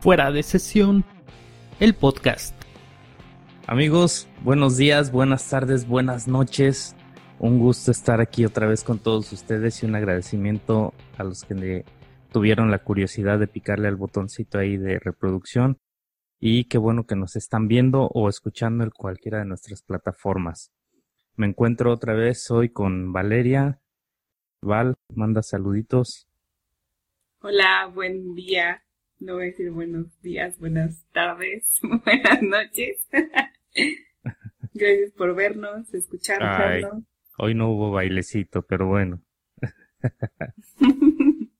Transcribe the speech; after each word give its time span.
Fuera 0.00 0.32
de 0.32 0.42
sesión, 0.42 1.04
el 1.78 1.94
podcast. 1.94 2.54
Amigos, 3.66 4.30
buenos 4.42 4.78
días, 4.78 5.12
buenas 5.12 5.50
tardes, 5.50 5.86
buenas 5.86 6.26
noches. 6.26 6.96
Un 7.38 7.58
gusto 7.58 7.90
estar 7.90 8.18
aquí 8.18 8.46
otra 8.46 8.66
vez 8.66 8.82
con 8.82 8.98
todos 8.98 9.30
ustedes 9.30 9.82
y 9.82 9.86
un 9.86 9.94
agradecimiento 9.94 10.94
a 11.18 11.24
los 11.24 11.44
que 11.44 11.54
le 11.54 11.84
tuvieron 12.32 12.70
la 12.70 12.78
curiosidad 12.78 13.38
de 13.38 13.46
picarle 13.46 13.88
al 13.88 13.96
botoncito 13.96 14.58
ahí 14.58 14.78
de 14.78 14.98
reproducción. 14.98 15.76
Y 16.38 16.64
qué 16.64 16.78
bueno 16.78 17.04
que 17.04 17.14
nos 17.14 17.36
están 17.36 17.68
viendo 17.68 18.06
o 18.06 18.30
escuchando 18.30 18.84
en 18.84 18.90
cualquiera 18.90 19.40
de 19.40 19.44
nuestras 19.44 19.82
plataformas. 19.82 20.72
Me 21.36 21.46
encuentro 21.46 21.92
otra 21.92 22.14
vez 22.14 22.50
hoy 22.50 22.70
con 22.70 23.12
Valeria. 23.12 23.82
Val, 24.62 24.96
manda 25.14 25.42
saluditos. 25.42 26.26
Hola, 27.42 27.90
buen 27.94 28.34
día. 28.34 28.82
No 29.20 29.34
voy 29.34 29.42
a 29.42 29.46
decir 29.46 29.70
buenos 29.70 30.06
días, 30.22 30.58
buenas 30.58 31.04
tardes, 31.12 31.78
buenas 31.82 32.42
noches. 32.42 33.06
Gracias 34.72 35.12
por 35.12 35.34
vernos, 35.34 35.92
escucharnos. 35.92 37.04
hoy 37.36 37.54
no 37.54 37.68
hubo 37.70 37.90
bailecito, 37.90 38.62
pero 38.62 38.86
bueno. 38.86 39.20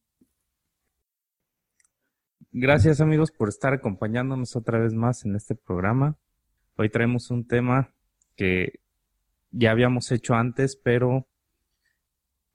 Gracias 2.50 3.02
amigos 3.02 3.30
por 3.30 3.50
estar 3.50 3.74
acompañándonos 3.74 4.56
otra 4.56 4.78
vez 4.78 4.94
más 4.94 5.26
en 5.26 5.36
este 5.36 5.54
programa. 5.54 6.16
Hoy 6.76 6.88
traemos 6.88 7.30
un 7.30 7.46
tema 7.46 7.92
que 8.36 8.80
ya 9.50 9.72
habíamos 9.72 10.10
hecho 10.12 10.32
antes, 10.32 10.76
pero 10.76 11.28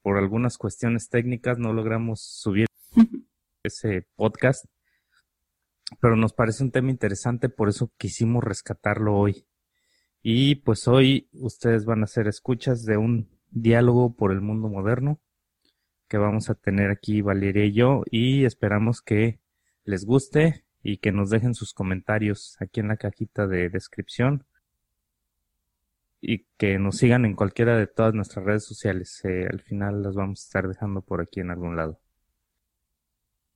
por 0.02 0.18
algunas 0.18 0.58
cuestiones 0.58 1.08
técnicas 1.08 1.60
no 1.60 1.72
logramos 1.72 2.20
subir 2.22 2.66
ese 3.62 4.04
podcast. 4.16 4.66
Pero 6.00 6.16
nos 6.16 6.32
parece 6.32 6.64
un 6.64 6.72
tema 6.72 6.90
interesante, 6.90 7.48
por 7.48 7.68
eso 7.68 7.92
quisimos 7.96 8.42
rescatarlo 8.42 9.16
hoy. 9.16 9.46
Y 10.22 10.56
pues 10.56 10.88
hoy 10.88 11.28
ustedes 11.32 11.84
van 11.84 12.02
a 12.02 12.06
ser 12.08 12.26
escuchas 12.26 12.84
de 12.84 12.96
un 12.96 13.28
diálogo 13.50 14.14
por 14.14 14.32
el 14.32 14.40
mundo 14.40 14.68
moderno 14.68 15.20
que 16.08 16.18
vamos 16.18 16.50
a 16.50 16.54
tener 16.54 16.90
aquí 16.90 17.20
Valeria 17.20 17.64
y 17.64 17.72
yo 17.72 18.02
y 18.10 18.44
esperamos 18.44 19.02
que 19.02 19.40
les 19.84 20.04
guste 20.04 20.64
y 20.82 20.98
que 20.98 21.12
nos 21.12 21.30
dejen 21.30 21.54
sus 21.54 21.74
comentarios 21.74 22.56
aquí 22.60 22.80
en 22.80 22.88
la 22.88 22.96
cajita 22.96 23.46
de 23.46 23.68
descripción 23.68 24.46
y 26.20 26.46
que 26.56 26.78
nos 26.78 26.96
sigan 26.98 27.24
en 27.24 27.34
cualquiera 27.34 27.76
de 27.76 27.86
todas 27.86 28.14
nuestras 28.14 28.44
redes 28.44 28.64
sociales. 28.64 29.20
Eh, 29.24 29.46
al 29.50 29.60
final 29.60 30.02
las 30.02 30.14
vamos 30.14 30.40
a 30.40 30.46
estar 30.46 30.68
dejando 30.68 31.02
por 31.02 31.20
aquí 31.20 31.40
en 31.40 31.50
algún 31.50 31.76
lado. 31.76 32.00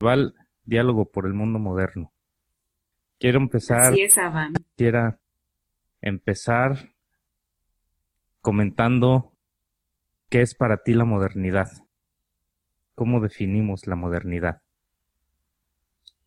Val, 0.00 0.34
diálogo 0.65 1.11
por 1.11 1.27
el 1.27 1.34
mundo 1.34 1.59
moderno. 1.59 2.12
Quiero 3.21 3.39
empezar. 3.39 3.93
Así 3.93 4.01
es, 4.01 4.17
Avan. 4.17 4.55
Quiera 4.77 5.21
empezar 6.01 6.95
comentando 8.41 9.37
qué 10.31 10.41
es 10.41 10.55
para 10.55 10.83
ti 10.83 10.95
la 10.95 11.05
modernidad. 11.05 11.69
¿Cómo 12.95 13.21
definimos 13.21 13.87
la 13.87 13.95
modernidad? 13.95 14.62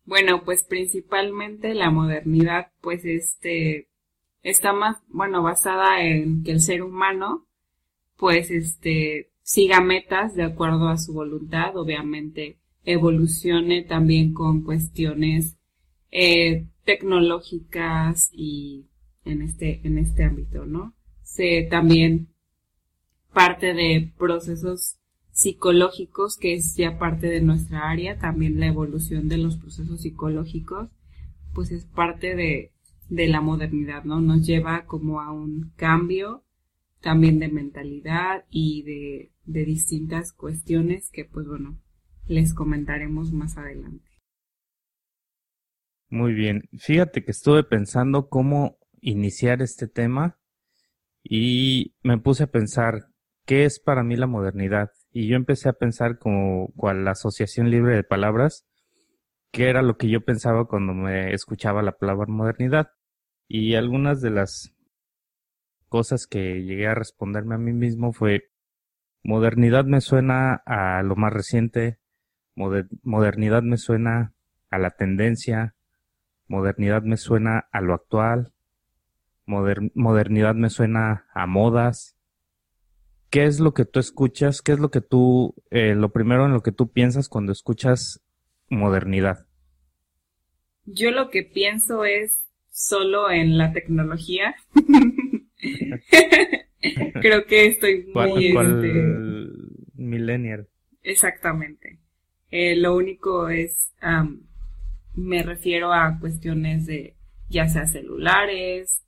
Bueno, 0.04 0.44
pues 0.44 0.62
principalmente 0.62 1.74
la 1.74 1.90
modernidad, 1.90 2.70
pues 2.80 3.04
este, 3.04 3.88
está 4.44 4.72
más, 4.72 5.02
bueno, 5.08 5.42
basada 5.42 6.00
en 6.00 6.44
que 6.44 6.52
el 6.52 6.60
ser 6.60 6.82
humano, 6.82 7.48
pues 8.16 8.52
este, 8.52 9.32
siga 9.42 9.80
metas 9.80 10.36
de 10.36 10.44
acuerdo 10.44 10.88
a 10.88 10.98
su 10.98 11.12
voluntad, 11.12 11.76
obviamente 11.76 12.58
evolucione 12.84 13.82
también 13.82 14.32
con 14.32 14.62
cuestiones 14.62 15.56
eh, 16.10 16.66
tecnológicas 16.84 18.30
y 18.32 18.86
en 19.24 19.42
este, 19.42 19.80
en 19.84 19.98
este 19.98 20.24
ámbito, 20.24 20.66
¿no? 20.66 20.94
Se 21.22 21.66
también 21.70 22.28
parte 23.32 23.74
de 23.74 24.12
procesos 24.18 24.98
psicológicos, 25.32 26.36
que 26.36 26.54
es 26.54 26.76
ya 26.76 26.98
parte 26.98 27.26
de 27.26 27.40
nuestra 27.40 27.90
área, 27.90 28.18
también 28.18 28.60
la 28.60 28.66
evolución 28.66 29.28
de 29.28 29.38
los 29.38 29.56
procesos 29.56 30.02
psicológicos, 30.02 30.90
pues 31.52 31.72
es 31.72 31.86
parte 31.86 32.36
de, 32.36 32.72
de 33.08 33.28
la 33.28 33.40
modernidad, 33.40 34.04
¿no? 34.04 34.20
Nos 34.20 34.46
lleva 34.46 34.86
como 34.86 35.20
a 35.20 35.32
un 35.32 35.72
cambio 35.76 36.44
también 37.00 37.38
de 37.38 37.48
mentalidad 37.48 38.44
y 38.50 38.82
de, 38.82 39.32
de 39.44 39.64
distintas 39.64 40.32
cuestiones 40.32 41.10
que, 41.10 41.24
pues 41.24 41.46
bueno, 41.46 41.78
les 42.26 42.54
comentaremos 42.54 43.32
más 43.32 43.58
adelante. 43.58 44.03
Muy 46.14 46.32
bien. 46.32 46.68
Fíjate 46.78 47.24
que 47.24 47.32
estuve 47.32 47.64
pensando 47.64 48.28
cómo 48.28 48.78
iniciar 49.00 49.62
este 49.62 49.88
tema 49.88 50.38
y 51.24 51.96
me 52.04 52.18
puse 52.18 52.44
a 52.44 52.52
pensar 52.52 53.08
qué 53.44 53.64
es 53.64 53.80
para 53.80 54.04
mí 54.04 54.14
la 54.14 54.28
modernidad. 54.28 54.92
Y 55.10 55.26
yo 55.26 55.34
empecé 55.34 55.68
a 55.68 55.72
pensar 55.72 56.20
como 56.20 56.68
cual 56.76 57.04
la 57.04 57.10
asociación 57.10 57.68
libre 57.68 57.96
de 57.96 58.04
palabras, 58.04 58.64
qué 59.50 59.68
era 59.68 59.82
lo 59.82 59.96
que 59.96 60.08
yo 60.08 60.24
pensaba 60.24 60.66
cuando 60.66 60.94
me 60.94 61.34
escuchaba 61.34 61.82
la 61.82 61.98
palabra 61.98 62.26
modernidad. 62.28 62.92
Y 63.48 63.74
algunas 63.74 64.20
de 64.20 64.30
las 64.30 64.72
cosas 65.88 66.28
que 66.28 66.62
llegué 66.62 66.86
a 66.86 66.94
responderme 66.94 67.56
a 67.56 67.58
mí 67.58 67.72
mismo 67.72 68.12
fue 68.12 68.52
modernidad 69.24 69.84
me 69.84 70.00
suena 70.00 70.62
a 70.64 71.02
lo 71.02 71.16
más 71.16 71.32
reciente, 71.32 71.98
modernidad 72.54 73.64
me 73.64 73.78
suena 73.78 74.32
a 74.70 74.78
la 74.78 74.92
tendencia, 74.92 75.74
modernidad 76.48 77.02
me 77.02 77.16
suena 77.16 77.68
a 77.72 77.80
lo 77.80 77.94
actual, 77.94 78.52
modernidad 79.46 80.54
me 80.54 80.70
suena 80.70 81.26
a 81.34 81.46
modas. 81.46 82.16
¿Qué 83.30 83.44
es 83.44 83.60
lo 83.60 83.74
que 83.74 83.84
tú 83.84 84.00
escuchas? 84.00 84.62
¿Qué 84.62 84.72
es 84.72 84.78
lo 84.78 84.90
que 84.90 85.00
tú, 85.00 85.54
eh, 85.70 85.94
lo 85.94 86.12
primero 86.12 86.46
en 86.46 86.52
lo 86.52 86.62
que 86.62 86.72
tú 86.72 86.92
piensas 86.92 87.28
cuando 87.28 87.52
escuchas 87.52 88.22
modernidad? 88.68 89.46
Yo 90.84 91.10
lo 91.10 91.30
que 91.30 91.42
pienso 91.42 92.04
es 92.04 92.44
solo 92.70 93.30
en 93.30 93.58
la 93.58 93.72
tecnología. 93.72 94.54
Creo 97.20 97.46
que 97.46 97.66
estoy 97.66 98.06
muy... 98.14 98.52
¿Cuál, 98.52 98.84
este, 98.84 98.92
millennial? 99.94 100.68
Exactamente. 101.02 101.98
Eh, 102.50 102.76
lo 102.76 102.94
único 102.94 103.48
es 103.48 103.92
me 105.14 105.42
refiero 105.42 105.92
a 105.92 106.18
cuestiones 106.18 106.86
de 106.86 107.16
ya 107.48 107.68
sea 107.68 107.86
celulares, 107.86 109.04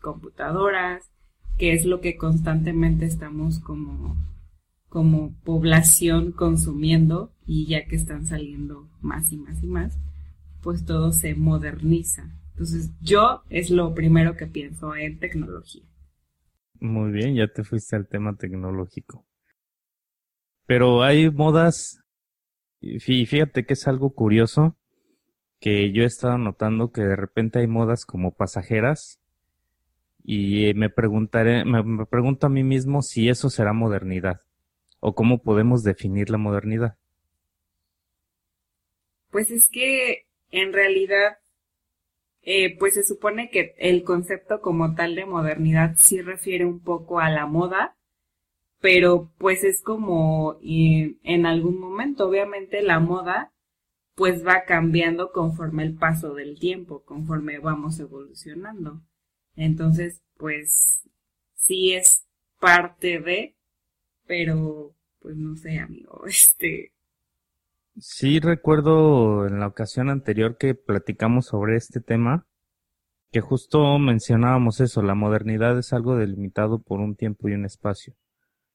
computadoras, 0.00 1.10
que 1.58 1.74
es 1.74 1.84
lo 1.84 2.00
que 2.00 2.16
constantemente 2.16 3.04
estamos 3.04 3.60
como, 3.60 4.16
como 4.88 5.34
población 5.44 6.32
consumiendo 6.32 7.32
y 7.44 7.66
ya 7.66 7.86
que 7.86 7.96
están 7.96 8.26
saliendo 8.26 8.88
más 9.00 9.32
y 9.32 9.36
más 9.36 9.62
y 9.62 9.66
más, 9.66 9.98
pues 10.62 10.84
todo 10.84 11.12
se 11.12 11.34
moderniza. 11.34 12.30
Entonces 12.52 12.90
yo 13.00 13.42
es 13.50 13.70
lo 13.70 13.94
primero 13.94 14.36
que 14.36 14.46
pienso 14.46 14.94
en 14.94 15.18
tecnología. 15.18 15.84
Muy 16.80 17.12
bien, 17.12 17.34
ya 17.34 17.46
te 17.48 17.62
fuiste 17.62 17.96
al 17.96 18.08
tema 18.08 18.36
tecnológico. 18.36 19.26
Pero 20.66 21.02
hay 21.02 21.30
modas, 21.30 22.00
y 22.80 23.00
fíjate 23.00 23.66
que 23.66 23.74
es 23.74 23.86
algo 23.86 24.14
curioso, 24.14 24.78
que 25.60 25.92
yo 25.92 26.02
he 26.02 26.06
estado 26.06 26.38
notando 26.38 26.90
que 26.90 27.02
de 27.02 27.16
repente 27.16 27.58
hay 27.58 27.66
modas 27.66 28.06
como 28.06 28.32
pasajeras 28.32 29.20
y 30.24 30.72
me 30.74 30.88
preguntaré, 30.90 31.64
me, 31.64 32.06
pregunto 32.06 32.46
a 32.46 32.50
mí 32.50 32.64
mismo 32.64 33.02
si 33.02 33.28
eso 33.28 33.50
será 33.50 33.72
modernidad 33.72 34.40
o 35.00 35.14
cómo 35.14 35.42
podemos 35.42 35.82
definir 35.82 36.30
la 36.30 36.38
modernidad. 36.38 36.96
Pues 39.30 39.50
es 39.50 39.66
que 39.68 40.26
en 40.50 40.72
realidad, 40.72 41.38
eh, 42.42 42.76
pues 42.78 42.94
se 42.94 43.02
supone 43.02 43.50
que 43.50 43.74
el 43.78 44.02
concepto 44.02 44.60
como 44.60 44.94
tal 44.94 45.14
de 45.14 45.26
modernidad 45.26 45.94
sí 45.98 46.20
refiere 46.22 46.64
un 46.64 46.80
poco 46.80 47.20
a 47.20 47.30
la 47.30 47.46
moda, 47.46 47.96
pero 48.80 49.30
pues 49.38 49.62
es 49.62 49.82
como 49.82 50.58
eh, 50.62 51.16
en 51.22 51.46
algún 51.46 51.78
momento, 51.78 52.26
obviamente 52.26 52.82
la 52.82 52.98
moda 52.98 53.52
pues 54.20 54.46
va 54.46 54.64
cambiando 54.66 55.32
conforme 55.32 55.82
el 55.82 55.94
paso 55.94 56.34
del 56.34 56.58
tiempo, 56.58 57.02
conforme 57.06 57.58
vamos 57.58 57.98
evolucionando. 58.00 59.00
Entonces, 59.56 60.20
pues 60.36 61.08
sí 61.54 61.94
es 61.94 62.26
parte 62.58 63.18
de, 63.18 63.56
pero 64.26 64.94
pues 65.20 65.36
no 65.36 65.56
sé, 65.56 65.78
amigo, 65.78 66.24
este... 66.26 66.92
Sí 67.96 68.40
recuerdo 68.40 69.46
en 69.46 69.58
la 69.58 69.66
ocasión 69.66 70.10
anterior 70.10 70.58
que 70.58 70.74
platicamos 70.74 71.46
sobre 71.46 71.76
este 71.76 72.02
tema, 72.02 72.46
que 73.32 73.40
justo 73.40 73.98
mencionábamos 73.98 74.82
eso, 74.82 75.00
la 75.00 75.14
modernidad 75.14 75.78
es 75.78 75.94
algo 75.94 76.16
delimitado 76.16 76.82
por 76.82 77.00
un 77.00 77.16
tiempo 77.16 77.48
y 77.48 77.54
un 77.54 77.64
espacio. 77.64 78.14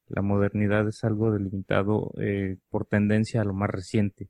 La 0.08 0.22
modernidad 0.22 0.88
es 0.88 1.04
algo 1.04 1.30
delimitado 1.30 2.10
eh, 2.18 2.56
por 2.68 2.84
tendencia 2.84 3.42
a 3.42 3.44
lo 3.44 3.54
más 3.54 3.70
reciente. 3.70 4.28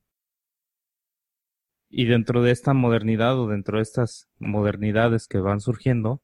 Y 1.89 2.07
dentro 2.07 2.43
de 2.43 2.53
esta 2.53 2.75
modernidad 2.75 3.39
o 3.39 3.49
dentro 3.49 3.79
de 3.79 3.83
estas 3.83 4.29
modernidades 4.39 5.29
que 5.29 5.39
van 5.39 5.61
surgiendo, 5.61 6.23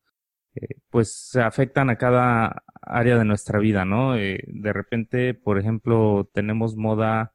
eh, 0.55 0.77
pues 0.91 1.15
se 1.31 1.41
afectan 1.43 1.91
a 1.91 1.97
cada 1.97 2.63
área 2.83 3.17
de 3.19 3.25
nuestra 3.25 3.59
vida, 3.59 3.85
¿no? 3.85 4.17
Eh, 4.17 4.41
de 4.47 4.73
repente, 4.73 5.35
por 5.35 5.59
ejemplo, 5.59 6.29
tenemos 6.35 6.77
moda 6.77 7.33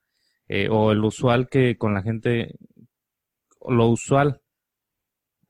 eh, 0.47 0.69
o 0.69 0.91
el 0.91 1.03
usual 1.03 1.49
que 1.49 1.77
con 1.77 1.93
la 1.93 2.03
gente, 2.03 2.55
lo 3.67 3.87
usual 3.87 4.41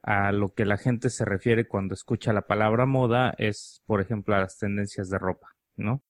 a 0.03 0.31
lo 0.31 0.53
que 0.53 0.65
la 0.65 0.77
gente 0.77 1.09
se 1.09 1.25
refiere 1.25 1.67
cuando 1.67 1.93
escucha 1.93 2.33
la 2.33 2.47
palabra 2.47 2.85
moda 2.85 3.33
es, 3.37 3.83
por 3.85 4.01
ejemplo, 4.01 4.35
a 4.35 4.39
las 4.39 4.57
tendencias 4.57 5.09
de 5.09 5.19
ropa, 5.19 5.49
¿no? 5.75 6.03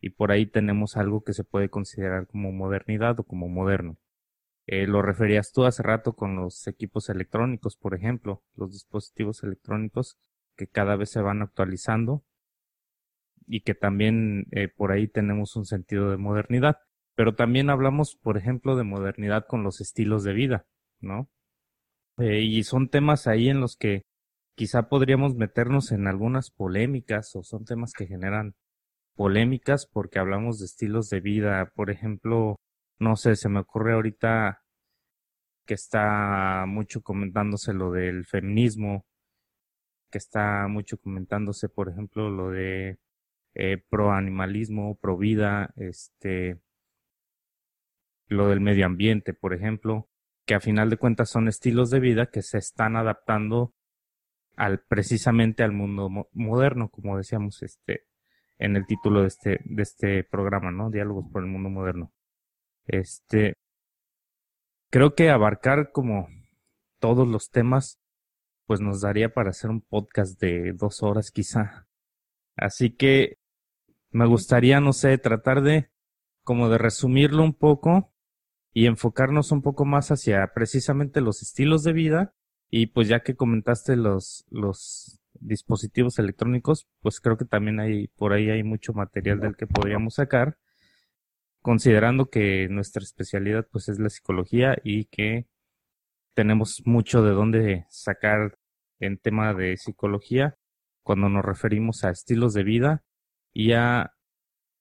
Y 0.00 0.10
por 0.10 0.32
ahí 0.32 0.46
tenemos 0.46 0.96
algo 0.96 1.22
que 1.22 1.32
se 1.32 1.44
puede 1.44 1.70
considerar 1.70 2.26
como 2.26 2.52
modernidad 2.52 3.20
o 3.20 3.24
como 3.24 3.48
moderno. 3.48 3.98
Eh, 4.66 4.86
lo 4.86 5.00
referías 5.00 5.52
tú 5.52 5.64
hace 5.64 5.82
rato 5.82 6.14
con 6.14 6.34
los 6.34 6.66
equipos 6.66 7.08
electrónicos, 7.08 7.76
por 7.76 7.94
ejemplo, 7.94 8.42
los 8.56 8.72
dispositivos 8.72 9.44
electrónicos 9.44 10.18
que 10.56 10.66
cada 10.66 10.96
vez 10.96 11.10
se 11.10 11.20
van 11.20 11.42
actualizando 11.42 12.24
y 13.46 13.60
que 13.60 13.74
también 13.74 14.46
eh, 14.50 14.68
por 14.68 14.90
ahí 14.90 15.06
tenemos 15.06 15.54
un 15.54 15.66
sentido 15.66 16.10
de 16.10 16.16
modernidad. 16.16 16.78
Pero 17.14 17.34
también 17.34 17.70
hablamos, 17.70 18.16
por 18.16 18.36
ejemplo, 18.36 18.76
de 18.76 18.84
modernidad 18.84 19.46
con 19.46 19.62
los 19.62 19.80
estilos 19.80 20.24
de 20.24 20.32
vida, 20.32 20.66
¿no? 21.00 21.30
Eh, 22.18 22.42
y 22.42 22.62
son 22.64 22.88
temas 22.88 23.26
ahí 23.26 23.48
en 23.48 23.60
los 23.60 23.76
que 23.76 24.02
quizá 24.56 24.88
podríamos 24.88 25.34
meternos 25.34 25.92
en 25.92 26.08
algunas 26.08 26.50
polémicas 26.50 27.34
o 27.36 27.42
son 27.42 27.64
temas 27.64 27.92
que 27.92 28.06
generan 28.06 28.54
polémicas 29.14 29.86
porque 29.86 30.18
hablamos 30.18 30.58
de 30.58 30.66
estilos 30.66 31.08
de 31.08 31.20
vida. 31.20 31.72
Por 31.74 31.90
ejemplo, 31.90 32.56
no 32.98 33.16
sé, 33.16 33.36
se 33.36 33.48
me 33.48 33.60
ocurre 33.60 33.94
ahorita 33.94 34.62
que 35.66 35.74
está 35.74 36.64
mucho 36.66 37.02
comentándose 37.02 37.74
lo 37.74 37.90
del 37.92 38.24
feminismo, 38.24 39.06
que 40.10 40.18
está 40.18 40.68
mucho 40.68 40.98
comentándose, 40.98 41.68
por 41.68 41.88
ejemplo, 41.88 42.30
lo 42.30 42.50
de 42.50 42.98
eh, 43.54 43.82
pro 43.90 44.12
animalismo, 44.12 44.96
pro 44.98 45.16
vida, 45.18 45.72
este, 45.76 46.60
lo 48.28 48.48
del 48.48 48.60
medio 48.60 48.86
ambiente, 48.86 49.34
por 49.34 49.54
ejemplo, 49.54 50.08
que 50.46 50.54
a 50.54 50.60
final 50.60 50.90
de 50.90 50.96
cuentas 50.96 51.30
son 51.30 51.48
estilos 51.48 51.90
de 51.90 52.00
vida 52.00 52.26
que 52.26 52.42
se 52.42 52.58
están 52.58 52.96
adaptando 52.96 53.74
al 54.56 54.80
precisamente 54.80 55.62
al 55.62 55.72
mundo 55.72 56.08
moderno, 56.32 56.88
como 56.90 57.18
decíamos 57.18 57.62
este 57.62 58.06
en 58.58 58.76
el 58.76 58.86
título 58.86 59.22
de 59.22 59.28
este 59.28 59.60
de 59.64 59.82
este 59.82 60.24
programa, 60.24 60.70
¿no? 60.70 60.90
Diálogos 60.90 61.26
por 61.30 61.42
el 61.42 61.48
mundo 61.48 61.68
moderno. 61.68 62.12
Este 62.86 63.54
creo 64.90 65.14
que 65.14 65.30
abarcar 65.30 65.90
como 65.92 66.28
todos 67.00 67.28
los 67.28 67.50
temas 67.50 67.98
pues 68.66 68.80
nos 68.80 69.00
daría 69.00 69.32
para 69.32 69.50
hacer 69.50 69.70
un 69.70 69.80
podcast 69.80 70.40
de 70.40 70.72
dos 70.72 71.02
horas 71.02 71.30
quizá. 71.30 71.86
Así 72.56 72.90
que 72.90 73.38
me 74.10 74.26
gustaría, 74.26 74.80
no 74.80 74.92
sé, 74.92 75.18
tratar 75.18 75.62
de 75.62 75.90
como 76.42 76.68
de 76.68 76.78
resumirlo 76.78 77.42
un 77.42 77.54
poco 77.54 78.12
y 78.72 78.86
enfocarnos 78.86 79.52
un 79.52 79.62
poco 79.62 79.84
más 79.84 80.10
hacia 80.10 80.52
precisamente 80.54 81.20
los 81.20 81.42
estilos 81.42 81.82
de 81.84 81.92
vida 81.92 82.34
y 82.70 82.86
pues 82.86 83.08
ya 83.08 83.20
que 83.20 83.36
comentaste 83.36 83.96
los 83.96 84.44
los 84.50 85.20
dispositivos 85.40 86.18
electrónicos, 86.18 86.88
pues 87.00 87.20
creo 87.20 87.36
que 87.36 87.44
también 87.44 87.80
hay 87.80 88.08
por 88.08 88.32
ahí 88.32 88.50
hay 88.50 88.62
mucho 88.62 88.92
material 88.94 89.40
del 89.40 89.56
que 89.56 89.66
podríamos 89.66 90.14
sacar 90.14 90.58
considerando 91.66 92.26
que 92.26 92.68
nuestra 92.68 93.02
especialidad 93.02 93.66
pues 93.72 93.88
es 93.88 93.98
la 93.98 94.08
psicología 94.08 94.76
y 94.84 95.06
que 95.06 95.48
tenemos 96.32 96.82
mucho 96.84 97.24
de 97.24 97.32
dónde 97.32 97.86
sacar 97.88 98.56
en 99.00 99.18
tema 99.18 99.52
de 99.52 99.76
psicología 99.76 100.56
cuando 101.02 101.28
nos 101.28 101.44
referimos 101.44 102.04
a 102.04 102.10
estilos 102.10 102.54
de 102.54 102.62
vida 102.62 103.04
y 103.52 103.72
a 103.72 104.12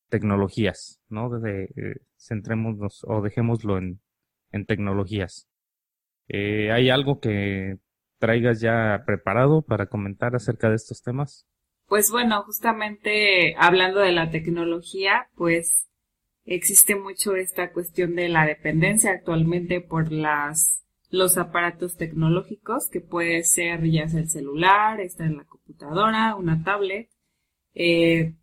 tecnologías, 0.10 1.02
¿no? 1.10 1.32
De, 1.40 1.64
eh, 1.64 1.96
centrémonos 2.20 3.04
o 3.08 3.20
dejémoslo 3.24 3.80
en, 3.80 4.00
en 4.52 4.68
tecnologías. 4.68 5.50
Eh, 6.28 6.72
¿Hay 6.72 6.92
algo 6.92 7.20
que 7.20 7.80
traigas 8.20 8.62
ya 8.62 9.02
preparado 9.08 9.64
para 9.64 9.88
comentar 9.88 10.36
acerca 10.36 10.70
de 10.70 10.76
estos 10.76 11.02
temas? 11.02 11.48
Pues 11.88 12.12
bueno, 12.12 12.44
justamente 12.44 13.56
hablando 13.58 14.02
de 14.02 14.12
la 14.12 14.30
tecnología, 14.30 15.30
pues 15.34 15.86
existe 16.46 16.96
mucho 16.96 17.36
esta 17.36 17.72
cuestión 17.72 18.16
de 18.16 18.30
la 18.30 18.46
dependencia 18.46 19.12
actualmente 19.12 19.82
por 19.82 20.12
las 20.12 20.82
los 21.10 21.38
aparatos 21.38 21.96
tecnológicos 21.98 22.90
que 22.90 23.00
puede 23.00 23.44
ser 23.44 23.84
ya 23.90 24.08
sea 24.08 24.22
el 24.22 24.30
celular, 24.30 25.00
está 25.00 25.26
en 25.26 25.38
la 25.38 25.46
computadora, 25.46 26.36
una 26.36 26.64
tablet. 26.64 27.10
Eh, 27.74 28.34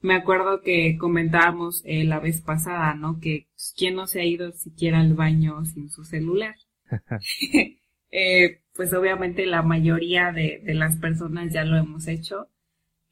me 0.00 0.14
acuerdo 0.14 0.60
que 0.60 0.96
comentábamos 0.98 1.82
eh, 1.84 2.04
la 2.04 2.20
vez 2.20 2.40
pasada, 2.40 2.94
¿no? 2.94 3.18
Que 3.20 3.48
pues, 3.52 3.74
quién 3.76 3.94
no 3.94 4.06
se 4.06 4.20
ha 4.20 4.24
ido 4.24 4.52
siquiera 4.52 5.00
al 5.00 5.14
baño 5.14 5.64
sin 5.64 5.90
su 5.90 6.04
celular. 6.04 6.54
eh, 8.10 8.60
pues 8.74 8.92
obviamente 8.92 9.46
la 9.46 9.62
mayoría 9.62 10.32
de, 10.32 10.60
de, 10.64 10.74
las 10.74 10.96
personas 10.96 11.52
ya 11.52 11.64
lo 11.64 11.76
hemos 11.76 12.08
hecho. 12.08 12.48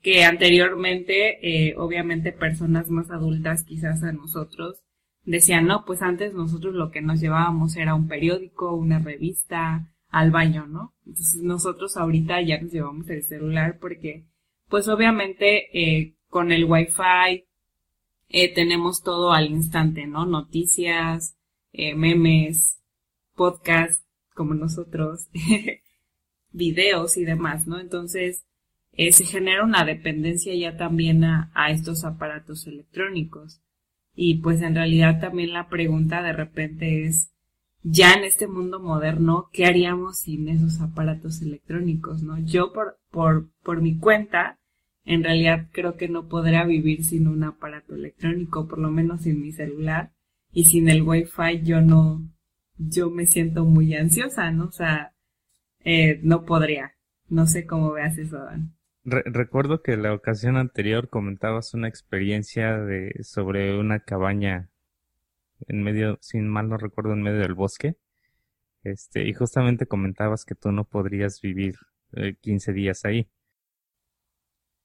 Que 0.02 0.24
anteriormente, 0.24 1.38
eh, 1.42 1.74
obviamente 1.76 2.32
personas 2.32 2.88
más 2.88 3.10
adultas 3.10 3.64
quizás 3.64 4.02
a 4.02 4.12
nosotros, 4.12 4.82
decían, 5.24 5.66
no, 5.66 5.84
pues 5.84 6.02
antes 6.02 6.32
nosotros 6.32 6.74
lo 6.74 6.90
que 6.90 7.02
nos 7.02 7.20
llevábamos 7.20 7.76
era 7.76 7.94
un 7.94 8.08
periódico, 8.08 8.74
una 8.74 8.98
revista, 8.98 9.90
al 10.10 10.30
baño, 10.30 10.66
¿no? 10.66 10.94
Entonces 11.06 11.42
nosotros 11.42 11.96
ahorita 11.96 12.40
ya 12.42 12.60
nos 12.60 12.72
llevamos 12.72 13.08
el 13.08 13.22
celular 13.22 13.78
porque, 13.80 14.26
pues 14.68 14.88
obviamente, 14.88 15.68
eh, 15.72 16.16
con 16.28 16.52
el 16.52 16.64
wifi, 16.64 17.46
eh, 18.28 18.54
tenemos 18.54 19.02
todo 19.02 19.32
al 19.32 19.50
instante, 19.50 20.06
¿no? 20.06 20.26
Noticias, 20.26 21.36
eh, 21.72 21.94
memes, 21.94 22.80
podcasts, 23.34 24.04
como 24.34 24.54
nosotros, 24.54 25.28
videos 26.52 27.16
y 27.16 27.24
demás, 27.24 27.66
¿no? 27.66 27.78
Entonces, 27.78 28.44
eh, 29.02 29.12
se 29.12 29.24
genera 29.24 29.64
una 29.64 29.86
dependencia 29.86 30.54
ya 30.54 30.76
también 30.76 31.24
a, 31.24 31.50
estos 31.70 32.04
aparatos 32.04 32.66
electrónicos. 32.66 33.62
Y 34.14 34.42
pues 34.42 34.60
en 34.60 34.74
realidad 34.74 35.22
también 35.22 35.54
la 35.54 35.70
pregunta 35.70 36.20
de 36.20 36.34
repente 36.34 37.06
es, 37.06 37.32
ya 37.82 38.12
en 38.12 38.24
este 38.24 38.46
mundo 38.46 38.78
moderno, 38.78 39.48
¿qué 39.54 39.64
haríamos 39.64 40.18
sin 40.18 40.50
esos 40.50 40.82
aparatos 40.82 41.40
electrónicos, 41.40 42.22
no? 42.22 42.40
Yo 42.40 42.74
por, 42.74 42.98
por, 43.10 43.48
por 43.62 43.80
mi 43.80 43.96
cuenta, 43.96 44.58
en 45.06 45.24
realidad 45.24 45.68
creo 45.72 45.96
que 45.96 46.10
no 46.10 46.28
podría 46.28 46.64
vivir 46.64 47.02
sin 47.02 47.26
un 47.26 47.42
aparato 47.44 47.94
electrónico, 47.94 48.68
por 48.68 48.80
lo 48.80 48.90
menos 48.90 49.22
sin 49.22 49.40
mi 49.40 49.50
celular, 49.52 50.12
y 50.52 50.66
sin 50.66 50.90
el 50.90 51.00
wifi 51.00 51.62
yo 51.62 51.80
no, 51.80 52.28
yo 52.76 53.08
me 53.08 53.24
siento 53.24 53.64
muy 53.64 53.94
ansiosa, 53.94 54.50
¿no? 54.50 54.66
O 54.66 54.72
sea, 54.72 55.14
eh, 55.84 56.20
no 56.22 56.44
podría. 56.44 56.96
No 57.30 57.46
sé 57.46 57.64
cómo 57.64 57.92
veas 57.92 58.18
eso, 58.18 58.36
Dan 58.44 58.74
recuerdo 59.04 59.82
que 59.82 59.96
la 59.96 60.12
ocasión 60.12 60.56
anterior 60.56 61.08
comentabas 61.08 61.74
una 61.74 61.88
experiencia 61.88 62.78
de 62.78 63.22
sobre 63.22 63.78
una 63.78 64.00
cabaña 64.00 64.70
en 65.68 65.82
medio, 65.82 66.18
sin 66.20 66.48
mal 66.48 66.68
no 66.68 66.76
recuerdo, 66.76 67.12
en 67.12 67.22
medio 67.22 67.38
del 67.40 67.54
bosque. 67.54 67.96
Este, 68.82 69.26
y 69.26 69.34
justamente 69.34 69.86
comentabas 69.86 70.44
que 70.44 70.54
tú 70.54 70.72
no 70.72 70.84
podrías 70.84 71.40
vivir 71.40 71.76
eh, 72.12 72.36
15 72.40 72.72
días 72.72 73.04
ahí. 73.04 73.28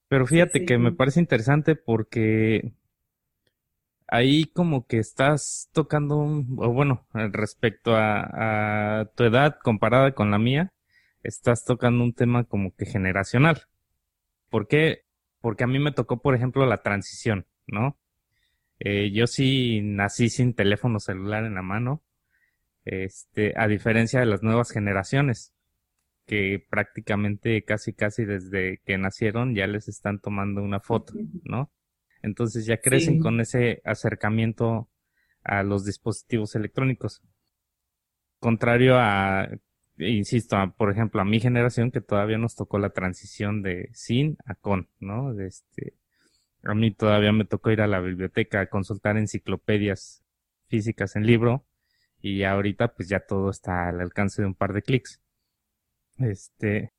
Pero 0.08 0.26
fíjate 0.26 0.64
que 0.64 0.78
me 0.78 0.92
parece 0.92 1.18
interesante 1.20 1.74
porque 1.74 2.72
ahí 4.06 4.44
como 4.46 4.86
que 4.86 4.98
estás 4.98 5.68
tocando, 5.72 6.16
un, 6.18 6.56
o 6.58 6.72
bueno, 6.72 7.06
respecto 7.12 7.96
a, 7.96 9.00
a 9.00 9.04
tu 9.06 9.24
edad 9.24 9.58
comparada 9.62 10.12
con 10.12 10.30
la 10.30 10.38
mía, 10.38 10.72
estás 11.22 11.64
tocando 11.64 12.04
un 12.04 12.12
tema 12.12 12.44
como 12.44 12.74
que 12.74 12.86
generacional. 12.86 13.66
¿Por 14.48 14.68
qué? 14.68 15.04
Porque 15.40 15.64
a 15.64 15.66
mí 15.66 15.78
me 15.78 15.92
tocó, 15.92 16.20
por 16.20 16.34
ejemplo, 16.34 16.66
la 16.66 16.82
transición, 16.82 17.46
¿no? 17.66 17.98
Eh, 18.78 19.10
yo 19.12 19.26
sí 19.26 19.80
nací 19.82 20.28
sin 20.28 20.54
teléfono 20.54 21.00
celular 21.00 21.44
en 21.44 21.54
la 21.54 21.62
mano, 21.62 22.02
este, 22.84 23.54
a 23.56 23.66
diferencia 23.66 24.20
de 24.20 24.26
las 24.26 24.42
nuevas 24.42 24.70
generaciones, 24.70 25.54
que 26.26 26.64
prácticamente 26.68 27.62
casi 27.64 27.92
casi 27.92 28.24
desde 28.24 28.80
que 28.84 28.98
nacieron 28.98 29.54
ya 29.54 29.66
les 29.66 29.88
están 29.88 30.20
tomando 30.20 30.62
una 30.62 30.80
foto, 30.80 31.14
¿no? 31.44 31.70
Entonces 32.22 32.66
ya 32.66 32.78
crecen 32.78 33.20
con 33.20 33.40
ese 33.40 33.80
acercamiento 33.84 34.88
a 35.44 35.62
los 35.62 35.84
dispositivos 35.84 36.56
electrónicos. 36.56 37.22
Contrario 38.40 38.96
a 38.98 39.48
insisto, 39.98 40.56
por 40.76 40.90
ejemplo, 40.90 41.20
a 41.20 41.24
mi 41.24 41.40
generación 41.40 41.90
que 41.90 42.00
todavía 42.00 42.38
nos 42.38 42.56
tocó 42.56 42.78
la 42.78 42.90
transición 42.90 43.62
de 43.62 43.90
sin 43.92 44.36
a 44.44 44.54
con, 44.54 44.88
¿no? 45.00 45.38
Este, 45.40 45.94
a 46.64 46.74
mí 46.74 46.90
todavía 46.92 47.32
me 47.32 47.44
tocó 47.44 47.70
ir 47.70 47.80
a 47.80 47.86
la 47.86 48.00
biblioteca 48.00 48.60
a 48.60 48.66
consultar 48.66 49.16
enciclopedias 49.16 50.24
físicas 50.68 51.16
en 51.16 51.26
libro 51.26 51.64
y 52.20 52.42
ahorita 52.42 52.94
pues 52.94 53.08
ya 53.08 53.20
todo 53.20 53.50
está 53.50 53.88
al 53.88 54.00
alcance 54.00 54.42
de 54.42 54.48
un 54.48 54.54
par 54.54 54.72
de 54.72 54.82
clics. 54.82 55.20
Este, 56.18 56.92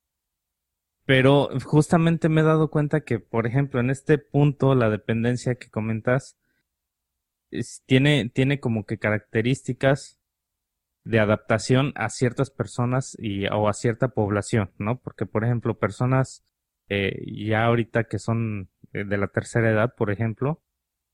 pero 1.06 1.50
justamente 1.64 2.30
me 2.30 2.42
he 2.42 2.44
dado 2.44 2.70
cuenta 2.70 3.02
que, 3.02 3.20
por 3.20 3.48
ejemplo, 3.48 3.80
en 3.80 3.90
este 3.90 4.18
punto, 4.18 4.76
la 4.76 4.90
dependencia 4.90 5.56
que 5.56 5.70
comentas, 5.70 6.38
tiene, 7.86 8.30
tiene 8.30 8.60
como 8.60 8.86
que 8.86 8.98
características 8.98 10.17
de 11.08 11.20
adaptación 11.20 11.94
a 11.96 12.10
ciertas 12.10 12.50
personas 12.50 13.16
y, 13.20 13.48
o 13.48 13.70
a 13.70 13.74
cierta 13.74 14.10
población, 14.10 14.72
¿no? 14.78 15.00
Porque, 15.00 15.26
por 15.26 15.44
ejemplo, 15.44 15.78
personas 15.78 16.44
eh, 16.90 17.24
ya 17.48 17.66
ahorita 17.66 18.06
que 18.06 18.20
son 18.20 18.70
eh, 18.94 19.04
de 19.06 19.18
la 19.18 19.28
tercera 19.28 19.70
edad, 19.70 19.96
por 19.96 20.12
ejemplo, 20.12 20.62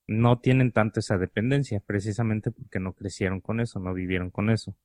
no 0.07 0.39
tienen 0.39 0.71
tanto 0.71 0.99
esa 0.99 1.17
dependencia, 1.17 1.81
precisamente 1.85 2.51
porque 2.51 2.79
no 2.79 2.93
crecieron 2.93 3.39
con 3.41 3.59
eso, 3.59 3.79
no 3.79 3.93
vivieron 3.93 4.31
con 4.31 4.49
eso. 4.49 4.75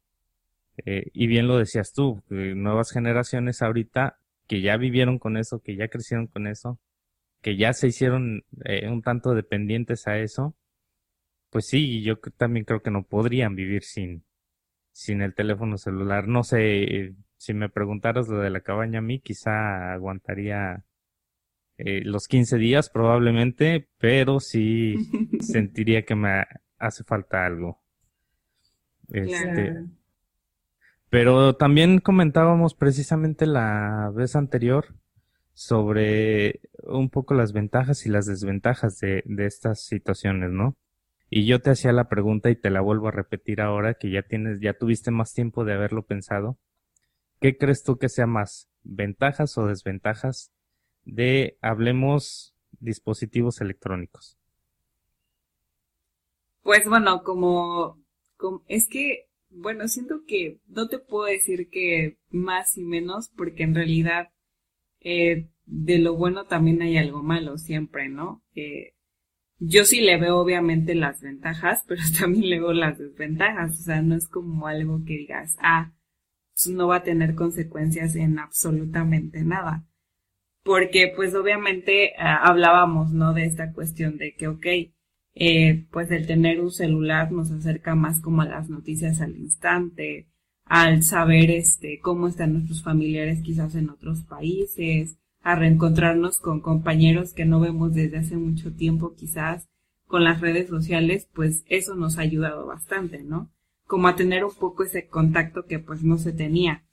Eh, 0.85 1.11
y 1.13 1.27
bien 1.27 1.49
lo 1.49 1.59
decías 1.59 1.93
tú, 1.93 2.23
nuevas 2.29 2.93
generaciones 2.93 3.63
ahorita 3.63 4.19
que 4.47 4.61
ya 4.61 4.77
vivieron 4.77 5.19
con 5.19 5.37
eso, 5.37 5.61
que 5.61 5.77
ya 5.77 5.89
crecieron 5.89 6.27
con 6.29 6.47
eso, 6.47 6.79
que 7.43 7.57
ya 7.57 7.73
se 7.73 7.89
hicieron 7.89 8.45
eh, 8.65 8.89
un 8.89 9.03
tanto 9.03 9.35
dependientes 9.35 10.07
a 10.07 10.19
eso, 10.19 10.57
pues 11.51 11.67
sí, 11.67 12.03
yo 12.03 12.19
también 12.37 12.65
creo 12.65 12.83
que 12.83 12.91
no 12.91 13.05
podrían 13.05 13.57
vivir 13.57 13.83
sin, 13.83 14.25
sin 14.99 15.23
el 15.23 15.33
teléfono 15.33 15.79
celular. 15.79 16.27
No 16.27 16.43
sé, 16.43 17.15
si 17.37 17.55
me 17.55 17.69
preguntaras 17.69 18.27
lo 18.27 18.41
de 18.41 18.51
la 18.51 18.63
cabaña 18.63 18.99
a 18.99 19.03
mí, 19.03 19.21
quizá 19.21 19.93
aguantaría 19.93 20.85
eh, 21.77 22.03
los 22.05 22.27
15 22.27 22.59
días 22.59 22.91
probablemente, 22.91 23.89
pero 23.99 24.41
sí 24.41 24.97
sentiría 25.41 26.05
que 26.05 26.17
me 26.17 26.45
hace 26.79 27.05
falta 27.05 27.47
algo. 27.47 27.81
Este, 29.11 29.85
Pero 31.11 31.55
también 31.55 32.01
comentábamos 32.01 32.75
precisamente 32.75 33.47
la 33.47 34.11
vez 34.13 34.35
anterior 34.35 34.97
sobre 35.55 36.61
un 36.83 37.09
poco 37.09 37.35
las 37.35 37.53
ventajas 37.53 38.05
y 38.05 38.09
las 38.09 38.27
desventajas 38.27 38.99
de, 38.99 39.23
de 39.27 39.47
estas 39.47 39.81
situaciones, 39.81 40.51
¿no? 40.51 40.77
Y 41.31 41.47
yo 41.47 41.61
te 41.61 41.71
hacía 41.71 41.93
la 41.93 42.09
pregunta 42.09 42.51
y 42.51 42.57
te 42.57 42.71
la 42.71 42.81
vuelvo 42.81 43.09
a 43.09 43.13
repetir 43.13 43.61
ahora 43.61 43.95
que 43.95 44.11
ya 44.11 44.23
tienes, 44.23 44.61
ya 44.61 44.75
tuviste 44.75 45.11
más 45.11 45.35
tiempo 45.35 45.65
de 45.65 45.75
haberlo 45.75 46.05
pensado. 46.05 46.59
¿Qué 47.41 47.57
crees 47.57 47.83
tú 47.83 47.99
que 47.99 48.09
sea 48.09 48.27
más? 48.27 48.69
¿Ventajas 48.83 49.57
o 49.59 49.67
desventajas 49.67 50.53
de 51.05 51.59
hablemos 51.61 52.55
dispositivos 52.81 53.61
electrónicos? 53.61 54.39
Pues 56.63 56.89
bueno, 56.89 57.23
como, 57.23 57.99
es 58.67 58.89
que, 58.89 59.29
bueno, 59.51 59.89
siento 59.89 60.25
que 60.27 60.61
no 60.67 60.89
te 60.89 60.99
puedo 60.99 61.25
decir 61.25 61.69
que 61.71 62.19
más 62.31 62.77
y 62.77 62.85
menos, 62.85 63.31
porque 63.37 63.63
en 63.63 63.75
realidad 63.75 64.31
eh, 65.01 65.49
de 65.67 65.99
lo 65.99 66.17
bueno 66.17 66.47
también 66.47 66.83
hay 66.83 66.99
algo 66.99 67.23
malo 67.23 67.59
siempre, 67.59 68.09
¿no? 68.09 68.43
Eh, 68.55 68.95
yo 69.59 69.85
sí 69.85 70.01
le 70.01 70.19
veo 70.19 70.39
obviamente 70.39 70.95
las 70.95 71.21
ventajas, 71.21 71.85
pero 71.87 72.03
también 72.19 72.49
le 72.49 72.61
veo 72.61 72.73
las 72.73 72.99
desventajas, 72.99 73.73
o 73.73 73.83
sea, 73.83 74.03
no 74.03 74.15
es 74.17 74.29
como 74.29 74.67
algo 74.67 75.05
que 75.05 75.15
digas, 75.19 75.57
ah, 75.61 75.93
no 76.69 76.89
va 76.89 76.97
a 76.97 77.03
tener 77.05 77.35
consecuencias 77.35 78.17
en 78.17 78.39
absolutamente 78.39 79.43
nada 79.43 79.89
porque 80.69 81.11
pues 81.17 81.35
obviamente 81.35 82.13
ah, 82.19 82.41
hablábamos, 82.45 83.11
¿no? 83.13 83.33
De 83.33 83.47
esta 83.47 83.73
cuestión 83.73 84.19
de 84.19 84.35
que, 84.35 84.49
ok, 84.49 84.67
eh, 85.35 85.87
pues 85.91 86.11
el 86.11 86.27
tener 86.27 86.61
un 86.61 86.71
celular 86.71 87.33
nos 87.33 87.51
acerca 87.51 87.95
más 87.95 88.21
como 88.21 88.43
a 88.43 88.47
las 88.47 88.69
noticias 88.69 89.23
al 89.23 89.37
instante, 89.37 90.29
al 90.65 91.03
saber 91.05 91.51
este 91.51 92.01
cómo 92.01 92.29
están 92.29 92.53
nuestros 92.53 92.83
familiares 92.83 93.41
quizás 93.43 93.75
en 93.77 93.89
otros 93.89 94.25
países, 94.25 95.17
a 95.43 95.55
reencontrarnos 95.55 96.39
con 96.39 96.61
compañeros 96.61 97.33
que 97.33 97.45
no 97.45 97.61
vemos 97.61 97.95
desde 97.95 98.19
hace 98.19 98.37
mucho 98.37 98.73
tiempo 98.73 99.15
quizás 99.15 99.69
con 100.07 100.25
las 100.25 100.41
redes 100.41 100.69
sociales, 100.69 101.29
pues 101.35 101.65
eso 101.69 101.95
nos 101.95 102.19
ha 102.19 102.23
ayudado 102.23 102.67
bastante, 102.67 103.23
¿no? 103.23 103.51
Como 103.87 104.09
a 104.09 104.17
tener 104.17 104.45
un 104.45 104.55
poco 104.55 104.85
ese 104.85 105.07
contacto 105.07 105.65
que 105.67 105.79
pues 105.79 106.03
no 106.03 106.19
se 106.19 106.33
tenía 106.33 106.85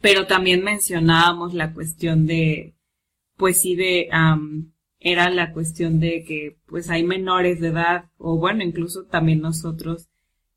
pero 0.00 0.26
también 0.26 0.62
mencionábamos 0.62 1.54
la 1.54 1.72
cuestión 1.72 2.26
de, 2.26 2.74
pues 3.36 3.60
sí, 3.60 3.76
de, 3.76 4.08
era 5.00 5.30
la 5.30 5.52
cuestión 5.52 6.00
de 6.00 6.24
que 6.24 6.58
pues 6.66 6.90
hay 6.90 7.04
menores 7.04 7.60
de 7.60 7.68
edad, 7.68 8.10
o 8.18 8.38
bueno, 8.38 8.62
incluso 8.62 9.04
también 9.04 9.40
nosotros, 9.40 10.08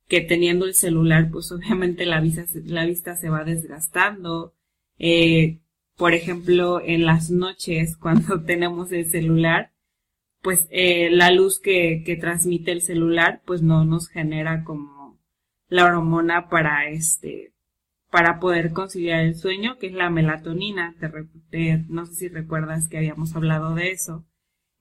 que 0.07 0.21
teniendo 0.21 0.65
el 0.65 0.73
celular, 0.73 1.29
pues 1.31 1.51
obviamente 1.51 2.05
la 2.05 2.19
vista, 2.19 2.45
la 2.65 2.85
vista 2.85 3.15
se 3.15 3.29
va 3.29 3.43
desgastando. 3.43 4.53
Eh, 4.97 5.59
por 5.99 6.13
ejemplo, 6.13 6.81
en 6.81 7.05
las 7.05 7.29
noches, 7.29 7.97
cuando 8.01 8.41
tenemos 8.43 8.91
el 8.93 9.11
celular, 9.11 9.73
pues 10.41 10.67
eh, 10.71 11.09
la 11.11 11.29
luz 11.29 11.59
que, 11.59 12.01
que 12.05 12.15
transmite 12.15 12.71
el 12.71 12.81
celular, 12.81 13.41
pues 13.45 13.61
no 13.61 13.83
nos 13.83 14.07
genera 14.07 14.63
como 14.63 15.19
la 15.67 15.85
hormona 15.85 16.47
para 16.47 16.89
este, 16.89 17.53
para 18.09 18.39
poder 18.39 18.71
conciliar 18.71 19.19
el 19.19 19.35
sueño, 19.35 19.77
que 19.77 19.87
es 19.87 19.93
la 19.93 20.09
melatonina. 20.09 20.95
Te, 21.49 21.83
no 21.89 22.05
sé 22.05 22.15
si 22.15 22.27
recuerdas 22.29 22.87
que 22.87 22.97
habíamos 22.97 23.35
hablado 23.35 23.75
de 23.75 23.91
eso. 23.91 24.25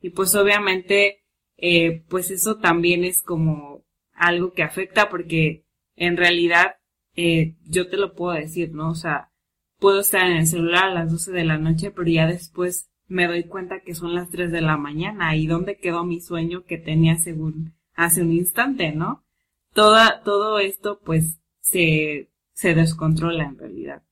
Y 0.00 0.10
pues 0.10 0.36
obviamente, 0.36 1.24
eh, 1.56 2.04
pues 2.08 2.30
eso 2.30 2.58
también 2.58 3.04
es 3.04 3.22
como 3.24 3.84
algo 4.12 4.52
que 4.52 4.62
afecta 4.62 5.08
porque 5.08 5.64
en 5.96 6.16
realidad 6.16 6.76
eh, 7.16 7.56
yo 7.64 7.88
te 7.88 7.96
lo 7.96 8.14
puedo 8.14 8.38
decir, 8.38 8.72
¿no? 8.72 8.90
O 8.90 8.94
sea, 8.94 9.32
puedo 9.78 10.00
estar 10.00 10.26
en 10.26 10.38
el 10.38 10.46
celular 10.46 10.84
a 10.84 10.94
las 10.94 11.10
12 11.10 11.32
de 11.32 11.44
la 11.44 11.58
noche, 11.58 11.90
pero 11.90 12.08
ya 12.08 12.26
después 12.26 12.90
me 13.06 13.26
doy 13.26 13.44
cuenta 13.44 13.80
que 13.80 13.94
son 13.94 14.14
las 14.14 14.28
3 14.30 14.52
de 14.52 14.60
la 14.60 14.76
mañana 14.76 15.34
y 15.36 15.46
dónde 15.46 15.78
quedó 15.78 16.04
mi 16.04 16.20
sueño 16.20 16.64
que 16.64 16.78
tenía 16.78 17.16
según 17.16 17.74
hace 17.94 18.22
un 18.22 18.32
instante, 18.32 18.92
¿no? 18.92 19.24
Toda, 19.72 20.22
todo 20.22 20.58
esto 20.58 21.00
pues 21.04 21.40
se 21.60 22.28
se 22.58 22.74
descontrola 22.74 23.44
en 23.44 23.56
realidad. 23.56 24.02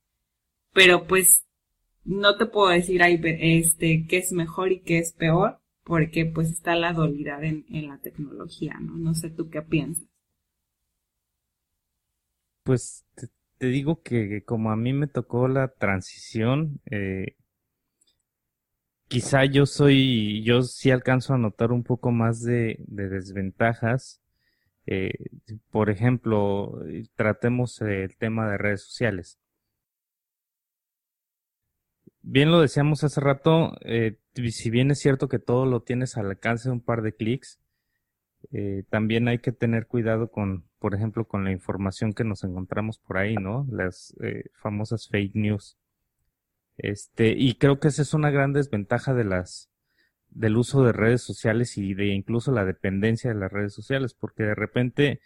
Pero 0.73 1.08
pues 1.08 1.44
no 2.04 2.37
te 2.37 2.46
puedo 2.46 2.68
decir 2.68 3.02
ahí 3.02 3.20
este 3.25 4.06
qué 4.08 4.18
es 4.18 4.30
mejor 4.30 4.70
y 4.70 4.82
qué 4.82 4.99
es 4.99 5.12
peor, 5.12 5.58
porque 5.82 6.26
pues 6.26 6.52
está 6.52 6.76
la 6.76 6.92
dualidad 6.92 7.42
en, 7.42 7.64
la 7.88 7.99
tecnología, 7.99 8.78
¿no? 8.78 8.96
No 8.96 9.14
sé 9.14 9.30
tú 9.30 9.50
qué 9.50 9.62
piensas. 9.62 10.06
Pues 12.62 13.04
te, 13.59 13.67
digo 13.67 14.03
que 14.03 14.43
como 14.45 14.71
a 14.71 14.77
mí 14.77 14.93
me 14.93 15.07
tocó 15.07 15.49
la 15.49 15.69
transición, 15.69 16.81
eh, 16.91 17.37
quizá 19.09 19.45
yo 19.45 19.67
soy, 19.67 20.43
yo 20.45 20.63
sí 20.63 20.91
alcanzo 20.91 21.35
a 21.35 21.39
notar 21.39 21.73
un 21.73 21.83
poco 21.85 22.11
más 22.11 22.43
de 22.43 22.77
desventajas 22.87 24.21
eh, 24.87 25.13
por 25.71 25.91
ejemplo, 25.91 26.81
tratemos 27.17 27.81
el 27.83 28.17
tema 28.17 28.51
de 28.51 28.59
redes 28.59 28.83
sociales. 28.83 29.39
Bien 32.23 32.51
lo 32.51 32.61
decíamos 32.61 33.05
hace 33.05 33.21
rato, 33.21 33.77
eh, 33.83 34.19
si 34.51 34.71
bien 34.71 34.91
es 34.91 34.99
cierto 35.01 35.29
que 35.29 35.39
todo 35.39 35.65
lo 35.65 35.83
tienes 35.83 36.17
al 36.17 36.27
alcance 36.27 36.69
de 36.69 36.73
un 36.73 36.81
par 36.81 37.03
de 37.03 37.15
clics, 37.15 37.61
también 38.91 39.29
hay 39.29 39.39
que 39.39 39.53
tener 39.53 39.87
cuidado 39.87 40.31
con, 40.31 40.65
por 40.78 40.95
ejemplo, 40.95 41.26
con 41.26 41.45
la 41.45 41.52
información 41.52 42.12
que 42.12 42.25
nos 42.25 42.45
encontramos 42.45 42.99
por 42.99 43.18
ahí, 43.18 43.35
¿no? 43.35 43.66
Las 43.71 44.14
famosas 44.61 45.09
fake 45.09 45.35
news. 45.35 45.76
Este, 46.78 47.35
y 47.37 47.54
creo 47.54 47.80
que 47.80 47.88
esa 47.88 48.02
es 48.02 48.14
una 48.14 48.30
gran 48.30 48.52
desventaja 48.52 49.14
de 49.14 49.25
las, 49.25 49.71
del 50.30 50.56
uso 50.56 50.85
de 50.85 50.92
redes 50.92 51.23
sociales 51.23 51.78
y 51.78 51.95
de 51.95 52.09
incluso 52.09 52.52
la 52.52 52.64
dependencia 52.64 53.33
de 53.33 53.40
las 53.40 53.52
redes 53.52 53.73
sociales, 53.73 54.14
porque 54.14 54.42
de 54.42 54.54
repente 54.54 55.21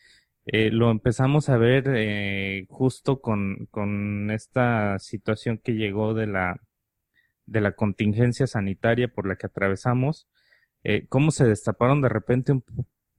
eh, 0.47 0.71
lo 0.71 0.91
empezamos 0.91 1.49
a 1.49 1.57
ver 1.59 1.85
eh, 1.89 2.67
justo 2.69 3.21
con, 3.21 3.67
con 3.71 4.31
esta 4.31 4.99
situación 4.99 5.59
que 5.59 5.73
llegó 5.75 6.15
de 6.15 6.27
la, 6.27 6.61
de 7.47 7.61
la 7.61 7.73
contingencia 7.73 8.47
sanitaria 8.47 9.09
por 9.09 9.27
la 9.27 9.37
que 9.37 9.47
atravesamos, 9.47 10.29
eh, 10.85 11.07
cómo 11.09 11.31
se 11.31 11.47
destaparon 11.47 12.01
de 12.01 12.09
repente 12.09 12.61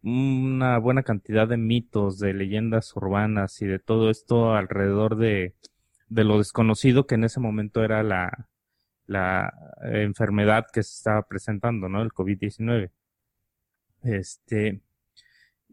una 0.03 0.77
buena 0.79 1.03
cantidad 1.03 1.47
de 1.47 1.57
mitos, 1.57 2.19
de 2.19 2.33
leyendas 2.33 2.95
urbanas 2.95 3.61
y 3.61 3.67
de 3.67 3.79
todo 3.79 4.09
esto 4.09 4.53
alrededor 4.53 5.15
de, 5.17 5.55
de 6.09 6.23
lo 6.23 6.37
desconocido 6.37 7.05
que 7.07 7.15
en 7.15 7.23
ese 7.23 7.39
momento 7.39 7.83
era 7.83 8.03
la, 8.03 8.49
la 9.05 9.53
enfermedad 9.83 10.65
que 10.73 10.83
se 10.83 10.93
estaba 10.95 11.27
presentando, 11.27 11.89
¿no? 11.89 12.01
El 12.01 12.11
COVID-19. 12.11 12.91
Este, 14.03 14.81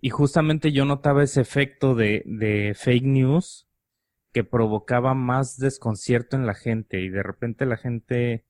y 0.01 0.11
justamente 0.11 0.73
yo 0.73 0.85
notaba 0.85 1.23
ese 1.23 1.41
efecto 1.41 1.95
de, 1.95 2.23
de 2.27 2.75
fake 2.77 3.05
news 3.05 3.69
que 4.33 4.45
provocaba 4.45 5.15
más 5.15 5.57
desconcierto 5.59 6.37
en 6.37 6.47
la 6.47 6.55
gente 6.55 7.01
y 7.01 7.09
de 7.09 7.23
repente 7.23 7.67
la 7.67 7.77
gente 7.77 8.45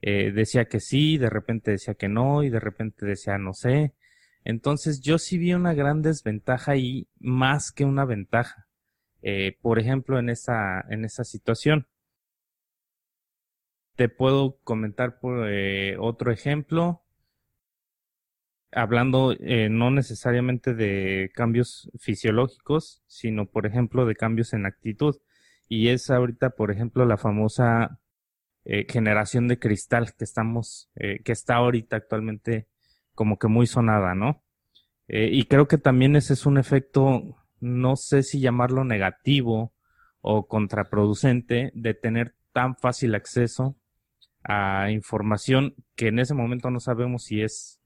eh, 0.00 0.32
decía 0.32 0.66
que 0.66 0.80
sí, 0.80 1.18
de 1.18 1.30
repente 1.30 1.72
decía 1.72 1.94
que 1.94 2.08
no 2.08 2.42
y 2.42 2.50
de 2.50 2.60
repente 2.60 3.04
decía 3.06 3.38
no 3.38 3.52
sé. 3.52 3.94
Entonces 4.44 5.00
yo 5.00 5.18
sí 5.18 5.38
vi 5.38 5.54
una 5.54 5.74
gran 5.74 6.02
desventaja 6.02 6.72
ahí 6.72 7.08
más 7.18 7.72
que 7.72 7.84
una 7.84 8.04
ventaja. 8.04 8.68
Eh, 9.22 9.56
por 9.62 9.78
ejemplo, 9.78 10.18
en 10.18 10.28
esa, 10.28 10.82
en 10.90 11.04
esa 11.04 11.24
situación. 11.24 11.88
Te 13.96 14.08
puedo 14.08 14.58
comentar 14.64 15.18
por 15.18 15.48
eh, 15.48 15.96
otro 15.98 16.30
ejemplo, 16.32 17.02
hablando 18.72 19.32
eh, 19.38 19.68
no 19.70 19.90
necesariamente 19.90 20.74
de 20.74 21.30
cambios 21.32 21.90
fisiológicos, 21.98 23.02
sino 23.06 23.46
por 23.46 23.66
ejemplo 23.66 24.04
de 24.04 24.16
cambios 24.16 24.52
en 24.52 24.66
actitud. 24.66 25.16
Y 25.68 25.88
es 25.88 26.10
ahorita, 26.10 26.50
por 26.50 26.70
ejemplo, 26.70 27.06
la 27.06 27.16
famosa 27.16 28.00
generación 28.88 29.46
de 29.46 29.58
cristal 29.58 30.14
que 30.14 30.24
estamos, 30.24 30.90
que 30.94 31.32
está 31.32 31.56
ahorita 31.56 31.96
actualmente 31.96 32.66
como 33.14 33.38
que 33.38 33.48
muy 33.48 33.66
sonada, 33.66 34.14
¿no? 34.14 34.42
Eh, 35.08 35.28
y 35.32 35.44
creo 35.44 35.68
que 35.68 35.78
también 35.78 36.16
ese 36.16 36.32
es 36.32 36.46
un 36.46 36.58
efecto, 36.58 37.36
no 37.60 37.96
sé 37.96 38.22
si 38.22 38.40
llamarlo 38.40 38.84
negativo 38.84 39.72
o 40.20 40.46
contraproducente 40.46 41.70
de 41.74 41.94
tener 41.94 42.34
tan 42.52 42.76
fácil 42.76 43.14
acceso 43.14 43.76
a 44.42 44.90
información 44.90 45.74
que 45.96 46.08
en 46.08 46.18
ese 46.18 46.34
momento 46.34 46.70
no 46.70 46.80
sabemos 46.80 47.24
si 47.24 47.42
es 47.42 47.80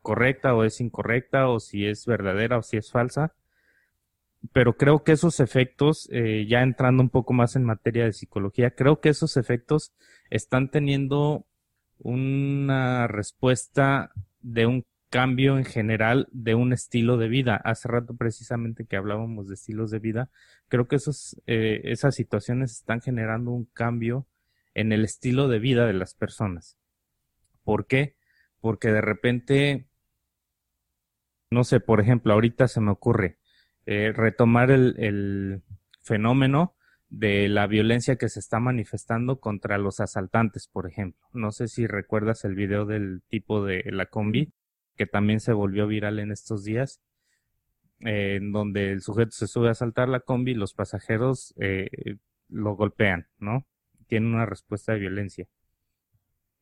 correcta 0.00 0.54
o 0.54 0.64
es 0.64 0.80
incorrecta 0.80 1.48
o 1.48 1.60
si 1.60 1.86
es 1.86 2.06
verdadera 2.06 2.58
o 2.58 2.62
si 2.62 2.76
es 2.76 2.90
falsa. 2.90 3.34
Pero 4.52 4.76
creo 4.76 5.04
que 5.04 5.12
esos 5.12 5.38
efectos, 5.38 6.08
eh, 6.10 6.46
ya 6.48 6.62
entrando 6.62 7.02
un 7.02 7.10
poco 7.10 7.32
más 7.32 7.54
en 7.54 7.64
materia 7.64 8.04
de 8.04 8.12
psicología, 8.12 8.72
creo 8.72 9.00
que 9.00 9.10
esos 9.10 9.36
efectos 9.36 9.94
están 10.30 10.70
teniendo 10.70 11.46
una 12.02 13.06
respuesta 13.06 14.12
de 14.40 14.66
un 14.66 14.84
cambio 15.10 15.58
en 15.58 15.64
general 15.64 16.28
de 16.32 16.54
un 16.54 16.72
estilo 16.72 17.16
de 17.16 17.28
vida. 17.28 17.56
Hace 17.56 17.88
rato 17.88 18.16
precisamente 18.16 18.86
que 18.86 18.96
hablábamos 18.96 19.48
de 19.48 19.54
estilos 19.54 19.90
de 19.90 19.98
vida, 19.98 20.30
creo 20.68 20.88
que 20.88 20.96
esos, 20.96 21.40
eh, 21.46 21.82
esas 21.84 22.14
situaciones 22.14 22.72
están 22.72 23.00
generando 23.00 23.50
un 23.50 23.66
cambio 23.66 24.26
en 24.74 24.90
el 24.90 25.04
estilo 25.04 25.48
de 25.48 25.58
vida 25.58 25.86
de 25.86 25.92
las 25.92 26.14
personas. 26.14 26.78
¿Por 27.62 27.86
qué? 27.86 28.16
Porque 28.60 28.90
de 28.90 29.02
repente, 29.02 29.86
no 31.50 31.62
sé, 31.62 31.78
por 31.80 32.00
ejemplo, 32.00 32.32
ahorita 32.32 32.66
se 32.66 32.80
me 32.80 32.90
ocurre 32.90 33.38
eh, 33.84 34.12
retomar 34.12 34.70
el, 34.70 34.94
el 34.98 35.62
fenómeno 36.00 36.74
de 37.12 37.46
la 37.50 37.66
violencia 37.66 38.16
que 38.16 38.30
se 38.30 38.40
está 38.40 38.58
manifestando 38.58 39.38
contra 39.38 39.76
los 39.76 40.00
asaltantes, 40.00 40.66
por 40.66 40.88
ejemplo. 40.88 41.20
No 41.34 41.52
sé 41.52 41.68
si 41.68 41.86
recuerdas 41.86 42.46
el 42.46 42.54
video 42.54 42.86
del 42.86 43.20
tipo 43.28 43.62
de 43.62 43.84
la 43.92 44.06
combi, 44.06 44.50
que 44.96 45.04
también 45.04 45.38
se 45.38 45.52
volvió 45.52 45.86
viral 45.86 46.20
en 46.20 46.32
estos 46.32 46.64
días, 46.64 47.02
eh, 48.00 48.36
en 48.36 48.50
donde 48.50 48.92
el 48.92 49.02
sujeto 49.02 49.32
se 49.32 49.46
sube 49.46 49.68
a 49.68 49.72
asaltar 49.72 50.08
la 50.08 50.20
combi 50.20 50.52
y 50.52 50.54
los 50.54 50.72
pasajeros 50.72 51.52
eh, 51.60 52.16
lo 52.48 52.76
golpean, 52.76 53.28
¿no? 53.38 53.66
Tienen 54.06 54.32
una 54.32 54.46
respuesta 54.46 54.94
de 54.94 55.00
violencia. 55.00 55.46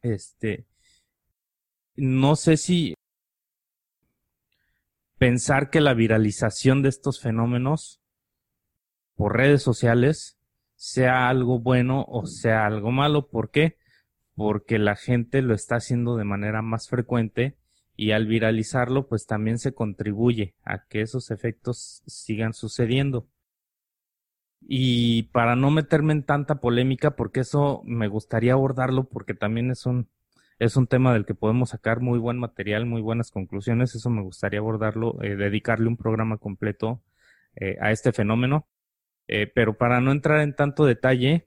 Este, 0.02 0.66
no 1.94 2.34
sé 2.34 2.56
si 2.56 2.94
pensar 5.16 5.70
que 5.70 5.80
la 5.80 5.94
viralización 5.94 6.82
de 6.82 6.88
estos 6.88 7.20
fenómenos 7.20 8.00
por 9.14 9.36
redes 9.36 9.62
sociales 9.62 10.39
sea 10.80 11.28
algo 11.28 11.58
bueno 11.58 12.06
o 12.08 12.24
sea 12.26 12.64
algo 12.64 12.90
malo. 12.90 13.28
¿Por 13.28 13.50
qué? 13.50 13.76
Porque 14.34 14.78
la 14.78 14.96
gente 14.96 15.42
lo 15.42 15.54
está 15.54 15.76
haciendo 15.76 16.16
de 16.16 16.24
manera 16.24 16.62
más 16.62 16.88
frecuente 16.88 17.58
y 17.96 18.12
al 18.12 18.26
viralizarlo 18.26 19.06
pues 19.06 19.26
también 19.26 19.58
se 19.58 19.74
contribuye 19.74 20.54
a 20.64 20.86
que 20.86 21.02
esos 21.02 21.30
efectos 21.30 22.02
sigan 22.06 22.54
sucediendo. 22.54 23.28
Y 24.62 25.24
para 25.24 25.54
no 25.54 25.70
meterme 25.70 26.14
en 26.14 26.24
tanta 26.24 26.60
polémica, 26.60 27.10
porque 27.14 27.40
eso 27.40 27.82
me 27.84 28.08
gustaría 28.08 28.54
abordarlo, 28.54 29.04
porque 29.04 29.34
también 29.34 29.70
es 29.70 29.84
un, 29.84 30.08
es 30.58 30.76
un 30.76 30.86
tema 30.86 31.12
del 31.12 31.26
que 31.26 31.34
podemos 31.34 31.70
sacar 31.70 32.00
muy 32.00 32.18
buen 32.18 32.38
material, 32.38 32.86
muy 32.86 33.02
buenas 33.02 33.30
conclusiones, 33.30 33.94
eso 33.94 34.08
me 34.08 34.22
gustaría 34.22 34.60
abordarlo, 34.60 35.22
eh, 35.22 35.36
dedicarle 35.36 35.88
un 35.88 35.96
programa 35.98 36.38
completo 36.38 37.02
eh, 37.56 37.76
a 37.82 37.90
este 37.90 38.12
fenómeno. 38.12 38.66
Eh, 39.32 39.46
pero 39.46 39.78
para 39.78 40.00
no 40.00 40.10
entrar 40.10 40.40
en 40.40 40.56
tanto 40.56 40.84
detalle, 40.84 41.46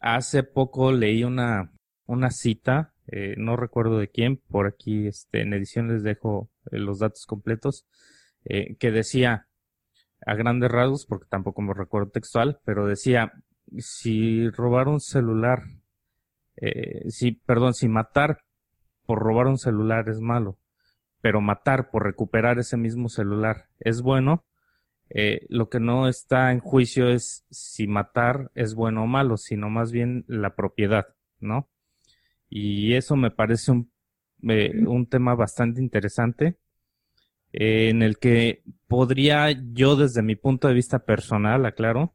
hace 0.00 0.42
poco 0.42 0.90
leí 0.90 1.22
una, 1.22 1.70
una 2.06 2.30
cita, 2.30 2.92
eh, 3.06 3.36
no 3.38 3.56
recuerdo 3.56 4.00
de 4.00 4.08
quién, 4.08 4.38
por 4.38 4.66
aquí 4.66 5.06
este, 5.06 5.42
en 5.42 5.52
edición 5.52 5.86
les 5.86 6.02
dejo 6.02 6.50
eh, 6.72 6.78
los 6.78 6.98
datos 6.98 7.24
completos, 7.26 7.86
que 8.44 8.90
decía 8.90 9.46
a 10.26 10.34
grandes 10.34 10.68
rasgos, 10.68 11.06
porque 11.06 11.28
tampoco 11.30 11.62
me 11.62 11.72
recuerdo 11.72 12.10
textual, 12.10 12.58
pero 12.64 12.88
decía, 12.88 13.32
si 13.78 14.50
robar 14.50 14.88
un 14.88 14.98
celular, 14.98 15.62
si, 17.08 17.32
perdón, 17.32 17.74
si 17.74 17.86
matar 17.86 18.38
por 19.06 19.20
robar 19.20 19.46
un 19.46 19.58
celular 19.58 20.08
es 20.08 20.18
malo, 20.18 20.58
pero 21.20 21.40
matar 21.40 21.88
por 21.92 22.02
recuperar 22.02 22.58
ese 22.58 22.76
mismo 22.76 23.08
celular 23.08 23.68
es 23.78 24.02
bueno, 24.02 24.44
eh, 25.14 25.44
lo 25.50 25.68
que 25.68 25.78
no 25.78 26.08
está 26.08 26.52
en 26.52 26.60
juicio 26.60 27.10
es 27.10 27.44
si 27.50 27.86
matar 27.86 28.50
es 28.54 28.74
bueno 28.74 29.04
o 29.04 29.06
malo, 29.06 29.36
sino 29.36 29.68
más 29.68 29.92
bien 29.92 30.24
la 30.26 30.54
propiedad, 30.56 31.08
¿no? 31.38 31.68
Y 32.48 32.94
eso 32.94 33.16
me 33.16 33.30
parece 33.30 33.72
un, 33.72 33.92
eh, 34.48 34.72
un 34.86 35.06
tema 35.06 35.34
bastante 35.34 35.82
interesante 35.82 36.56
eh, 37.52 37.90
en 37.90 38.02
el 38.02 38.18
que 38.18 38.62
podría 38.88 39.50
yo 39.50 39.96
desde 39.96 40.22
mi 40.22 40.36
punto 40.36 40.68
de 40.68 40.74
vista 40.74 41.00
personal, 41.00 41.66
aclaro, 41.66 42.14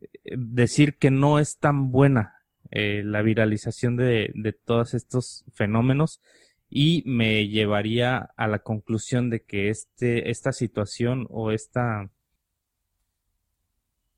eh, 0.00 0.34
decir 0.36 0.98
que 0.98 1.12
no 1.12 1.38
es 1.38 1.58
tan 1.58 1.92
buena 1.92 2.34
eh, 2.72 3.02
la 3.04 3.22
viralización 3.22 3.96
de, 3.96 4.32
de 4.34 4.52
todos 4.52 4.94
estos 4.94 5.44
fenómenos 5.54 6.20
y 6.70 7.02
me 7.04 7.48
llevaría 7.48 8.30
a 8.36 8.46
la 8.46 8.60
conclusión 8.60 9.28
de 9.28 9.42
que 9.42 9.68
este, 9.70 10.30
esta 10.30 10.52
situación 10.52 11.26
o 11.28 11.50
esta 11.50 12.08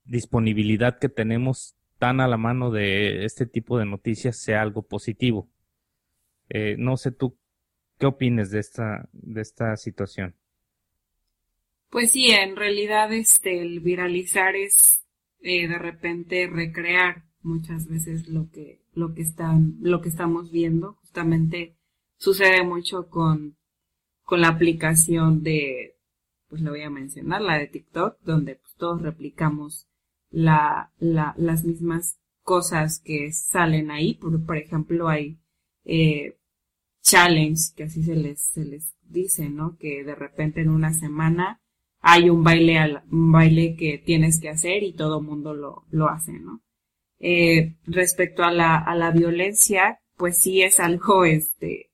disponibilidad 0.05 0.99
que 0.99 1.09
tenemos 1.09 1.75
tan 1.99 2.21
a 2.21 2.29
la 2.29 2.37
mano 2.37 2.71
de 2.71 3.25
este 3.25 3.47
tipo 3.47 3.79
de 3.79 3.87
noticias 3.87 4.37
sea 4.37 4.61
algo 4.61 4.83
positivo. 4.83 5.49
Eh, 6.51 6.77
no 6.79 6.99
sé 6.99 7.11
tú 7.11 7.38
qué 7.99 8.07
opines 8.07 8.51
de 8.51 8.61
esta, 8.61 9.09
de 9.12 9.41
esta 9.41 9.75
situación. 9.77 10.35
Pues 11.88 12.11
sí, 12.11 12.31
en 12.31 12.57
realidad 12.57 13.12
este 13.12 13.62
el 13.62 13.81
viralizar 13.81 14.57
es 14.57 15.07
eh, 15.41 15.69
de 15.69 15.79
repente 15.79 16.47
recrear 16.49 17.25
muchas 17.41 17.88
veces 17.88 18.29
lo 18.29 18.51
que 18.51 18.83
lo 18.93 19.15
que 19.15 19.23
están 19.23 19.77
lo 19.81 20.01
que 20.01 20.09
estamos 20.09 20.51
viendo 20.51 20.95
justamente 20.95 21.77
sucede 22.23 22.63
mucho 22.63 23.09
con, 23.11 23.57
con 24.23 24.41
la 24.41 24.49
aplicación 24.49 25.43
de, 25.43 25.97
pues 26.49 26.63
la 26.63 26.71
voy 26.71 26.83
a 26.83 26.91
mencionar, 26.91 27.43
la 27.43 27.59
de 27.59 27.67
TikTok, 27.67 28.21
donde 28.23 28.55
pues, 28.55 28.77
todos 28.77 29.03
replicamos 29.03 29.89
la, 30.31 30.93
la, 30.99 31.35
las 31.37 31.65
mismas 31.65 32.21
cosas 32.43 33.01
que 33.01 33.33
salen 33.33 33.91
ahí. 33.91 34.15
Por, 34.15 34.47
por 34.47 34.57
ejemplo, 34.57 35.09
hay 35.09 35.41
eh, 35.85 36.39
challenge, 37.03 37.75
que 37.75 37.85
así 37.85 38.05
se 38.05 38.15
les, 38.15 38.41
se 38.41 38.65
les 38.65 38.95
dice, 39.03 39.49
¿no? 39.49 39.77
Que 39.77 40.05
de 40.05 40.15
repente 40.15 40.61
en 40.61 40.71
una 40.71 40.93
semana 40.93 41.61
hay 41.99 42.31
un 42.31 42.45
baile, 42.45 42.79
al, 42.79 43.03
baile 43.07 43.75
que 43.75 43.99
tienes 43.99 44.41
que 44.41 44.49
hacer 44.49 44.85
y 44.85 44.93
todo 44.93 45.21
mundo 45.21 45.55
lo, 45.55 45.87
lo 45.91 46.09
hace, 46.09 46.39
¿no? 46.39 46.63
Eh, 47.19 47.75
respecto 47.85 48.45
a 48.45 48.53
la, 48.53 48.79
a 48.79 48.95
la 48.95 49.11
violencia, 49.11 49.99
pues 50.17 50.39
sí 50.39 50.63
es 50.63 50.79
algo, 50.79 51.25
este, 51.25 51.91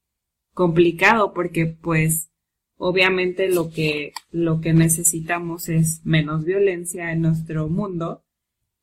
complicado 0.59 1.33
porque 1.35 1.67
pues 1.67 2.33
obviamente 2.79 3.49
lo 3.49 3.71
que 3.71 4.13
lo 4.33 4.61
que 4.61 4.73
necesitamos 4.73 5.69
es 5.69 6.05
menos 6.05 6.45
violencia 6.45 7.13
en 7.13 7.21
nuestro 7.23 7.69
mundo 7.69 8.25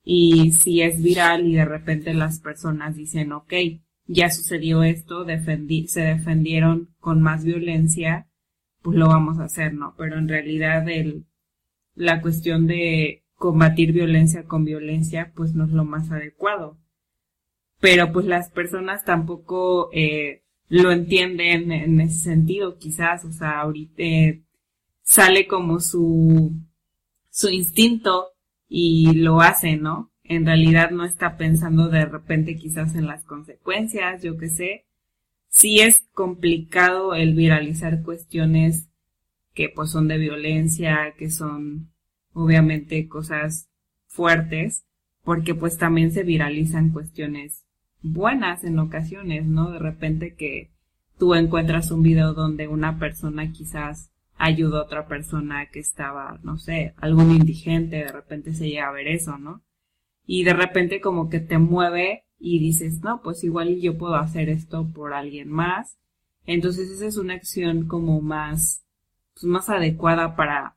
y 0.02 0.54
si 0.54 0.82
es 0.82 1.04
viral 1.04 1.46
y 1.46 1.56
de 1.56 1.66
repente 1.66 2.14
las 2.14 2.40
personas 2.40 2.96
dicen 2.96 3.34
ok 3.34 3.54
ya 4.06 4.30
sucedió 4.30 4.84
esto 4.84 5.26
defendí, 5.26 5.90
se 5.90 6.00
defendieron 6.00 6.96
con 7.02 7.22
más 7.22 7.44
violencia 7.44 8.30
pues 8.82 8.98
lo 8.98 9.10
vamos 9.10 9.40
a 9.40 9.44
hacer 9.44 9.74
no 9.74 9.96
pero 9.98 10.18
en 10.18 10.30
realidad 10.30 10.88
el 10.88 11.26
la 11.94 12.22
cuestión 12.22 12.68
de 12.68 13.26
combatir 13.36 13.92
violencia 13.92 14.46
con 14.46 14.64
violencia 14.64 15.34
pues 15.36 15.54
no 15.56 15.66
es 15.66 15.72
lo 15.72 15.84
más 15.84 16.10
adecuado. 16.10 16.78
Pero 17.82 18.14
pues 18.14 18.26
las 18.26 18.50
personas 18.50 19.04
tampoco 19.04 19.90
eh, 19.92 20.45
lo 20.70 20.92
entienden 20.92 21.72
en 21.72 22.02
ese 22.02 22.20
sentido, 22.20 22.78
quizás, 22.78 23.26
o 23.26 23.32
sea, 23.32 23.60
ahorita 23.62 23.94
eh, 23.98 24.42
sale 25.04 25.48
como 25.48 25.80
su, 25.80 26.52
su 27.30 27.50
instinto 27.50 28.30
y 28.68 29.14
lo 29.14 29.42
hace, 29.42 29.78
¿no? 29.78 30.12
En 30.24 30.46
realidad 30.46 30.90
no 30.90 31.06
está 31.06 31.38
pensando 31.38 31.90
de 31.90 32.06
repente 32.06 32.56
quizás 32.56 32.96
en 32.96 33.06
las 33.06 33.24
consecuencias, 33.26 34.24
yo 34.24 34.38
qué 34.38 34.50
sé, 34.50 34.86
sí 35.50 35.82
es 35.82 36.06
complicado 36.14 37.14
el 37.14 37.36
viralizar 37.36 38.02
cuestiones 38.02 38.90
que 39.54 39.70
pues 39.70 39.92
son 39.92 40.08
de 40.08 40.18
violencia, 40.18 41.14
que 41.18 41.30
son 41.30 41.92
obviamente 42.34 43.08
cosas 43.08 43.70
fuertes, 44.08 44.84
porque 45.24 45.56
pues 45.56 45.78
también 45.78 46.12
se 46.12 46.24
viralizan 46.24 46.92
cuestiones 46.92 47.65
buenas 48.06 48.64
en 48.64 48.78
ocasiones, 48.80 49.46
¿no? 49.46 49.72
De 49.72 49.80
repente 49.80 50.36
que 50.36 50.70
tú 51.18 51.34
encuentras 51.34 51.92
un 51.92 52.04
video 52.04 52.34
donde 52.34 52.68
una 52.68 53.00
persona 53.00 53.52
quizás 53.52 54.12
ayudó 54.38 54.78
a 54.78 54.84
otra 54.84 55.08
persona 55.08 55.68
que 55.72 55.80
estaba, 55.80 56.40
no 56.44 56.58
sé, 56.58 56.94
algún 56.98 57.32
indigente, 57.32 57.98
de 57.98 58.12
repente 58.12 58.54
se 58.54 58.70
llega 58.70 58.88
a 58.88 58.92
ver 58.92 59.08
eso, 59.08 59.38
¿no? 59.38 59.64
Y 60.26 60.44
de 60.44 60.54
repente 60.54 61.02
como 61.02 61.30
que 61.30 61.40
te 61.40 61.58
mueve 61.58 62.26
y 62.38 62.60
dices, 62.60 63.02
no, 63.02 63.22
pues 63.24 63.44
igual 63.44 63.80
yo 63.82 63.98
puedo 63.98 64.16
hacer 64.16 64.50
esto 64.50 64.88
por 64.94 65.14
alguien 65.14 65.50
más. 65.50 65.98
Entonces 66.46 66.90
esa 66.92 67.08
es 67.08 67.18
una 67.18 67.34
acción 67.34 67.88
como 67.88 68.22
más, 68.22 68.86
pues 69.34 69.46
más 69.46 69.70
adecuada 69.70 70.36
para, 70.36 70.76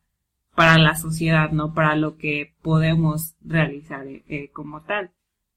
para 0.55 0.79
la 0.79 0.95
sociedad, 0.95 1.51
¿no? 1.51 1.75
Para 1.75 1.95
lo 1.95 2.17
que 2.17 2.55
podemos 2.62 3.35
realizar 3.45 4.07
eh, 4.07 4.51
como 4.53 4.83
tal. 4.83 5.11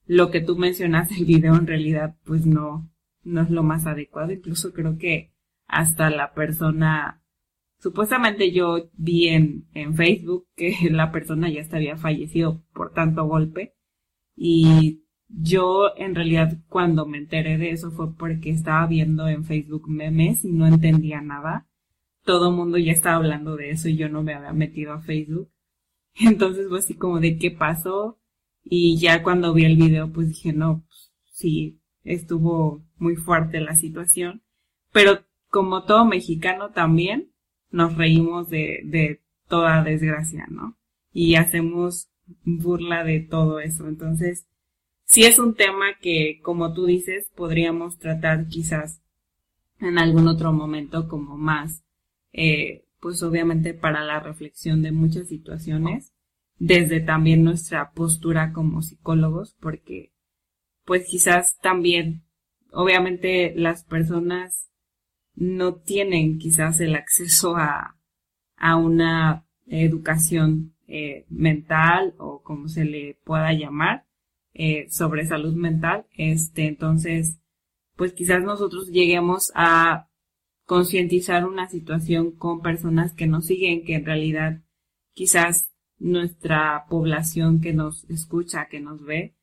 Lo 0.05 0.31
que 0.31 0.41
tú 0.41 0.57
mencionas 0.57 1.11
el 1.11 1.25
video 1.25 1.55
en 1.55 1.67
realidad, 1.67 2.17
pues 2.25 2.45
no, 2.45 2.91
no 3.23 3.41
es 3.41 3.49
lo 3.49 3.63
más 3.63 3.85
adecuado. 3.85 4.31
Incluso 4.31 4.73
creo 4.73 4.97
que 4.97 5.33
hasta 5.67 6.09
la 6.09 6.33
persona, 6.33 7.23
supuestamente 7.79 8.51
yo 8.51 8.89
vi 8.93 9.29
en, 9.29 9.67
en 9.73 9.95
Facebook 9.95 10.47
que 10.55 10.75
la 10.91 11.11
persona 11.11 11.49
ya 11.49 11.63
había 11.71 11.97
fallecido 11.97 12.63
por 12.73 12.93
tanto 12.93 13.25
golpe. 13.25 13.75
Y 14.35 15.03
yo 15.27 15.95
en 15.95 16.15
realidad 16.15 16.57
cuando 16.67 17.05
me 17.05 17.17
enteré 17.17 17.57
de 17.57 17.71
eso 17.71 17.91
fue 17.91 18.13
porque 18.15 18.49
estaba 18.49 18.85
viendo 18.87 19.27
en 19.27 19.45
Facebook 19.45 19.89
memes 19.89 20.43
y 20.43 20.51
no 20.51 20.67
entendía 20.67 21.21
nada. 21.21 21.67
Todo 22.23 22.49
el 22.49 22.55
mundo 22.55 22.77
ya 22.77 22.91
estaba 22.91 23.15
hablando 23.15 23.55
de 23.55 23.71
eso 23.71 23.87
y 23.87 23.97
yo 23.97 24.09
no 24.09 24.23
me 24.23 24.33
había 24.33 24.53
metido 24.53 24.93
a 24.93 25.01
Facebook. 25.01 25.49
Entonces 26.15 26.67
fue 26.67 26.79
así 26.79 26.95
como 26.95 27.19
de 27.19 27.37
qué 27.37 27.51
pasó. 27.51 28.19
Y 28.63 28.97
ya 28.97 29.24
cuando 29.24 29.54
vi 29.54 29.65
el 29.65 29.78
video 29.78 30.12
pues 30.12 30.30
dije, 30.30 30.54
no, 30.54 30.84
pues, 30.88 31.12
sí, 31.32 31.80
estuvo 32.04 32.84
muy 32.97 33.15
fuerte 33.15 33.60
la 33.62 33.76
situación. 33.76 34.43
Pero 34.91 35.24
como 35.50 35.84
todo 35.84 36.06
mexicano 36.06 36.71
también 36.71 37.32
nos 37.69 37.95
reímos 37.95 38.50
de, 38.50 38.82
de 38.84 39.21
toda 39.47 39.84
desgracia, 39.84 40.47
¿no? 40.50 40.78
Y 41.13 41.36
hacemos 41.36 42.10
burla 42.43 43.04
de 43.04 43.19
todo 43.19 43.60
eso. 43.60 43.88
Entonces, 43.88 44.47
sí 45.04 45.24
es 45.24 45.39
un 45.39 45.56
tema 45.56 45.97
que, 46.02 46.39
como 46.41 46.74
tú 46.74 46.86
dices, 46.86 47.30
podríamos 47.36 47.97
tratar 48.00 48.47
quizás 48.47 49.02
en 49.80 49.97
algún 49.97 50.28
otro 50.28 50.54
momento 50.54 51.08
como 51.08 51.38
más, 51.38 51.84
eh, 52.34 52.86
pues 53.00 53.21
obviamente 53.24 53.74
para 53.74 54.04
la 54.04 54.19
reflexión 54.19 54.82
de 54.82 54.91
muchas 54.91 55.28
situaciones, 55.28 56.13
desde 56.62 57.00
también 57.00 57.43
nuestra 57.43 57.91
postura 57.91 58.54
como 58.54 58.84
psicólogos, 58.84 59.56
porque 59.60 60.13
pues 60.86 61.08
quizás 61.08 61.58
también, 61.60 62.24
obviamente 62.71 63.54
las 63.56 63.84
personas 63.84 64.69
no 65.34 65.74
tienen 65.74 66.38
quizás 66.38 66.80
el 66.80 66.95
acceso 66.95 67.56
a, 67.58 67.97
a 68.58 68.76
una 68.76 69.47
educación 69.65 70.76
eh, 70.88 71.26
mental 71.30 72.13
o 72.19 72.43
como 72.43 72.67
se 72.67 72.86
le 72.86 73.17
pueda 73.24 73.52
llamar, 73.54 74.06
eh, 74.54 74.88
sobre 74.91 75.26
salud 75.26 75.56
mental. 75.56 76.06
Este, 76.15 76.67
entonces, 76.67 77.39
pues 77.95 78.13
quizás 78.13 78.43
nosotros 78.43 78.91
lleguemos 78.91 79.52
a 79.56 80.10
concientizar 80.65 81.47
una 81.47 81.67
situación 81.69 82.30
con 82.30 82.62
personas 82.62 83.13
que 83.13 83.26
nos 83.26 83.47
siguen, 83.47 83.84
que 83.84 83.95
en 83.95 84.06
realidad 84.06 84.62
quizás 85.13 85.70
nuestra 86.01 86.85
población 86.89 87.61
que 87.61 87.73
nos 87.73 88.09
escucha, 88.09 88.67
que 88.69 88.79
nos 88.79 89.03
ve, 89.05 89.35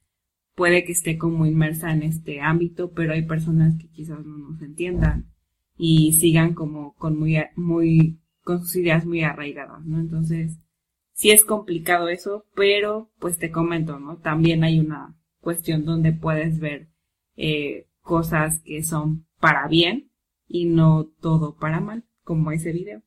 puede 0.55 0.85
que 0.85 0.93
esté 0.93 1.17
como 1.17 1.47
inmersa 1.47 1.93
en 1.93 2.03
este 2.03 2.41
ámbito, 2.41 2.91
pero 2.91 3.13
hay 3.13 3.23
personas 3.23 3.77
que 3.79 3.89
quizás 3.89 4.25
no 4.27 4.37
nos 4.37 4.61
entiendan 4.61 5.31
y 5.77 6.15
sigan 6.15 6.55
como 6.55 6.95
con 6.95 7.17
muy, 7.17 7.37
muy, 7.55 8.19
con 8.43 8.61
sus 8.61 8.75
ideas 8.77 9.07
muy 9.07 9.23
arraigadas, 9.23 9.85
¿no? 9.85 10.01
Entonces, 10.01 10.59
sí 11.13 11.31
es 11.31 11.45
complicado 11.45 12.09
eso, 12.09 12.45
pero 12.57 13.09
pues 13.21 13.39
te 13.39 13.53
comento, 13.53 14.01
¿no? 14.01 14.17
También 14.17 14.65
hay 14.65 14.81
una 14.81 15.17
cuestión 15.41 15.85
donde 15.85 16.13
puedes 16.13 16.59
ver 16.59 16.89
eh, 17.37 17.87
cosas 18.01 18.61
que 18.63 18.83
son 18.83 19.27
para 19.39 19.69
bien 19.69 20.11
y 20.49 20.65
no 20.65 21.05
todo 21.21 21.57
para 21.57 21.79
mal, 21.79 22.05
como 22.25 22.51
ese 22.51 22.73
video. 22.73 23.03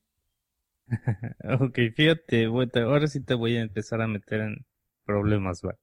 ok, 1.60 1.78
fíjate, 1.96 2.44
ahora 2.46 3.06
sí 3.06 3.22
te 3.24 3.34
voy 3.34 3.56
a 3.56 3.62
empezar 3.62 4.00
a 4.02 4.06
meter 4.08 4.40
en 4.40 4.66
problemas, 5.04 5.62
¿va? 5.64 5.76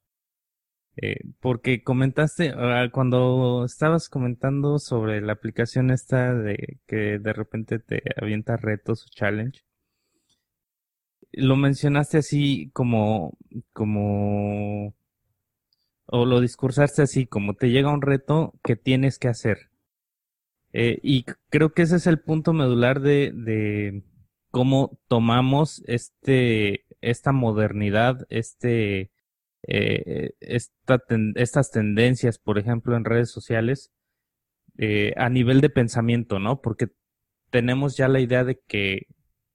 Eh, 1.02 1.17
porque 1.39 1.84
comentaste, 1.84 2.54
ah, 2.56 2.89
cuando 2.91 3.65
estabas 3.65 4.10
comentando 4.10 4.80
sobre 4.80 5.22
la 5.22 5.34
aplicación 5.34 5.91
esta 5.91 6.34
de 6.36 6.80
que 6.88 7.19
de 7.19 7.34
repente 7.34 7.80
te 7.80 8.04
avienta 8.17 8.58
retos 8.58 9.06
o 9.06 9.10
challenge, 9.10 9.62
lo 11.32 11.56
mencionaste 11.56 12.17
así 12.19 12.69
como, 12.74 13.38
como, 13.74 14.93
o 16.08 16.26
lo 16.26 16.41
discursaste 16.41 17.02
así, 17.04 17.26
como 17.26 17.54
te 17.54 17.69
llega 17.69 17.93
un 17.93 18.02
reto 18.02 18.54
que 18.63 18.76
tienes 18.76 19.17
que 19.17 19.30
hacer. 19.30 19.69
Eh, 20.74 21.00
y 21.02 21.26
creo 21.50 21.74
que 21.74 21.84
ese 21.84 21.95
es 21.95 22.08
el 22.08 22.19
punto 22.19 22.54
medular 22.54 23.02
de, 23.02 23.32
de 23.34 24.04
cómo 24.51 24.99
tomamos 25.07 25.83
este, 25.85 26.85
esta 27.01 27.31
modernidad, 27.31 28.25
este, 28.29 29.12
eh, 29.67 30.31
esta 30.39 31.03
estas 31.35 31.71
tendencias, 31.71 32.39
por 32.39 32.57
ejemplo, 32.57 32.95
en 32.95 33.05
redes 33.05 33.31
sociales, 33.31 33.91
eh, 34.77 35.13
a 35.17 35.29
nivel 35.29 35.62
de 35.62 35.69
pensamiento, 35.69 36.39
¿no? 36.39 36.62
Porque 36.62 36.88
tenemos 37.49 37.97
ya 37.97 38.07
la 38.07 38.19
idea 38.19 38.43
de 38.43 38.59
que 38.67 39.07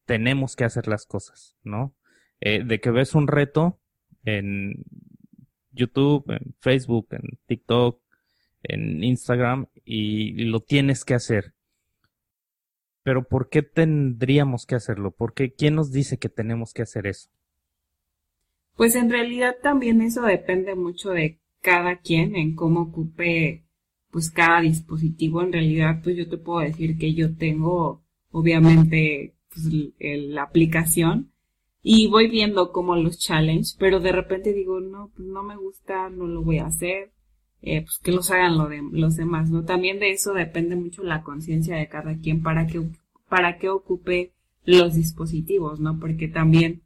tenemos 0.07 0.57
que 0.57 0.65
hacer 0.65 0.89
las 0.89 1.07
cosas, 1.07 1.57
¿no? 1.63 1.95
Eh, 2.41 2.63
de 2.65 2.81
que 2.81 2.91
ves 2.91 3.15
un 3.15 3.27
reto 3.27 3.81
en 4.25 4.85
YouTube, 5.71 6.31
en 6.31 6.55
Facebook, 6.61 7.09
en 7.13 7.39
TikTok, 7.47 8.03
en 8.63 9.03
Instagram 9.05 9.67
y 9.85 10.45
lo 10.45 10.61
tienes 10.61 11.05
que 11.05 11.15
hacer. 11.15 11.54
Pero 13.05 13.23
¿por 13.23 13.49
qué 13.51 13.63
tendríamos 13.63 14.67
que 14.67 14.75
hacerlo? 14.75 15.13
¿Por 15.13 15.35
qué? 15.35 15.53
¿Quién 15.53 15.77
nos 15.77 15.93
dice 15.93 16.19
que 16.19 16.29
tenemos 16.29 16.73
que 16.73 16.83
hacer 16.83 17.07
eso? 17.07 17.29
Pues 18.77 18.97
en 18.97 19.11
realidad 19.11 19.57
también 19.63 20.01
eso 20.01 20.23
depende 20.23 20.75
mucho 20.75 21.11
de 21.11 21.39
cada 21.61 21.99
quien 21.99 22.35
en 22.35 22.57
cómo 22.57 22.81
ocupe 22.81 23.65
pues 24.11 24.31
cada 24.31 24.63
dispositivo. 24.63 25.43
En 25.43 25.53
realidad 25.53 26.01
pues 26.03 26.17
yo 26.17 26.29
te 26.29 26.39
puedo 26.39 26.61
decir 26.61 26.99
que 26.99 27.15
yo 27.15 27.37
tengo 27.37 28.03
obviamente 28.33 29.37
pues, 29.51 29.69
la 30.01 30.43
aplicación 30.43 31.31
y 31.83 32.09
voy 32.09 32.29
viendo 32.31 32.73
como 32.73 32.97
los 32.97 33.19
challenge, 33.19 33.77
pero 33.79 34.01
de 34.01 34.13
repente 34.13 34.55
digo, 34.55 34.81
no, 34.81 35.11
pues 35.15 35.29
no 35.29 35.43
me 35.43 35.57
gusta, 35.57 36.09
no 36.09 36.27
lo 36.27 36.43
voy 36.43 36.59
a 36.59 36.67
hacer, 36.67 37.13
eh, 37.67 37.83
pues 37.83 37.99
que 37.99 38.13
los 38.13 38.31
hagan 38.31 38.59
los 38.93 39.17
demás, 39.17 39.51
¿no? 39.51 39.65
También 39.65 39.99
de 39.99 40.11
eso 40.11 40.35
depende 40.35 40.77
mucho 40.77 41.03
la 41.03 41.23
conciencia 41.23 41.77
de 41.77 41.89
cada 41.89 42.19
quien 42.19 42.43
para 42.43 42.67
que, 42.67 42.83
para 43.29 43.57
que 43.57 43.71
ocupe 43.71 44.33
los 44.67 44.95
dispositivos, 44.95 45.81
¿no? 45.81 45.99
Porque 45.99 46.29
también 46.29 46.83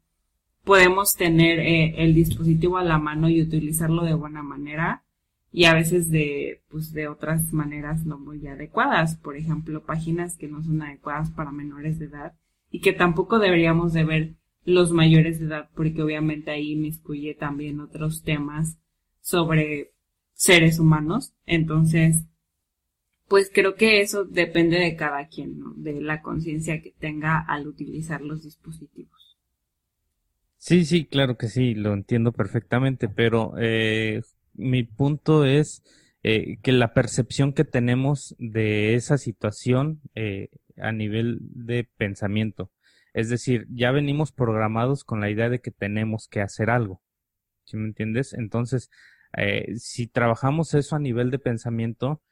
podemos 0.62 1.14
tener 1.16 1.58
eh, 1.58 1.94
el 1.98 2.14
dispositivo 2.14 2.78
a 2.78 2.84
la 2.84 2.98
mano 2.98 3.28
y 3.28 3.42
utilizarlo 3.42 4.04
de 4.04 4.14
buena 4.14 4.42
manera 4.42 5.02
y 5.50 5.64
a 5.64 5.74
veces 5.74 6.10
de, 6.10 6.62
pues 6.68 6.92
de 6.92 7.08
otras 7.08 7.52
maneras 7.52 8.04
no 8.04 8.18
muy 8.18 8.46
adecuadas. 8.46 9.16
Por 9.16 9.36
ejemplo, 9.36 9.82
páginas 9.82 10.36
que 10.36 10.46
no 10.46 10.62
son 10.62 10.82
adecuadas 10.82 11.30
para 11.30 11.50
menores 11.50 11.98
de 11.98 12.06
edad 12.06 12.34
y 12.70 12.80
que 12.80 12.92
tampoco 12.92 13.40
deberíamos 13.40 13.92
de 13.92 14.04
ver 14.04 14.34
los 14.64 14.92
mayores 14.92 15.40
de 15.40 15.46
edad 15.46 15.70
porque 15.74 16.02
obviamente 16.02 16.50
ahí 16.50 16.76
miscuye 16.76 17.34
también 17.34 17.80
otros 17.80 18.22
temas 18.22 18.78
sobre 19.20 19.92
seres 20.38 20.78
humanos. 20.78 21.34
Entonces, 21.46 22.24
pues 23.26 23.50
creo 23.52 23.74
que 23.74 24.00
eso 24.00 24.24
depende 24.24 24.78
de 24.78 24.96
cada 24.96 25.26
quien, 25.28 25.58
¿no? 25.58 25.74
De 25.76 26.00
la 26.00 26.22
conciencia 26.22 26.80
que 26.80 26.94
tenga 26.98 27.40
al 27.40 27.66
utilizar 27.66 28.22
los 28.22 28.44
dispositivos. 28.44 29.36
Sí, 30.56 30.84
sí, 30.84 31.04
claro 31.04 31.36
que 31.36 31.48
sí, 31.48 31.74
lo 31.74 31.92
entiendo 31.92 32.32
perfectamente, 32.32 33.08
pero 33.08 33.54
eh, 33.58 34.22
mi 34.54 34.84
punto 34.84 35.44
es 35.44 35.82
eh, 36.22 36.58
que 36.62 36.72
la 36.72 36.94
percepción 36.94 37.52
que 37.52 37.64
tenemos 37.64 38.34
de 38.38 38.94
esa 38.94 39.18
situación 39.18 40.00
eh, 40.14 40.48
a 40.76 40.92
nivel 40.92 41.38
de 41.40 41.88
pensamiento. 41.96 42.70
Es 43.12 43.28
decir, 43.28 43.66
ya 43.70 43.90
venimos 43.90 44.32
programados 44.32 45.04
con 45.04 45.20
la 45.20 45.30
idea 45.30 45.48
de 45.48 45.60
que 45.60 45.70
tenemos 45.70 46.28
que 46.28 46.40
hacer 46.40 46.70
algo. 46.70 47.02
¿Sí 47.64 47.76
me 47.76 47.86
entiendes? 47.86 48.32
Entonces, 48.32 48.90
eh, 49.36 49.76
si 49.76 50.06
trabajamos 50.06 50.74
eso 50.74 50.96
a 50.96 50.98
nivel 50.98 51.30
de 51.30 51.38
pensamiento, 51.38 52.22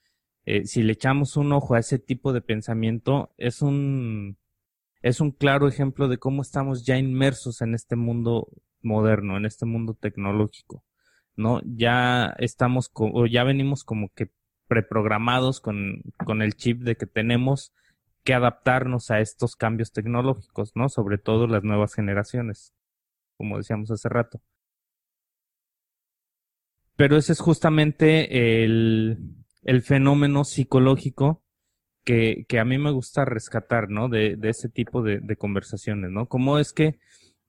eh, 0.44 0.64
si 0.64 0.82
le 0.82 0.92
echamos 0.92 1.37
un 1.37 1.52
ojo 1.52 1.74
a 1.74 1.80
ese 1.80 1.98
tipo 1.98 2.32
de 2.32 2.40
pensamiento, 2.40 3.35
es 3.37 3.62
un, 3.62 4.38
es 5.02 5.20
un 5.20 5.32
claro 5.32 5.68
ejemplo 5.68 6.09
de 6.09 6.18
cómo 6.18 6.42
estamos 6.42 6.87
ya 6.87 6.96
inmersos 6.96 7.62
en 7.62 7.74
este 7.74 7.96
mundo 7.96 8.48
moderno, 8.82 9.37
en 9.37 9.46
este 9.46 9.66
mundo 9.66 9.94
tecnológico, 9.94 10.85
¿no? 11.37 11.61
Ya 11.64 12.35
estamos, 12.38 12.90
o 12.94 13.26
ya 13.26 13.44
venimos 13.44 13.85
como 13.85 14.09
que 14.14 14.30
preprogramados 14.68 15.61
con, 15.61 16.02
con 16.24 16.42
el 16.42 16.54
chip 16.54 16.82
de 16.82 16.96
que 16.96 17.06
tenemos 17.06 17.72
que 18.24 18.35
adaptarnos 18.35 19.11
a 19.11 19.20
estos 19.20 19.54
cambios 19.56 19.92
tecnológicos, 19.92 20.72
¿no? 20.74 20.88
Sobre 20.88 21.18
todo 21.18 21.46
las 21.46 21.62
nuevas 21.62 21.94
generaciones, 21.94 22.74
como 23.37 23.59
decíamos 23.59 23.90
hace 23.90 24.09
rato. 24.09 24.40
Pero 26.96 27.16
ese 27.16 27.32
es 27.32 27.40
justamente 27.40 28.64
el, 28.64 29.18
el 29.62 29.82
fenómeno 29.82 30.44
psicológico 30.44 31.42
que, 32.04 32.46
que, 32.48 32.59
a 32.59 32.64
mí 32.64 32.78
me 32.78 32.92
gusta 32.92 33.24
rescatar, 33.24 33.90
¿no? 33.90 34.09
De, 34.09 34.37
de 34.37 34.48
ese 34.48 34.68
tipo 34.68 35.02
de, 35.02 35.18
de, 35.20 35.37
conversaciones, 35.37 36.11
¿no? 36.11 36.26
Cómo 36.26 36.59
es 36.59 36.72
que 36.72 36.98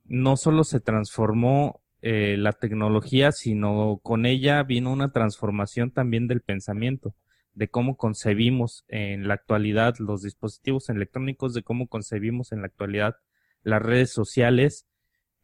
no 0.05 0.35
solo 0.35 0.63
se 0.63 0.79
transformó 0.79 1.81
eh, 2.01 2.37
la 2.37 2.53
tecnología, 2.53 3.31
sino 3.31 3.99
con 4.01 4.25
ella 4.25 4.63
vino 4.63 4.91
una 4.91 5.11
transformación 5.11 5.91
también 5.91 6.27
del 6.27 6.41
pensamiento, 6.41 7.15
de 7.53 7.69
cómo 7.69 7.97
concebimos 7.97 8.83
en 8.87 9.27
la 9.27 9.35
actualidad 9.35 9.95
los 9.99 10.23
dispositivos 10.23 10.89
electrónicos, 10.89 11.53
de 11.53 11.63
cómo 11.63 11.87
concebimos 11.87 12.51
en 12.51 12.61
la 12.61 12.67
actualidad 12.67 13.15
las 13.63 13.81
redes 13.81 14.11
sociales 14.11 14.86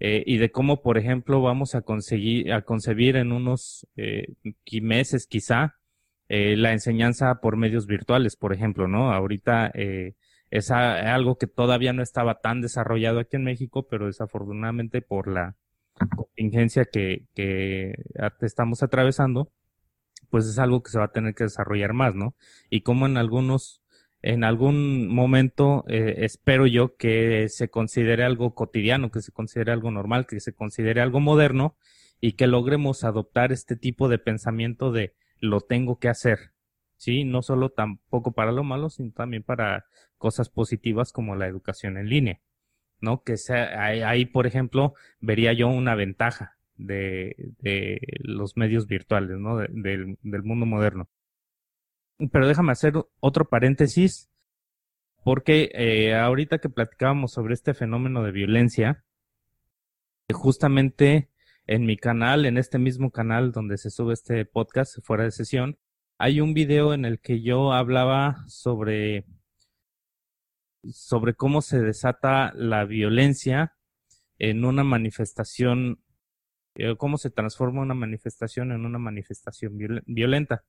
eh, 0.06 0.22
y 0.26 0.36
de 0.36 0.52
cómo, 0.52 0.82
por 0.82 0.98
ejemplo, 0.98 1.42
vamos 1.42 1.76
a 1.76 1.82
conseguir, 1.82 2.52
a 2.52 2.64
concebir 2.64 3.16
en 3.16 3.32
unos 3.32 3.88
eh, 3.96 4.34
meses 4.82 5.28
quizá 5.28 5.76
eh, 6.28 6.58
la 6.58 6.74
enseñanza 6.74 7.36
por 7.36 7.56
medios 7.56 7.88
virtuales, 7.88 8.36
por 8.36 8.52
ejemplo, 8.52 8.90
¿no? 8.90 9.14
Ahorita 9.14 9.72
es 10.50 10.72
algo 10.72 11.38
que 11.38 11.48
todavía 11.48 11.94
no 11.94 12.04
estaba 12.04 12.42
tan 12.42 12.60
desarrollado 12.60 13.22
aquí 13.22 13.38
en 13.38 13.46
México, 13.46 13.88
pero 13.90 14.08
desafortunadamente 14.08 15.02
por 15.02 15.30
la 15.30 15.56
contingencia 16.14 16.84
que, 16.84 17.28
que 17.34 17.94
estamos 18.42 18.84
atravesando, 18.84 19.54
pues 20.30 20.48
es 20.48 20.60
algo 20.60 20.84
que 20.84 20.92
se 20.92 21.00
va 21.00 21.06
a 21.06 21.12
tener 21.14 21.34
que 21.34 21.46
desarrollar 21.46 21.94
más, 21.94 22.14
¿no? 22.14 22.36
Y 22.70 22.82
como 22.82 23.06
en 23.06 23.16
algunos 23.16 23.83
en 24.24 24.46
algún 24.46 25.14
momento 25.14 25.84
eh, 25.90 26.16
espero 26.20 26.66
yo 26.66 26.96
que 26.96 27.50
se 27.50 27.70
considere 27.70 28.24
algo 28.24 28.56
cotidiano, 28.56 29.12
que 29.12 29.22
se 29.22 29.34
considere 29.34 29.74
algo 29.74 29.92
normal, 29.92 30.26
que 30.26 30.40
se 30.40 30.54
considere 30.54 31.02
algo 31.02 31.20
moderno 31.20 31.76
y 32.22 32.32
que 32.34 32.48
logremos 32.48 33.04
adoptar 33.04 33.52
este 33.52 33.76
tipo 33.76 34.08
de 34.08 34.20
pensamiento 34.20 34.94
de 34.94 35.14
lo 35.40 35.60
tengo 35.60 36.00
que 36.00 36.08
hacer, 36.08 36.54
¿sí? 36.96 37.26
No 37.26 37.42
solo 37.42 37.70
tampoco 37.70 38.32
para 38.32 38.54
lo 38.54 38.64
malo, 38.64 38.90
sino 38.90 39.12
también 39.12 39.44
para 39.44 39.88
cosas 40.18 40.50
positivas 40.50 41.12
como 41.12 41.36
la 41.36 41.48
educación 41.48 41.98
en 41.98 42.08
línea, 42.08 42.40
¿no? 43.02 43.24
Que 43.24 43.36
sea, 43.36 43.84
ahí, 43.84 44.26
por 44.26 44.48
ejemplo, 44.48 44.94
vería 45.20 45.52
yo 45.52 45.68
una 45.68 45.96
ventaja 45.96 46.56
de, 46.78 47.36
los 48.20 48.56
medios 48.56 48.88
virtuales, 48.88 49.38
¿no? 49.38 49.58
del 49.58 50.44
mundo 50.44 50.66
moderno. 50.66 51.10
Pero 52.32 52.48
déjame 52.48 52.72
hacer 52.72 52.94
otro 53.20 53.50
paréntesis, 53.50 54.30
porque 55.24 55.72
eh, 55.74 56.16
ahorita 56.16 56.60
que 56.60 56.70
platicábamos 56.70 57.32
sobre 57.32 57.54
este 57.54 57.74
fenómeno 57.74 58.24
de 58.24 58.32
violencia, 58.32 59.04
justamente 60.32 61.30
en 61.66 61.86
mi 61.86 61.98
canal, 61.98 62.46
en 62.46 62.58
este 62.58 62.78
mismo 62.78 63.12
canal 63.12 63.52
donde 63.52 63.78
se 63.78 63.90
sube 63.90 64.14
este 64.14 64.46
podcast 64.46 65.00
fuera 65.04 65.24
de 65.24 65.32
sesión, 65.32 65.78
hay 66.18 66.42
un 66.42 66.54
video 66.54 66.94
en 66.94 67.06
el 67.06 67.20
que 67.20 67.42
yo 67.42 67.74
hablaba 67.74 68.44
sobre 68.48 69.26
sobre 70.92 71.34
cómo 71.34 71.62
se 71.62 71.80
desata 71.80 72.52
la 72.56 72.84
violencia 72.84 73.74
en 74.38 74.66
una 74.66 74.84
manifestación, 74.84 76.04
eh, 76.76 76.96
cómo 76.98 77.18
se 77.18 77.30
transforma 77.30 77.82
una 77.82 77.94
manifestación 77.94 78.74
en 78.74 78.86
una 78.86 79.00
manifestación 79.00 79.78
violenta 80.06 80.66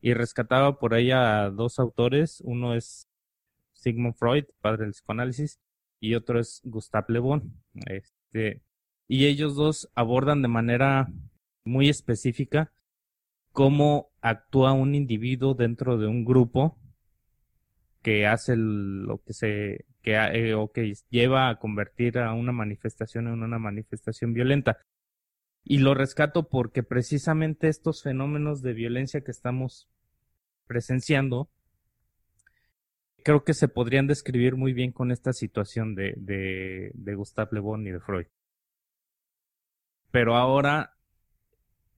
y 0.00 0.14
rescataba 0.14 0.78
por 0.78 0.94
ahí 0.94 1.10
a 1.10 1.50
dos 1.50 1.78
autores, 1.78 2.40
uno 2.44 2.74
es 2.74 3.08
Sigmund 3.72 4.14
Freud, 4.14 4.44
padre 4.60 4.84
del 4.84 4.92
psicoanálisis, 4.92 5.58
y 6.00 6.14
otro 6.14 6.40
es 6.40 6.60
Gustave 6.64 7.06
Le 7.08 7.18
Bon. 7.18 7.52
Este, 7.86 8.62
y 9.08 9.26
ellos 9.26 9.54
dos 9.54 9.88
abordan 9.94 10.42
de 10.42 10.48
manera 10.48 11.08
muy 11.64 11.88
específica 11.88 12.72
cómo 13.52 14.10
actúa 14.20 14.72
un 14.72 14.94
individuo 14.94 15.54
dentro 15.54 15.96
de 15.96 16.06
un 16.06 16.24
grupo 16.24 16.78
que 18.02 18.26
hace 18.26 18.54
lo 18.56 19.22
que 19.22 19.32
se 19.32 19.86
que 20.02 20.14
eh, 20.14 20.54
o 20.54 20.70
que 20.70 20.92
lleva 21.10 21.48
a 21.48 21.58
convertir 21.58 22.18
a 22.18 22.34
una 22.34 22.52
manifestación 22.52 23.26
en 23.26 23.42
una 23.42 23.58
manifestación 23.58 24.32
violenta. 24.32 24.78
Y 25.68 25.78
lo 25.78 25.94
rescato 25.94 26.48
porque 26.48 26.84
precisamente 26.84 27.66
estos 27.66 28.00
fenómenos 28.04 28.62
de 28.62 28.72
violencia 28.72 29.22
que 29.22 29.32
estamos 29.32 29.88
presenciando, 30.68 31.50
creo 33.24 33.42
que 33.42 33.52
se 33.52 33.66
podrían 33.66 34.06
describir 34.06 34.54
muy 34.54 34.72
bien 34.72 34.92
con 34.92 35.10
esta 35.10 35.32
situación 35.32 35.96
de, 35.96 36.14
de, 36.18 36.92
de 36.94 37.14
Gustave 37.16 37.48
Le 37.50 37.58
Bon 37.58 37.84
y 37.84 37.90
de 37.90 37.98
Freud. 37.98 38.26
Pero 40.12 40.36
ahora 40.36 40.94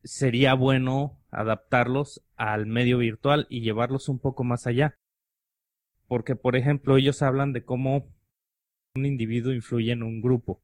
sería 0.02 0.54
bueno 0.54 1.20
adaptarlos 1.30 2.24
al 2.36 2.64
medio 2.64 2.96
virtual 2.96 3.46
y 3.50 3.60
llevarlos 3.60 4.08
un 4.08 4.18
poco 4.18 4.44
más 4.44 4.66
allá. 4.66 4.96
Porque, 6.06 6.36
por 6.36 6.56
ejemplo, 6.56 6.96
ellos 6.96 7.20
hablan 7.20 7.52
de 7.52 7.66
cómo 7.66 8.08
un 8.94 9.04
individuo 9.04 9.52
influye 9.52 9.92
en 9.92 10.02
un 10.02 10.22
grupo 10.22 10.62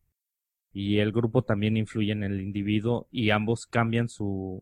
y 0.74 0.98
el 0.98 1.12
grupo 1.12 1.42
también 1.42 1.76
influye 1.76 2.10
en 2.10 2.24
el 2.24 2.40
individuo 2.40 3.06
y 3.12 3.30
ambos 3.30 3.64
cambian 3.64 4.08
su, 4.08 4.60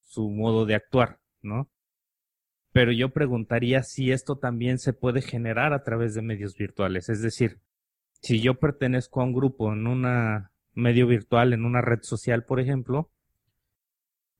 su 0.00 0.28
modo 0.28 0.66
de 0.66 0.74
actuar, 0.74 1.20
¿no? 1.42 1.70
Pero 2.72 2.90
yo 2.90 3.10
preguntaría 3.10 3.84
si 3.84 4.10
esto 4.10 4.36
también 4.36 4.78
se 4.78 4.92
puede 4.92 5.22
generar 5.22 5.72
a 5.72 5.84
través 5.84 6.12
de 6.14 6.22
medios 6.22 6.56
virtuales. 6.56 7.08
Es 7.08 7.22
decir, 7.22 7.60
si 8.20 8.40
yo 8.40 8.54
pertenezco 8.54 9.20
a 9.20 9.24
un 9.24 9.32
grupo 9.32 9.72
en 9.72 9.86
un 9.86 10.04
medio 10.74 11.06
virtual, 11.06 11.52
en 11.52 11.64
una 11.64 11.80
red 11.80 12.00
social, 12.02 12.44
por 12.44 12.58
ejemplo, 12.58 13.12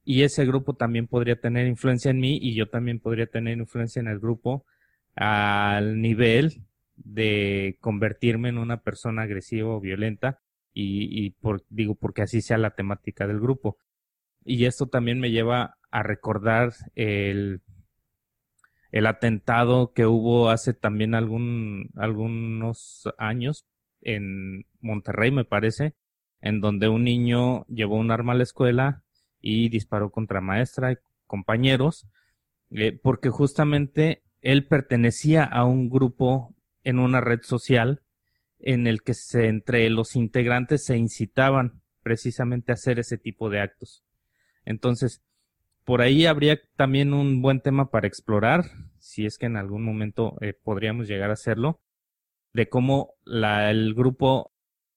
y 0.02 0.22
ese 0.22 0.44
grupo 0.44 0.74
también 0.74 1.06
podría 1.06 1.36
tener 1.36 1.68
influencia 1.68 2.10
en 2.10 2.18
mí 2.18 2.40
y 2.42 2.56
yo 2.56 2.68
también 2.68 2.98
podría 2.98 3.26
tener 3.26 3.56
influencia 3.56 4.00
en 4.00 4.08
el 4.08 4.18
grupo 4.18 4.66
al 5.14 6.00
nivel 6.00 6.64
de 6.96 7.76
convertirme 7.80 8.48
en 8.48 8.58
una 8.58 8.82
persona 8.82 9.22
agresiva 9.22 9.68
o 9.68 9.80
violenta 9.80 10.40
y, 10.74 11.30
por, 11.30 11.64
digo 11.70 11.94
porque 11.94 12.22
así 12.22 12.42
sea 12.42 12.58
la 12.58 12.74
temática 12.74 13.26
del 13.26 13.40
grupo. 13.40 13.78
Y 14.44 14.66
esto 14.66 14.88
también 14.88 15.20
me 15.20 15.30
lleva 15.30 15.78
a 15.90 16.02
recordar 16.02 16.72
el, 16.96 17.62
el 18.90 19.06
atentado 19.06 19.92
que 19.92 20.06
hubo 20.06 20.50
hace 20.50 20.74
también 20.74 21.14
algún, 21.14 21.90
algunos 21.96 23.08
años 23.18 23.66
en 24.02 24.66
Monterrey, 24.80 25.30
me 25.30 25.44
parece, 25.44 25.94
en 26.40 26.60
donde 26.60 26.88
un 26.88 27.04
niño 27.04 27.64
llevó 27.66 27.96
un 27.96 28.10
arma 28.10 28.32
a 28.32 28.36
la 28.36 28.42
escuela 28.42 29.02
y 29.40 29.68
disparó 29.68 30.10
contra 30.10 30.40
maestra 30.40 30.92
y 30.92 30.96
compañeros, 31.26 32.06
eh, 32.70 32.98
porque 33.02 33.30
justamente 33.30 34.22
él 34.42 34.66
pertenecía 34.66 35.44
a 35.44 35.64
un 35.64 35.88
grupo 35.88 36.54
en 36.82 36.98
una 36.98 37.20
red 37.20 37.40
social 37.42 38.03
en 38.64 38.86
el 38.86 39.02
que 39.02 39.12
se, 39.12 39.46
entre 39.48 39.88
los 39.90 40.16
integrantes 40.16 40.84
se 40.84 40.96
incitaban 40.96 41.82
precisamente 42.02 42.72
a 42.72 42.74
hacer 42.74 42.98
ese 42.98 43.18
tipo 43.18 43.50
de 43.50 43.60
actos. 43.60 44.02
Entonces, 44.64 45.22
por 45.84 46.00
ahí 46.00 46.24
habría 46.24 46.58
también 46.76 47.12
un 47.12 47.42
buen 47.42 47.60
tema 47.60 47.90
para 47.90 48.06
explorar, 48.06 48.64
si 48.98 49.26
es 49.26 49.36
que 49.36 49.46
en 49.46 49.58
algún 49.58 49.84
momento 49.84 50.36
eh, 50.40 50.54
podríamos 50.54 51.06
llegar 51.06 51.28
a 51.28 51.34
hacerlo, 51.34 51.82
de 52.54 52.68
cómo 52.68 53.14
el 53.26 53.94
grupo 53.94 54.52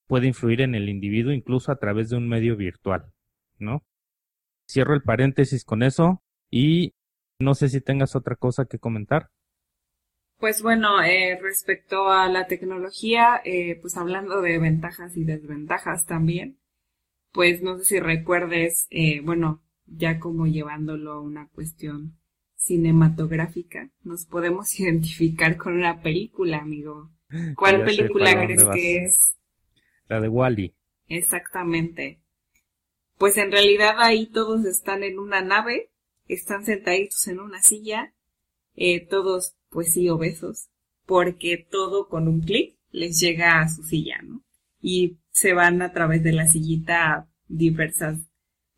puede 0.08 0.28
influir 0.28 0.62
en 0.62 0.74
el 0.74 0.88
individuo 0.88 1.34
incluso 1.34 1.72
a 1.72 1.78
través 1.78 2.10
de 2.10 2.16
un 2.16 2.30
medio 2.30 2.56
virtual, 2.56 3.12
¿no? 3.60 3.84
Cierro 4.70 4.94
el 4.94 5.02
paréntesis 5.02 5.66
con 5.66 5.84
eso 5.84 6.24
y 6.50 6.94
no 7.40 7.54
sé 7.54 7.68
si 7.68 7.82
tengas 7.82 8.16
otra 8.16 8.36
cosa 8.36 8.66
que 8.66 8.80
comentar. 8.80 9.30
Pues 10.40 10.62
bueno, 10.62 11.02
eh, 11.02 11.40
respecto 11.42 12.10
a 12.10 12.30
la 12.30 12.46
tecnología, 12.46 13.42
eh, 13.44 13.80
pues 13.82 13.98
hablando 13.98 14.42
de 14.42 14.60
ventajas 14.60 15.18
y 15.18 15.24
desventajas 15.24 16.06
también, 16.06 16.60
pues 17.32 17.64
no 17.64 17.80
sé 17.80 17.86
si 17.86 18.00
recuerdes, 18.00 18.88
eh, 18.92 19.22
bueno, 19.22 19.64
ya 19.88 20.20
como 20.20 20.46
llevándolo 20.46 21.14
a 21.14 21.22
una 21.22 21.48
cuestión 21.50 22.20
cinematográfica, 22.56 23.90
nos 24.04 24.26
podemos 24.26 24.68
identificar 24.80 25.58
con 25.58 25.74
una 25.74 26.02
película, 26.02 26.60
amigo. 26.60 27.10
¿Cuál 27.56 27.84
película 27.84 28.46
crees 28.46 28.64
que 28.64 29.06
es? 29.06 29.38
La 30.08 30.22
de 30.22 30.30
Wally. 30.30 30.76
Exactamente. 31.08 32.22
Pues 33.18 33.38
en 33.38 33.52
realidad 33.52 33.96
ahí 33.98 34.28
todos 34.28 34.66
están 34.66 35.04
en 35.04 35.18
una 35.18 35.42
nave, 35.42 35.90
están 36.28 36.64
sentaditos 36.64 37.28
en 37.28 37.40
una 37.40 37.62
silla 37.62 38.14
eh, 38.78 39.06
todos 39.06 39.56
pues 39.70 39.92
sí 39.92 40.08
obesos, 40.08 40.70
porque 41.06 41.58
todo 41.70 42.08
con 42.08 42.28
un 42.28 42.42
clic 42.42 42.78
les 42.92 43.20
llega 43.20 43.60
a 43.60 43.68
su 43.68 43.84
silla, 43.84 44.22
¿no? 44.24 44.44
Y 44.80 45.18
se 45.32 45.54
van 45.54 45.82
a 45.82 45.92
través 45.92 46.24
de 46.24 46.32
la 46.32 46.48
sillita 46.48 47.14
a 47.14 47.30
diversas, 47.48 48.20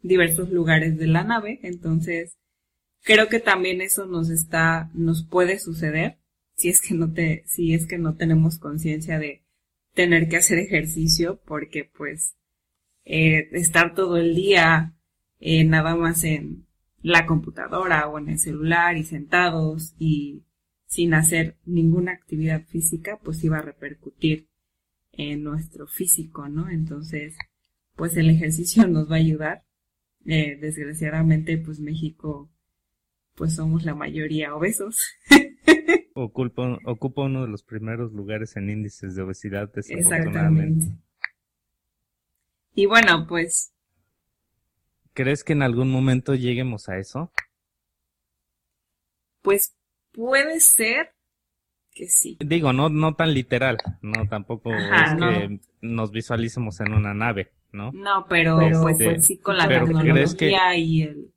diversos 0.01 0.49
lugares 0.49 0.97
de 0.97 1.07
la 1.07 1.23
nave, 1.23 1.59
entonces 1.63 2.37
creo 3.03 3.27
que 3.27 3.39
también 3.39 3.81
eso 3.81 4.05
nos 4.05 4.29
está, 4.29 4.89
nos 4.93 5.23
puede 5.23 5.59
suceder 5.59 6.17
si 6.55 6.69
es 6.69 6.81
que 6.81 6.93
no 6.93 7.13
te, 7.13 7.43
si 7.45 7.73
es 7.73 7.85
que 7.85 7.97
no 7.97 8.15
tenemos 8.15 8.57
conciencia 8.57 9.19
de 9.19 9.43
tener 9.93 10.29
que 10.29 10.37
hacer 10.37 10.59
ejercicio, 10.59 11.41
porque 11.45 11.83
pues 11.83 12.35
eh, 13.03 13.49
estar 13.51 13.93
todo 13.95 14.17
el 14.17 14.35
día 14.35 14.95
eh, 15.39 15.63
nada 15.65 15.95
más 15.95 16.23
en 16.23 16.68
la 17.01 17.25
computadora 17.25 18.07
o 18.07 18.19
en 18.19 18.29
el 18.29 18.39
celular 18.39 18.97
y 18.97 19.03
sentados 19.03 19.95
y 19.97 20.43
sin 20.85 21.13
hacer 21.13 21.57
ninguna 21.65 22.13
actividad 22.13 22.65
física, 22.65 23.19
pues 23.23 23.43
iba 23.43 23.59
a 23.59 23.61
repercutir 23.61 24.47
en 25.11 25.43
nuestro 25.43 25.87
físico, 25.87 26.49
¿no? 26.49 26.69
Entonces, 26.69 27.37
pues 27.95 28.17
el 28.17 28.29
ejercicio 28.29 28.87
nos 28.87 29.09
va 29.09 29.15
a 29.15 29.19
ayudar. 29.19 29.63
Eh, 30.25 30.57
desgraciadamente, 30.59 31.57
pues 31.57 31.79
México, 31.79 32.51
pues 33.35 33.55
somos 33.55 33.85
la 33.85 33.95
mayoría 33.95 34.55
obesos. 34.55 34.97
ocupa, 36.13 36.77
ocupa 36.85 37.23
uno 37.23 37.43
de 37.43 37.49
los 37.49 37.63
primeros 37.63 38.11
lugares 38.11 38.55
en 38.57 38.69
índices 38.69 39.15
de 39.15 39.21
obesidad, 39.21 39.71
desafortunadamente. 39.73 40.85
Exactamente. 40.85 41.09
Y 42.75 42.85
bueno, 42.85 43.25
pues 43.27 43.73
¿Crees 45.19 45.43
que 45.43 45.51
en 45.51 45.63
algún 45.63 45.91
momento 45.91 46.33
lleguemos 46.33 46.87
a 46.87 46.97
eso? 46.97 47.29
Pues 49.41 49.75
puede 50.13 50.61
ser 50.61 51.13
que 51.91 52.07
sí. 52.07 52.37
Digo, 52.39 52.71
no, 52.71 52.87
no 52.87 53.15
tan 53.15 53.33
literal, 53.33 53.79
no 54.01 54.29
tampoco 54.29 54.71
es 54.71 55.15
que 55.19 55.59
nos 55.81 56.11
visualicemos 56.13 56.79
en 56.79 56.93
una 56.93 57.13
nave, 57.13 57.51
¿no? 57.73 57.91
No, 57.91 58.27
pero, 58.29 58.59
pues, 58.81 58.95
pues, 58.97 59.25
sí 59.25 59.37
con 59.39 59.57
la 59.57 59.67
tecnología 59.67 60.77
y 60.77 61.01
el, 61.01 61.33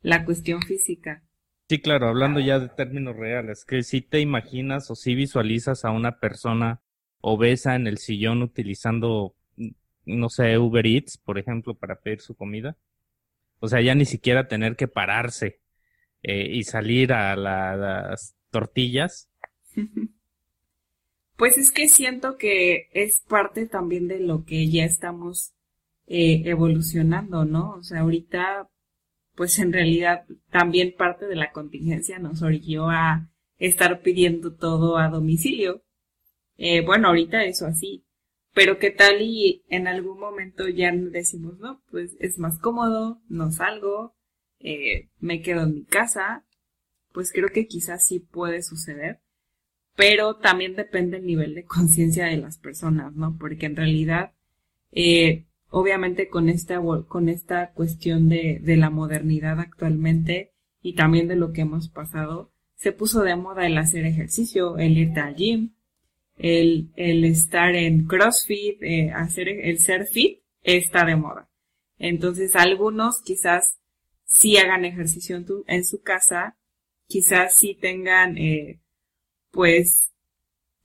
la 0.00 0.24
cuestión 0.24 0.62
física. 0.62 1.22
Sí, 1.68 1.78
claro, 1.78 2.08
hablando 2.08 2.40
ya 2.40 2.58
de 2.58 2.70
términos 2.70 3.16
reales, 3.16 3.66
que 3.66 3.82
si 3.82 4.00
te 4.00 4.20
imaginas 4.20 4.90
o 4.90 4.94
si 4.94 5.14
visualizas 5.14 5.84
a 5.84 5.90
una 5.90 6.20
persona 6.20 6.80
obesa 7.20 7.76
en 7.76 7.86
el 7.86 7.98
sillón 7.98 8.42
utilizando, 8.42 9.34
no 10.06 10.30
sé, 10.30 10.56
Uber 10.56 10.86
Eats, 10.86 11.18
por 11.18 11.38
ejemplo, 11.38 11.74
para 11.74 11.96
pedir 11.96 12.22
su 12.22 12.34
comida. 12.34 12.78
O 13.60 13.68
sea, 13.68 13.80
ya 13.80 13.94
ni 13.94 14.04
siquiera 14.04 14.48
tener 14.48 14.76
que 14.76 14.88
pararse 14.88 15.60
eh, 16.22 16.48
y 16.50 16.64
salir 16.64 17.12
a 17.12 17.36
las 17.36 18.36
tortillas. 18.50 19.30
Pues 21.40 21.56
es 21.56 21.70
que 21.70 21.88
siento 21.88 22.36
que 22.36 22.90
es 22.92 23.22
parte 23.26 23.66
también 23.66 24.08
de 24.08 24.20
lo 24.20 24.44
que 24.44 24.68
ya 24.68 24.84
estamos 24.84 25.54
eh, 26.06 26.42
evolucionando, 26.44 27.46
¿no? 27.46 27.76
O 27.76 27.82
sea, 27.82 28.00
ahorita, 28.00 28.68
pues 29.36 29.58
en 29.58 29.72
realidad 29.72 30.26
también 30.50 30.94
parte 30.98 31.24
de 31.26 31.36
la 31.36 31.50
contingencia 31.50 32.18
nos 32.18 32.42
orilló 32.42 32.90
a 32.90 33.30
estar 33.58 34.02
pidiendo 34.02 34.52
todo 34.54 34.98
a 34.98 35.08
domicilio. 35.08 35.82
Eh, 36.58 36.84
bueno, 36.84 37.08
ahorita 37.08 37.42
eso 37.44 37.64
así, 37.66 38.04
pero 38.52 38.78
qué 38.78 38.90
tal 38.90 39.22
y 39.22 39.64
en 39.68 39.86
algún 39.86 40.18
momento 40.18 40.68
ya 40.68 40.92
decimos, 40.92 41.58
no, 41.58 41.82
pues 41.90 42.16
es 42.20 42.38
más 42.38 42.58
cómodo, 42.58 43.22
no 43.28 43.50
salgo, 43.50 44.14
eh, 44.58 45.08
me 45.18 45.40
quedo 45.42 45.62
en 45.62 45.74
mi 45.74 45.84
casa, 45.84 46.44
pues 47.12 47.32
creo 47.32 47.48
que 47.48 47.66
quizás 47.66 48.04
sí 48.04 48.20
puede 48.20 48.62
suceder, 48.62 49.20
pero 49.96 50.36
también 50.36 50.74
depende 50.76 51.18
el 51.18 51.26
nivel 51.26 51.54
de 51.54 51.64
conciencia 51.64 52.26
de 52.26 52.38
las 52.38 52.58
personas, 52.58 53.14
¿no? 53.14 53.36
Porque 53.38 53.66
en 53.66 53.76
realidad, 53.76 54.32
eh, 54.92 55.46
obviamente 55.68 56.28
con 56.28 56.48
esta, 56.48 56.80
con 57.08 57.28
esta 57.28 57.72
cuestión 57.72 58.28
de, 58.28 58.60
de 58.62 58.76
la 58.76 58.90
modernidad 58.90 59.60
actualmente 59.60 60.52
y 60.82 60.94
también 60.94 61.28
de 61.28 61.36
lo 61.36 61.52
que 61.52 61.62
hemos 61.62 61.88
pasado, 61.88 62.52
se 62.74 62.92
puso 62.92 63.22
de 63.22 63.36
moda 63.36 63.66
el 63.66 63.76
hacer 63.76 64.06
ejercicio, 64.06 64.78
el 64.78 64.96
irte 64.96 65.20
al 65.20 65.36
gym, 65.36 65.74
el, 66.42 66.90
el 66.96 67.24
estar 67.24 67.74
en 67.74 68.06
CrossFit, 68.06 68.82
eh, 68.82 69.10
hacer 69.12 69.48
el 69.48 69.78
ser 69.78 70.06
fit, 70.06 70.40
está 70.62 71.04
de 71.04 71.16
moda. 71.16 71.50
Entonces, 71.98 72.56
algunos 72.56 73.20
quizás 73.22 73.76
sí 74.24 74.56
hagan 74.56 74.86
ejercicio 74.86 75.36
en, 75.36 75.46
en 75.66 75.84
su 75.84 76.02
casa, 76.02 76.56
quizás 77.06 77.54
sí 77.54 77.76
tengan, 77.78 78.38
eh, 78.38 78.80
pues, 79.50 80.12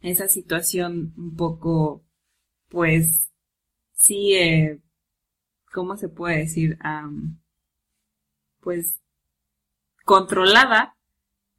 esa 0.02 0.28
situación 0.28 1.14
un 1.18 1.36
poco, 1.36 2.06
pues, 2.68 3.32
sí, 3.94 4.34
eh, 4.34 4.82
¿cómo 5.74 5.96
se 5.96 6.10
puede 6.10 6.40
decir? 6.40 6.78
pues, 8.60 9.00
controlada, 10.04 10.95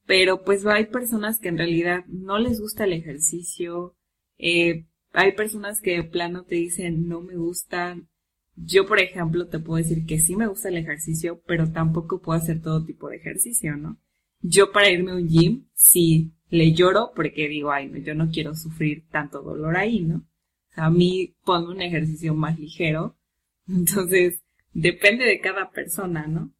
pero 0.06 0.44
pues 0.44 0.64
hay 0.66 0.86
personas 0.86 1.40
que 1.40 1.48
en 1.48 1.58
realidad 1.58 2.04
no 2.06 2.38
les 2.38 2.60
gusta 2.60 2.84
el 2.84 2.92
ejercicio, 2.92 3.94
eh, 4.38 4.86
hay 5.12 5.32
personas 5.32 5.80
que 5.80 5.96
de 5.96 6.04
plano 6.04 6.44
te 6.44 6.56
dicen 6.56 7.08
no 7.08 7.20
me 7.20 7.36
gustan. 7.36 8.08
Yo, 8.54 8.86
por 8.86 9.00
ejemplo, 9.00 9.48
te 9.48 9.58
puedo 9.58 9.82
decir 9.82 10.06
que 10.06 10.18
sí 10.18 10.36
me 10.36 10.46
gusta 10.46 10.68
el 10.68 10.78
ejercicio, 10.78 11.42
pero 11.46 11.72
tampoco 11.72 12.22
puedo 12.22 12.38
hacer 12.38 12.62
todo 12.62 12.84
tipo 12.84 13.08
de 13.08 13.16
ejercicio, 13.16 13.76
¿no? 13.76 13.98
Yo 14.40 14.72
para 14.72 14.90
irme 14.90 15.12
a 15.12 15.16
un 15.16 15.28
gym, 15.28 15.66
sí 15.74 16.32
le 16.48 16.72
lloro 16.72 17.12
porque 17.14 17.48
digo, 17.48 17.72
ay, 17.72 17.88
no, 17.88 17.98
yo 17.98 18.14
no 18.14 18.30
quiero 18.30 18.54
sufrir 18.54 19.06
tanto 19.10 19.42
dolor 19.42 19.76
ahí, 19.76 20.00
¿no? 20.00 20.16
O 20.18 20.74
sea, 20.74 20.86
a 20.86 20.90
mí 20.90 21.34
pongo 21.44 21.70
un 21.70 21.82
ejercicio 21.82 22.34
más 22.34 22.58
ligero. 22.58 23.16
Entonces, 23.68 24.42
depende 24.72 25.24
de 25.24 25.40
cada 25.40 25.70
persona, 25.70 26.26
¿no? 26.26 26.52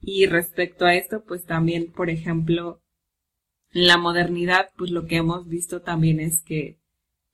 Y 0.00 0.26
respecto 0.26 0.84
a 0.84 0.94
esto, 0.94 1.24
pues 1.24 1.44
también, 1.44 1.92
por 1.92 2.10
ejemplo, 2.10 2.82
en 3.74 3.86
la 3.86 3.98
modernidad, 3.98 4.70
pues 4.76 4.90
lo 4.90 5.06
que 5.06 5.16
hemos 5.16 5.48
visto 5.48 5.82
también 5.82 6.20
es 6.20 6.42
que 6.42 6.78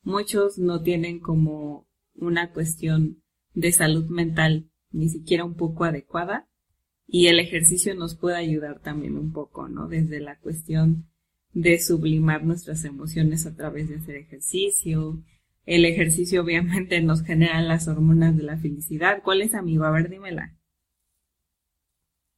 muchos 0.03 0.59
no 0.59 0.83
tienen 0.83 1.21
como 1.21 1.87
una 2.15 2.53
cuestión 2.53 3.23
de 3.55 3.73
salud 3.73 4.07
mental 4.07 4.71
ni 4.91 5.09
siquiera 5.09 5.45
un 5.45 5.55
poco 5.55 5.85
adecuada 5.85 6.49
y 7.07 7.27
el 7.27 7.41
ejercicio 7.41 7.95
nos 7.95 8.17
puede 8.17 8.37
ayudar 8.37 8.81
también 8.81 9.17
un 9.17 9.33
poco, 9.33 9.69
¿no? 9.69 9.89
Desde 9.89 10.21
la 10.21 10.39
cuestión 10.39 11.11
de 11.53 11.79
sublimar 11.81 12.45
nuestras 12.45 12.85
emociones 12.85 13.47
a 13.47 13.55
través 13.55 13.89
de 13.89 13.97
hacer 13.97 14.17
ejercicio. 14.17 15.23
El 15.67 15.85
ejercicio 15.85 16.43
obviamente 16.43 17.01
nos 17.03 17.23
genera 17.23 17.61
las 17.63 17.89
hormonas 17.89 18.37
de 18.37 18.45
la 18.45 18.57
felicidad. 18.57 19.23
¿Cuál 19.23 19.43
es, 19.43 19.55
amigo? 19.55 19.85
A 19.85 19.91
ver, 19.91 20.09
dímela. 20.09 20.57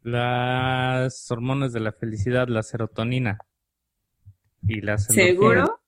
Las 0.02 1.30
hormonas 1.30 1.72
de 1.72 1.80
la 1.80 1.92
felicidad, 1.92 2.48
la 2.48 2.62
serotonina. 2.62 3.38
Y 4.66 4.80
las 4.80 5.06
¿Seguro? 5.06 5.80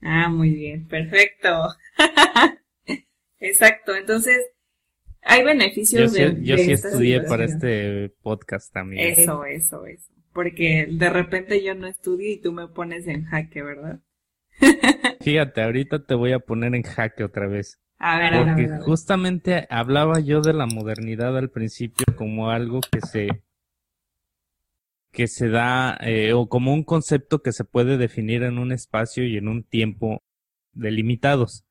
Ah, 0.00 0.28
muy 0.28 0.50
bien, 0.50 0.86
perfecto. 0.86 1.48
Exacto, 3.38 3.94
entonces 3.94 4.38
hay 5.22 5.42
beneficios 5.44 6.12
yo 6.12 6.18
de, 6.18 6.42
Yo 6.42 6.58
sí 6.58 6.72
estudié 6.72 7.22
para 7.22 7.44
este 7.44 8.10
podcast 8.22 8.72
también. 8.72 9.12
Eso, 9.12 9.44
eso, 9.44 9.86
eso. 9.86 10.12
Porque 10.32 10.86
de 10.90 11.10
repente 11.10 11.62
yo 11.62 11.74
no 11.74 11.86
estudio 11.86 12.30
y 12.30 12.40
tú 12.40 12.52
me 12.52 12.68
pones 12.68 13.06
en 13.06 13.24
jaque, 13.24 13.62
¿verdad? 13.62 14.00
Fíjate, 15.20 15.62
ahorita 15.62 16.04
te 16.04 16.14
voy 16.14 16.32
a 16.32 16.40
poner 16.40 16.74
en 16.74 16.82
jaque 16.82 17.24
otra 17.24 17.46
vez. 17.46 17.80
A 17.98 18.18
ver, 18.18 18.44
Porque 18.44 18.68
justamente 18.84 19.66
hablaba 19.70 20.20
yo 20.20 20.40
de 20.42 20.52
la 20.52 20.66
modernidad 20.66 21.38
al 21.38 21.50
principio 21.50 22.04
como 22.16 22.50
algo 22.50 22.80
que 22.80 23.00
se 23.00 23.28
que 25.14 25.28
se 25.28 25.48
da 25.48 25.96
eh, 26.00 26.34
o 26.34 26.48
como 26.48 26.74
un 26.74 26.84
concepto 26.84 27.40
que 27.40 27.52
se 27.52 27.64
puede 27.64 27.96
definir 27.96 28.42
en 28.42 28.58
un 28.58 28.72
espacio 28.72 29.24
y 29.24 29.36
en 29.36 29.48
un 29.48 29.62
tiempo 29.62 30.22
delimitados. 30.72 31.64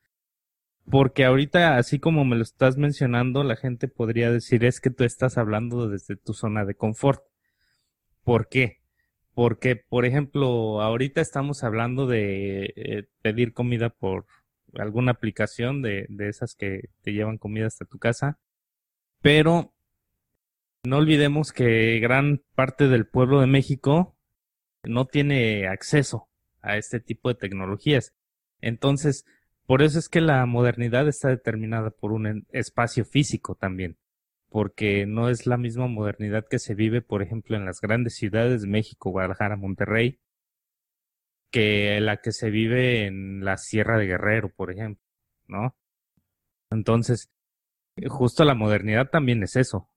Porque 0.90 1.26
ahorita, 1.26 1.78
así 1.78 2.00
como 2.00 2.26
me 2.26 2.38
lo 2.38 2.44
estás 2.44 2.78
mencionando, 2.78 3.44
la 3.44 3.58
gente 3.58 3.88
podría 3.88 4.32
decir 4.32 4.66
es 4.66 4.80
que 4.80 4.90
tú 4.90 5.04
estás 5.04 5.38
hablando 5.38 5.90
desde 5.90 6.16
tu 6.16 6.34
zona 6.34 6.66
de 6.66 6.76
confort. 6.76 7.22
¿Por 8.24 8.48
qué? 8.48 8.80
Porque, 9.34 9.76
por 9.76 10.06
ejemplo, 10.06 10.82
ahorita 10.82 11.22
estamos 11.22 11.64
hablando 11.64 12.08
de 12.08 12.74
eh, 12.76 13.08
pedir 13.22 13.54
comida 13.54 13.90
por 13.90 14.26
alguna 14.74 15.12
aplicación 15.12 15.82
de, 15.82 16.06
de 16.10 16.30
esas 16.30 16.56
que 16.56 16.90
te 17.02 17.12
llevan 17.12 17.38
comida 17.38 17.68
hasta 17.68 17.86
tu 17.86 18.00
casa. 18.00 18.40
Pero 19.22 19.74
no 20.84 20.98
olvidemos 20.98 21.54
que 21.54 22.00
gran 22.00 22.42
parte 22.56 22.88
del 22.88 23.08
pueblo 23.08 23.40
de 23.40 23.48
México 23.48 24.18
no 24.84 25.06
tiene 25.06 25.68
acceso 25.68 26.28
a 26.62 26.78
este 26.78 27.00
tipo 27.00 27.30
de 27.30 27.36
tecnologías. 27.36 28.14
Entonces, 28.60 29.26
por 29.66 29.82
eso 29.82 29.98
es 29.98 30.10
que 30.10 30.20
la 30.20 30.46
modernidad 30.46 31.08
está 31.08 31.30
determinada 31.30 31.90
por 31.90 32.12
un 32.12 32.46
espacio 32.52 33.06
físico 33.06 33.56
también, 33.56 33.98
porque 34.50 35.06
no 35.06 35.30
es 35.30 35.48
la 35.48 35.58
misma 35.58 35.88
modernidad 35.88 36.46
que 36.50 36.60
se 36.60 36.76
vive, 36.76 37.02
por 37.02 37.22
ejemplo, 37.22 37.56
en 37.56 37.66
las 37.66 37.80
grandes 37.80 38.16
ciudades, 38.16 38.66
México, 38.66 39.10
Guadalajara, 39.10 39.56
Monterrey, 39.56 40.20
que 41.50 42.02
la 42.02 42.18
que 42.18 42.34
se 42.34 42.50
vive 42.50 43.06
en 43.06 43.46
la 43.46 43.58
Sierra 43.58 43.98
de 43.98 44.08
Guerrero, 44.08 44.50
por 44.50 44.72
ejemplo, 44.72 45.04
¿no? 45.48 45.76
Entonces, 46.72 47.30
justo 48.08 48.44
la 48.44 48.56
modernidad 48.56 49.10
también 49.10 49.44
es 49.44 49.56
eso. 49.56 49.93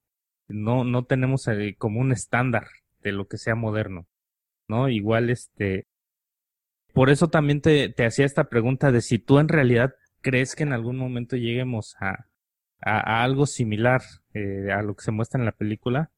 No, 0.48 0.84
no 0.84 1.04
tenemos 1.04 1.48
eh, 1.48 1.74
como 1.78 2.00
un 2.00 2.12
estándar 2.12 2.66
de 3.00 3.12
lo 3.12 3.26
que 3.26 3.38
sea 3.38 3.54
moderno, 3.54 4.06
¿no? 4.68 4.88
Igual, 4.88 5.30
este, 5.30 5.86
por 6.92 7.10
eso 7.10 7.28
también 7.28 7.60
te, 7.60 7.88
te 7.88 8.06
hacía 8.06 8.24
esta 8.26 8.48
pregunta 8.48 8.92
de 8.92 9.00
si 9.02 9.18
tú 9.18 9.38
en 9.38 9.48
realidad 9.48 9.94
crees 10.22 10.54
que 10.56 10.62
en 10.64 10.72
algún 10.72 10.96
momento 10.96 11.36
lleguemos 11.36 11.94
a, 12.00 12.26
a, 12.80 13.22
algo 13.22 13.46
similar 13.46 14.02
eh, 14.34 14.72
a 14.72 14.82
lo 14.82 14.94
que 14.94 15.04
se 15.04 15.12
muestra 15.12 15.38
en 15.38 15.46
la 15.46 15.52
película, 15.52 16.10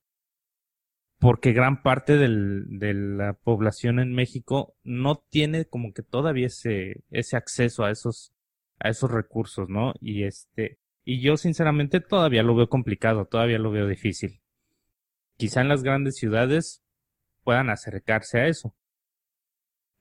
porque 1.18 1.52
gran 1.52 1.82
parte 1.82 2.16
del, 2.16 2.64
de 2.78 2.94
la 2.94 3.32
población 3.34 3.98
en 3.98 4.14
México 4.14 4.76
no 4.84 5.24
tiene 5.30 5.64
como 5.66 5.92
que 5.92 6.02
todavía 6.02 6.46
ese, 6.46 7.02
ese 7.10 7.36
acceso 7.36 7.84
a 7.84 7.90
esos, 7.90 8.32
a 8.78 8.88
esos 8.88 9.10
recursos, 9.10 9.68
¿no? 9.68 9.94
Y 10.00 10.24
este, 10.24 10.78
y 11.08 11.20
yo 11.20 11.38
sinceramente 11.38 12.00
todavía 12.00 12.42
lo 12.42 12.54
veo 12.54 12.68
complicado, 12.68 13.24
todavía 13.24 13.58
lo 13.58 13.70
veo 13.70 13.86
difícil. 13.86 14.42
Quizá 15.38 15.62
en 15.62 15.68
las 15.68 15.82
grandes 15.82 16.16
ciudades 16.16 16.82
puedan 17.44 17.70
acercarse 17.70 18.40
a 18.40 18.46
eso. 18.46 18.74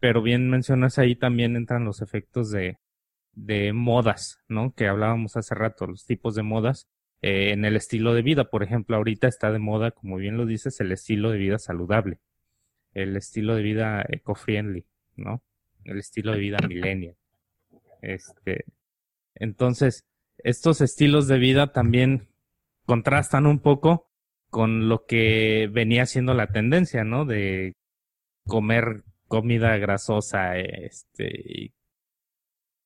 Pero 0.02 0.22
bien 0.22 0.50
mencionas 0.50 1.00
ahí 1.00 1.16
también 1.16 1.56
entran 1.56 1.86
los 1.86 2.02
efectos 2.02 2.52
de, 2.52 2.78
de 3.32 3.72
modas, 3.72 4.42
¿no? 4.50 4.74
Que 4.74 4.90
hablábamos 4.90 5.38
hace 5.38 5.56
rato, 5.56 5.88
los 5.88 6.04
tipos 6.06 6.36
de 6.36 6.44
modas 6.44 6.90
eh, 7.22 7.52
en 7.54 7.64
el 7.64 7.78
estilo 7.78 8.14
de 8.14 8.22
vida. 8.22 8.50
Por 8.50 8.62
ejemplo, 8.62 8.98
ahorita 8.98 9.30
está 9.30 9.50
de 9.50 9.60
moda, 9.60 9.92
como 9.92 10.18
bien 10.18 10.36
lo 10.36 10.46
dices, 10.46 10.78
el 10.82 10.92
estilo 10.92 11.32
de 11.32 11.38
vida 11.38 11.58
saludable, 11.58 12.20
el 12.94 13.16
estilo 13.16 13.56
de 13.56 13.64
vida 13.64 14.06
eco-friendly, 14.10 14.86
¿no? 15.16 15.42
El 15.86 16.00
estilo 16.00 16.34
de 16.34 16.40
vida 16.40 16.58
millennial. 16.68 17.16
Este, 18.02 18.66
entonces, 19.36 20.04
estos 20.40 20.82
estilos 20.82 21.28
de 21.28 21.38
vida 21.38 21.72
también 21.72 22.28
contrastan 22.86 23.46
un 23.46 23.60
poco 23.60 24.10
con 24.50 24.88
lo 24.88 25.06
que 25.06 25.70
venía 25.72 26.06
siendo 26.06 26.34
la 26.34 26.48
tendencia, 26.48 27.04
¿no? 27.04 27.26
De 27.26 27.76
comer 28.46 29.04
comida 29.28 29.76
grasosa, 29.78 30.58
este, 30.58 31.74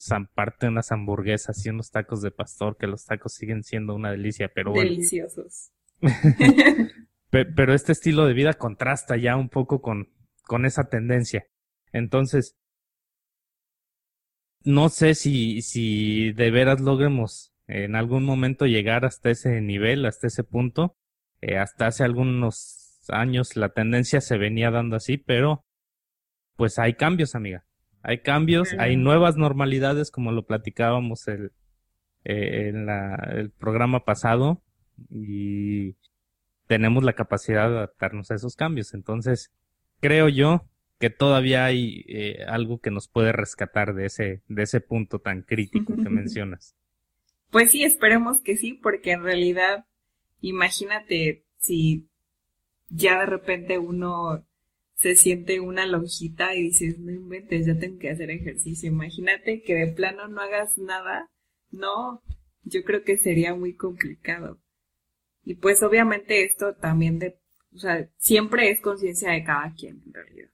zamparte 0.02 0.68
unas 0.68 0.92
hamburguesas 0.92 1.64
y 1.66 1.70
unos 1.70 1.92
tacos 1.92 2.22
de 2.22 2.32
pastor, 2.32 2.78
que 2.78 2.88
los 2.88 3.06
tacos 3.06 3.34
siguen 3.34 3.64
siendo 3.64 3.94
una 3.94 4.12
delicia, 4.12 4.50
pero 4.54 4.72
bueno. 4.72 4.90
Deliciosos. 4.90 5.72
pero 7.30 7.74
este 7.74 7.92
estilo 7.92 8.26
de 8.26 8.34
vida 8.34 8.54
contrasta 8.54 9.18
ya 9.18 9.36
un 9.38 9.50
poco 9.50 9.82
con, 9.82 10.10
con 10.44 10.66
esa 10.66 10.90
tendencia. 10.90 11.46
Entonces, 11.94 12.58
no 14.64 14.90
sé 14.90 15.16
si, 15.16 15.62
si 15.62 16.32
de 16.34 16.52
veras 16.52 16.82
logremos 16.82 17.54
en 17.68 17.96
algún 17.96 18.26
momento 18.26 18.66
llegar 18.66 19.06
hasta 19.06 19.30
ese 19.30 19.62
nivel, 19.62 20.06
hasta 20.06 20.28
ese 20.28 20.44
punto. 20.44 20.98
Eh, 21.42 21.58
hasta 21.58 21.88
hace 21.88 22.04
algunos 22.04 23.02
años 23.10 23.56
la 23.56 23.70
tendencia 23.70 24.22
se 24.22 24.38
venía 24.38 24.72
dando 24.72 24.96
así, 24.96 25.18
pero 25.18 25.66
pues 26.56 26.78
hay 26.80 26.94
cambios, 26.94 27.34
amiga. 27.34 27.66
Hay 28.04 28.20
cambios, 28.20 28.74
hay 28.80 28.98
nuevas 28.98 29.38
normalidades, 29.38 30.12
como 30.12 30.32
lo 30.32 30.46
platicábamos 30.46 31.28
el, 31.28 31.52
eh, 32.24 32.70
en 32.70 32.86
la, 32.88 33.16
el 33.32 33.52
programa 33.52 34.06
pasado, 34.06 34.64
y 35.10 35.96
tenemos 36.68 37.04
la 37.04 37.14
capacidad 37.14 37.70
de 37.70 37.78
adaptarnos 37.78 38.32
a 38.32 38.36
esos 38.36 38.56
cambios. 38.56 38.94
Entonces, 38.94 39.52
creo 40.00 40.30
yo 40.30 40.68
que 41.02 41.10
todavía 41.10 41.66
hay 41.66 42.06
eh, 42.08 42.46
algo 42.48 42.80
que 42.80 42.92
nos 42.92 43.08
puede 43.08 43.34
rescatar 43.34 43.96
de 43.96 44.06
ese, 44.06 44.44
de 44.48 44.64
ese 44.64 44.80
punto 44.80 45.20
tan 45.20 45.42
crítico 45.42 45.96
que 45.96 46.10
mencionas. 46.10 46.76
Pues 47.50 47.72
sí, 47.72 47.84
esperemos 47.84 48.40
que 48.42 48.56
sí, 48.56 48.74
porque 48.74 49.12
en 49.12 49.24
realidad, 49.24 49.86
imagínate 50.40 51.44
si 51.58 52.08
ya 52.88 53.20
de 53.20 53.26
repente 53.26 53.80
uno 53.80 54.46
se 54.94 55.16
siente 55.16 55.60
una 55.60 55.88
lonjita 55.88 56.54
y 56.54 56.62
dices, 56.62 57.00
no 57.00 57.12
inventes, 57.12 57.66
ya 57.66 57.78
tengo 57.78 57.98
que 57.98 58.12
hacer 58.12 58.30
ejercicio. 58.30 58.88
Imagínate 58.88 59.64
que 59.64 59.74
de 59.74 59.88
plano 59.88 60.28
no 60.28 60.40
hagas 60.40 60.78
nada. 60.78 61.32
No, 61.72 62.22
yo 62.64 62.84
creo 62.84 63.04
que 63.04 63.18
sería 63.18 63.56
muy 63.56 63.74
complicado. 63.74 64.60
Y 65.44 65.56
pues 65.56 65.82
obviamente 65.82 66.44
esto 66.44 66.76
también 66.76 67.18
de, 67.18 67.40
o 67.74 67.80
sea, 67.80 68.08
siempre 68.18 68.70
es 68.70 68.80
conciencia 68.82 69.32
de 69.32 69.44
cada 69.44 69.74
quien 69.74 70.04
en 70.06 70.14
realidad. 70.14 70.51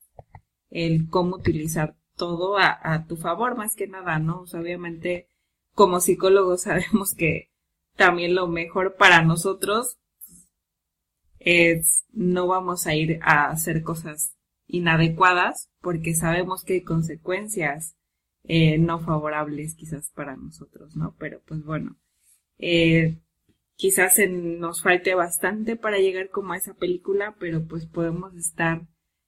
El 0.70 1.09
cómo 1.09 1.38
utilizar 1.38 1.95
todo 2.15 2.57
a, 2.57 2.78
a 2.82 3.05
tu 3.05 3.15
favor 3.18 3.55
más 3.55 3.76
que 3.76 3.88
nada, 3.88 4.20
¿no? 4.20 4.41
O 4.41 4.47
sea, 4.47 4.59
obviamente 4.59 5.30
como 5.74 5.99
psicólogos 5.99 6.61
sabemos 6.63 7.13
que 7.13 7.51
también 7.95 8.36
lo 8.36 8.47
mejor 8.47 8.95
para 8.95 9.22
nosotros 9.22 9.97
es 11.39 12.05
no 12.11 12.47
vamos 12.47 12.88
a 12.88 12.95
ir 12.95 13.20
a 13.22 13.49
hacer 13.49 13.84
cosas 13.84 14.36
inadecuadas 14.68 15.70
porque 15.82 16.13
sabemos 16.13 16.63
que 16.63 16.74
hay 16.74 16.82
consecuencias 16.82 17.95
eh, 18.43 18.78
no 18.78 18.99
favorables 18.99 19.76
quizás 19.76 20.11
para 20.11 20.36
nosotros, 20.36 20.95
¿no? 20.95 21.15
Pero 21.20 21.41
pues 21.45 21.63
bueno, 21.63 21.97
eh, 22.57 23.18
quizás 23.76 24.18
nos 24.30 24.82
falte 24.82 25.15
bastante 25.15 25.76
para 25.76 25.99
llegar 25.99 26.30
como 26.30 26.53
a 26.53 26.57
esa 26.57 26.74
película, 26.74 27.36
pero 27.39 27.65
pues 27.65 27.86
podemos 27.86 28.36
estar 28.36 28.88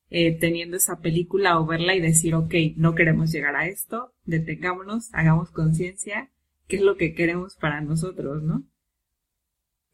eh, 0.09 0.37
teniendo 0.39 0.77
esa 0.77 0.99
película 0.99 1.59
o 1.59 1.65
verla 1.65 1.95
y 1.95 2.01
decir, 2.01 2.35
ok, 2.35 2.53
no 2.75 2.95
queremos 2.95 3.31
llegar 3.31 3.55
a 3.55 3.67
esto, 3.67 4.13
detengámonos, 4.25 5.09
hagamos 5.13 5.51
conciencia, 5.51 6.31
qué 6.67 6.77
es 6.77 6.81
lo 6.81 6.97
que 6.97 7.13
queremos 7.13 7.55
para 7.55 7.81
nosotros, 7.81 8.43
¿no? 8.43 8.63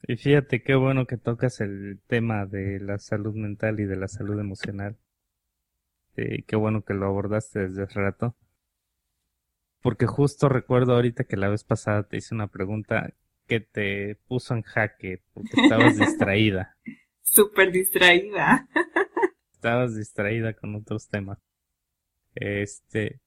Y 0.07 0.17
fíjate 0.17 0.61
qué 0.61 0.75
bueno 0.75 1.07
que 1.07 1.17
tocas 1.17 1.61
el 1.61 1.99
tema 2.07 2.45
de 2.45 2.79
la 2.79 2.99
salud 2.99 3.33
mental 3.33 3.79
y 3.79 3.85
de 3.85 3.95
la 3.95 4.07
salud 4.07 4.39
emocional. 4.39 4.97
Este, 6.15 6.43
qué 6.47 6.55
bueno 6.55 6.83
que 6.83 6.93
lo 6.93 7.05
abordaste 7.05 7.67
desde 7.67 7.83
hace 7.83 7.99
rato. 7.99 8.35
Porque 9.81 10.07
justo 10.07 10.49
recuerdo 10.49 10.95
ahorita 10.95 11.25
que 11.25 11.37
la 11.37 11.49
vez 11.49 11.63
pasada 11.63 12.03
te 12.03 12.17
hice 12.17 12.33
una 12.33 12.47
pregunta 12.47 13.13
que 13.47 13.59
te 13.59 14.15
puso 14.27 14.55
en 14.55 14.63
jaque 14.63 15.21
porque 15.33 15.61
estabas 15.61 15.97
distraída. 15.99 16.75
Súper 17.21 17.71
distraída. 17.71 18.67
Estabas 19.65 19.95
distraída 19.95 20.53
con 20.53 20.75
otros 20.75 21.09
temas. 21.09 21.39
Este, 22.35 23.19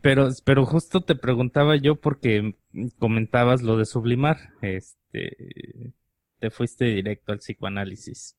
pero, 0.00 0.30
pero 0.44 0.64
justo 0.64 1.02
te 1.02 1.14
preguntaba 1.14 1.76
yo 1.76 1.96
porque 1.96 2.54
comentabas 2.98 3.62
lo 3.62 3.76
de 3.76 3.84
sublimar. 3.84 4.38
Este, 4.62 5.92
te 6.38 6.50
fuiste 6.50 6.86
directo 6.86 7.32
al 7.32 7.38
psicoanálisis. 7.38 8.38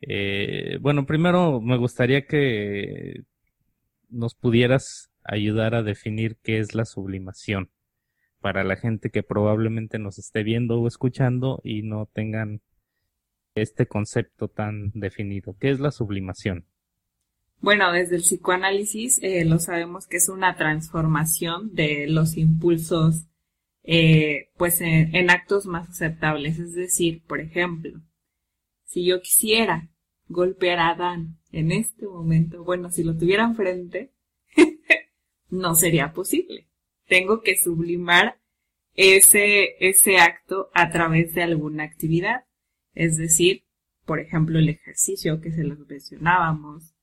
Eh, 0.00 0.78
bueno, 0.80 1.06
primero 1.06 1.60
me 1.60 1.76
gustaría 1.76 2.26
que 2.26 3.22
nos 4.08 4.34
pudieras 4.34 5.12
ayudar 5.22 5.76
a 5.76 5.84
definir 5.84 6.38
qué 6.42 6.58
es 6.58 6.74
la 6.74 6.86
sublimación 6.86 7.70
para 8.40 8.64
la 8.64 8.74
gente 8.74 9.10
que 9.10 9.22
probablemente 9.22 10.00
nos 10.00 10.18
esté 10.18 10.42
viendo 10.42 10.80
o 10.80 10.88
escuchando 10.88 11.60
y 11.62 11.82
no 11.82 12.06
tengan 12.06 12.62
este 13.54 13.86
concepto 13.86 14.48
tan 14.48 14.90
definido. 14.94 15.56
¿Qué 15.58 15.70
es 15.70 15.80
la 15.80 15.90
sublimación? 15.90 16.66
Bueno, 17.60 17.92
desde 17.92 18.16
el 18.16 18.22
psicoanálisis 18.22 19.18
eh, 19.22 19.44
lo 19.44 19.58
sabemos 19.58 20.06
que 20.06 20.16
es 20.16 20.28
una 20.28 20.56
transformación 20.56 21.74
de 21.74 22.06
los 22.08 22.36
impulsos 22.36 23.26
eh, 23.82 24.50
pues 24.56 24.80
en 24.80 25.30
actos 25.30 25.66
más 25.66 25.88
aceptables. 25.88 26.58
Es 26.58 26.74
decir, 26.74 27.22
por 27.26 27.40
ejemplo, 27.40 28.00
si 28.84 29.04
yo 29.04 29.20
quisiera 29.20 29.88
golpear 30.28 30.78
a 30.78 30.90
Adán 30.90 31.38
en 31.52 31.72
este 31.72 32.06
momento, 32.06 32.64
bueno, 32.64 32.90
si 32.90 33.04
lo 33.04 33.16
tuviera 33.16 33.44
enfrente, 33.44 34.12
no 35.50 35.74
sería 35.74 36.12
posible. 36.12 36.68
Tengo 37.06 37.42
que 37.42 37.56
sublimar 37.56 38.40
ese, 38.94 39.76
ese 39.78 40.18
acto 40.18 40.70
a 40.74 40.90
través 40.90 41.34
de 41.34 41.42
alguna 41.42 41.84
actividad. 41.84 42.44
Es 42.94 43.16
decir, 43.16 43.64
por 44.04 44.20
ejemplo, 44.20 44.58
el 44.58 44.68
ejercicio 44.68 45.40
que 45.40 45.52
se 45.52 45.64
los 45.64 45.78
mencionábamos. 45.86 46.94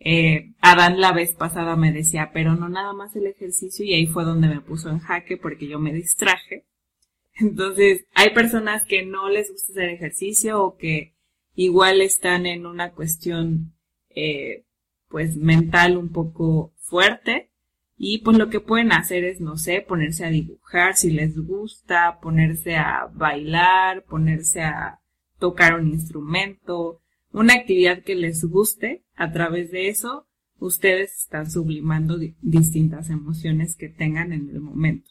Eh, 0.00 0.52
Adán 0.60 1.00
la 1.00 1.12
vez 1.12 1.34
pasada 1.34 1.76
me 1.76 1.92
decía, 1.92 2.30
pero 2.34 2.56
no 2.56 2.68
nada 2.68 2.92
más 2.92 3.14
el 3.16 3.26
ejercicio 3.26 3.84
y 3.84 3.94
ahí 3.94 4.06
fue 4.06 4.24
donde 4.24 4.48
me 4.48 4.60
puso 4.60 4.90
en 4.90 4.98
jaque 4.98 5.36
porque 5.36 5.68
yo 5.68 5.78
me 5.78 5.92
distraje. 5.92 6.66
Entonces, 7.34 8.04
hay 8.14 8.30
personas 8.30 8.84
que 8.86 9.04
no 9.06 9.28
les 9.28 9.50
gusta 9.50 9.72
hacer 9.72 9.90
ejercicio 9.90 10.62
o 10.62 10.76
que 10.76 11.14
igual 11.54 12.00
están 12.00 12.46
en 12.46 12.66
una 12.66 12.92
cuestión 12.92 13.74
eh, 14.10 14.64
pues 15.08 15.36
mental 15.36 15.96
un 15.96 16.10
poco 16.10 16.72
fuerte 16.78 17.50
y 17.96 18.18
pues 18.18 18.36
lo 18.38 18.48
que 18.50 18.60
pueden 18.60 18.92
hacer 18.92 19.24
es 19.24 19.40
no 19.40 19.56
sé 19.56 19.80
ponerse 19.82 20.24
a 20.24 20.30
dibujar 20.30 20.96
si 20.96 21.10
les 21.10 21.38
gusta 21.38 22.18
ponerse 22.20 22.76
a 22.76 23.10
bailar 23.12 24.04
ponerse 24.04 24.62
a 24.62 25.01
tocar 25.42 25.74
un 25.74 25.88
instrumento 25.88 27.02
una 27.32 27.54
actividad 27.54 28.02
que 28.04 28.14
les 28.14 28.44
guste 28.44 29.04
a 29.16 29.32
través 29.32 29.72
de 29.72 29.88
eso 29.88 30.28
ustedes 30.58 31.22
están 31.22 31.50
sublimando 31.50 32.16
distintas 32.40 33.10
emociones 33.10 33.74
que 33.74 33.88
tengan 33.88 34.32
en 34.32 34.48
el 34.48 34.60
momento. 34.60 35.10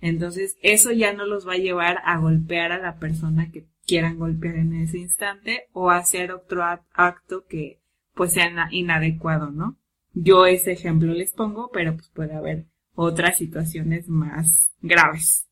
Entonces, 0.00 0.56
eso 0.62 0.92
ya 0.92 1.12
no 1.14 1.26
los 1.26 1.48
va 1.48 1.54
a 1.54 1.58
llevar 1.58 1.98
a 2.04 2.18
golpear 2.18 2.70
a 2.70 2.78
la 2.78 2.98
persona 2.98 3.50
que 3.50 3.66
quieran 3.86 4.18
golpear 4.18 4.54
en 4.56 4.74
ese 4.74 4.98
instante 4.98 5.64
o 5.72 5.90
hacer 5.90 6.30
otro 6.30 6.62
acto 6.92 7.44
que 7.48 7.80
pues 8.14 8.34
sea 8.34 8.68
inadecuado, 8.70 9.50
¿no? 9.50 9.76
Yo 10.12 10.46
ese 10.46 10.72
ejemplo 10.72 11.12
les 11.12 11.32
pongo, 11.32 11.70
pero 11.72 11.94
pues 11.94 12.08
puede 12.10 12.34
haber 12.34 12.66
otras 12.94 13.38
situaciones 13.38 14.08
más 14.08 14.72
graves. 14.80 15.48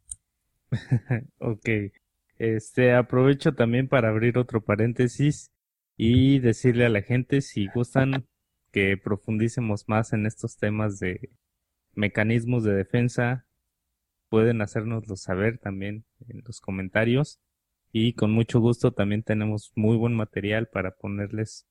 ok. 1.38 1.68
Este, 2.42 2.92
aprovecho 2.92 3.54
también 3.54 3.86
para 3.86 4.08
abrir 4.08 4.36
otro 4.36 4.64
paréntesis 4.64 5.52
y 5.96 6.40
decirle 6.40 6.84
a 6.84 6.88
la 6.88 7.00
gente 7.00 7.40
si 7.40 7.68
gustan 7.68 8.26
que 8.72 8.96
profundicemos 8.96 9.84
más 9.86 10.12
en 10.12 10.26
estos 10.26 10.56
temas 10.56 10.98
de 10.98 11.30
mecanismos 11.92 12.64
de 12.64 12.74
defensa, 12.74 13.46
pueden 14.28 14.60
hacérnoslo 14.60 15.14
saber 15.14 15.58
también 15.58 16.04
en 16.26 16.42
los 16.44 16.60
comentarios. 16.60 17.38
Y 17.92 18.14
con 18.14 18.32
mucho 18.32 18.58
gusto 18.58 18.90
también 18.90 19.22
tenemos 19.22 19.70
muy 19.76 19.96
buen 19.96 20.14
material 20.14 20.66
para 20.66 20.96
ponerles 20.96 21.68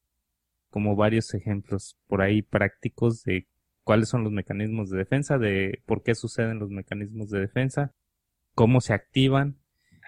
como 0.69 0.95
varios 0.95 1.33
ejemplos 1.33 1.97
por 2.07 2.21
ahí 2.21 2.43
prácticos 2.43 3.23
de 3.23 3.45
cuáles 3.83 4.07
son 4.07 4.23
los 4.23 4.31
mecanismos 4.31 4.89
de 4.89 4.99
defensa, 4.99 5.37
de 5.37 5.83
por 5.85 6.01
qué 6.01 6.15
suceden 6.15 6.59
los 6.59 6.69
mecanismos 6.69 7.29
de 7.29 7.41
defensa, 7.41 7.93
cómo 8.55 8.79
se 8.79 8.93
activan 8.93 9.60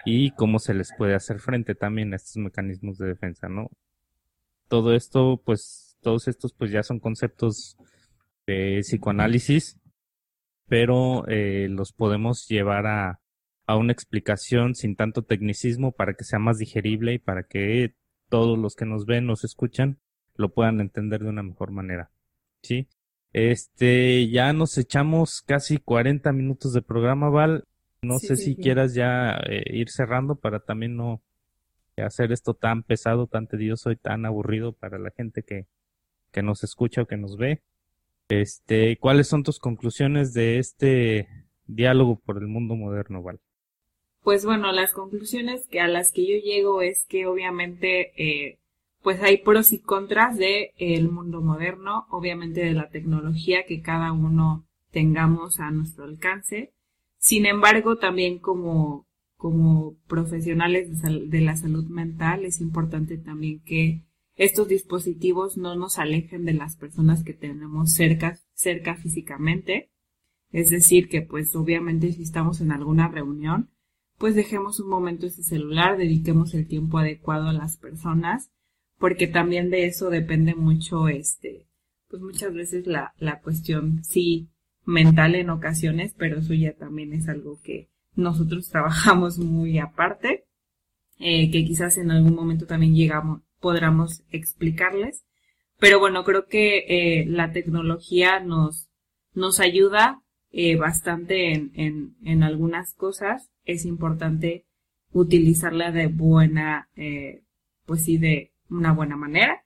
y 0.04 0.30
cómo 0.32 0.58
se 0.58 0.74
les 0.74 0.92
puede 0.96 1.14
hacer 1.14 1.38
frente 1.40 1.74
también 1.74 2.12
a 2.12 2.16
estos 2.16 2.36
mecanismos 2.36 2.98
de 2.98 3.08
defensa, 3.08 3.48
¿no? 3.48 3.70
Todo 4.68 4.94
esto, 4.94 5.40
pues, 5.44 5.96
todos 6.00 6.28
estos, 6.28 6.52
pues 6.52 6.70
ya 6.70 6.82
son 6.82 7.00
conceptos 7.00 7.76
de 8.46 8.80
psicoanálisis, 8.82 9.78
pero 10.66 11.26
eh, 11.28 11.68
los 11.70 11.92
podemos 11.92 12.46
llevar 12.48 12.86
a, 12.86 13.20
a 13.66 13.76
una 13.76 13.92
explicación 13.92 14.74
sin 14.74 14.96
tanto 14.96 15.22
tecnicismo 15.22 15.92
para 15.92 16.14
que 16.14 16.24
sea 16.24 16.38
más 16.38 16.58
digerible 16.58 17.14
y 17.14 17.18
para 17.18 17.44
que 17.44 17.94
todos 18.28 18.58
los 18.58 18.74
que 18.74 18.86
nos 18.86 19.06
ven, 19.06 19.26
nos 19.26 19.44
escuchan, 19.44 19.98
lo 20.36 20.52
puedan 20.52 20.80
entender 20.80 21.22
de 21.22 21.30
una 21.30 21.42
mejor 21.42 21.70
manera. 21.70 22.10
¿Sí? 22.62 22.88
Este, 23.32 24.28
ya 24.28 24.52
nos 24.52 24.78
echamos 24.78 25.42
casi 25.42 25.78
40 25.78 26.32
minutos 26.32 26.72
de 26.72 26.82
programa, 26.82 27.30
Val. 27.30 27.64
No 28.04 28.18
sé 28.18 28.36
si 28.36 28.56
quieras 28.56 28.94
ya 28.94 29.38
eh, 29.48 29.64
ir 29.72 29.90
cerrando 29.90 30.36
para 30.36 30.60
también 30.60 30.96
no 30.96 31.22
hacer 31.96 32.32
esto 32.32 32.54
tan 32.54 32.82
pesado, 32.82 33.26
tan 33.26 33.46
tedioso 33.46 33.90
y 33.90 33.96
tan 33.96 34.26
aburrido 34.26 34.72
para 34.72 34.98
la 34.98 35.10
gente 35.10 35.42
que, 35.42 35.66
que 36.32 36.42
nos 36.42 36.64
escucha 36.64 37.02
o 37.02 37.06
que 37.06 37.16
nos 37.16 37.36
ve. 37.36 37.62
Este, 38.28 38.96
¿cuáles 38.98 39.28
son 39.28 39.42
tus 39.42 39.58
conclusiones 39.58 40.32
de 40.32 40.58
este 40.58 41.28
diálogo 41.66 42.20
por 42.20 42.38
el 42.38 42.48
mundo 42.48 42.74
moderno, 42.74 43.22
Val? 43.22 43.40
Pues 44.22 44.44
bueno, 44.44 44.72
las 44.72 44.92
conclusiones 44.92 45.66
que 45.68 45.80
a 45.80 45.88
las 45.88 46.10
que 46.10 46.26
yo 46.26 46.42
llego 46.42 46.80
es 46.80 47.04
que 47.04 47.26
obviamente 47.26 48.12
eh, 48.16 48.58
pues 49.02 49.22
hay 49.22 49.36
pros 49.36 49.72
y 49.72 49.80
contras 49.80 50.38
de 50.38 50.72
el 50.78 51.10
mundo 51.10 51.42
moderno, 51.42 52.06
obviamente 52.10 52.64
de 52.64 52.72
la 52.72 52.88
tecnología 52.88 53.66
que 53.66 53.82
cada 53.82 54.12
uno 54.12 54.64
tengamos 54.90 55.60
a 55.60 55.70
nuestro 55.70 56.04
alcance. 56.04 56.72
Sin 57.24 57.46
embargo, 57.46 57.96
también 57.96 58.38
como, 58.38 59.06
como 59.38 59.96
profesionales 60.06 61.00
de, 61.00 61.40
la 61.40 61.56
salud 61.56 61.86
mental 61.86 62.44
es 62.44 62.60
importante 62.60 63.16
también 63.16 63.60
que 63.60 64.04
estos 64.36 64.68
dispositivos 64.68 65.56
no 65.56 65.74
nos 65.74 65.98
alejen 65.98 66.44
de 66.44 66.52
las 66.52 66.76
personas 66.76 67.24
que 67.24 67.32
tenemos 67.32 67.94
cerca, 67.94 68.38
cerca 68.52 68.96
físicamente. 68.96 69.90
Es 70.52 70.68
decir, 70.68 71.08
que 71.08 71.22
pues 71.22 71.56
obviamente 71.56 72.12
si 72.12 72.24
estamos 72.24 72.60
en 72.60 72.72
alguna 72.72 73.08
reunión, 73.08 73.70
pues 74.18 74.34
dejemos 74.34 74.78
un 74.78 74.90
momento 74.90 75.24
ese 75.24 75.44
celular, 75.44 75.96
dediquemos 75.96 76.52
el 76.52 76.68
tiempo 76.68 76.98
adecuado 76.98 77.48
a 77.48 77.54
las 77.54 77.78
personas 77.78 78.50
porque 78.98 79.28
también 79.28 79.70
de 79.70 79.86
eso 79.86 80.10
depende 80.10 80.54
mucho, 80.54 81.08
este, 81.08 81.68
pues 82.08 82.20
muchas 82.20 82.52
veces 82.52 82.86
la, 82.86 83.14
la 83.16 83.40
cuestión, 83.40 84.04
sí, 84.04 84.50
mental 84.84 85.34
en 85.34 85.50
ocasiones, 85.50 86.14
pero 86.16 86.38
eso 86.38 86.54
ya 86.54 86.72
también 86.72 87.12
es 87.12 87.28
algo 87.28 87.60
que 87.62 87.88
nosotros 88.14 88.68
trabajamos 88.68 89.38
muy 89.38 89.78
aparte, 89.78 90.44
eh, 91.18 91.50
que 91.50 91.64
quizás 91.64 91.98
en 91.98 92.10
algún 92.10 92.34
momento 92.34 92.66
también 92.66 92.94
llegamos, 92.94 93.42
podamos 93.60 94.24
explicarles. 94.30 95.24
Pero 95.78 95.98
bueno, 95.98 96.24
creo 96.24 96.46
que 96.46 96.84
eh, 96.88 97.26
la 97.26 97.52
tecnología 97.52 98.40
nos, 98.40 98.88
nos 99.34 99.60
ayuda 99.60 100.22
eh, 100.50 100.76
bastante 100.76 101.52
en, 101.52 101.72
en, 101.74 102.16
en, 102.24 102.42
algunas 102.42 102.94
cosas. 102.94 103.50
Es 103.64 103.84
importante 103.84 104.64
utilizarla 105.12 105.90
de 105.90 106.06
buena, 106.06 106.88
pues 107.86 108.04
sí, 108.04 108.18
de, 108.18 108.52
una 108.68 108.92
buena 108.92 109.16
manera, 109.16 109.64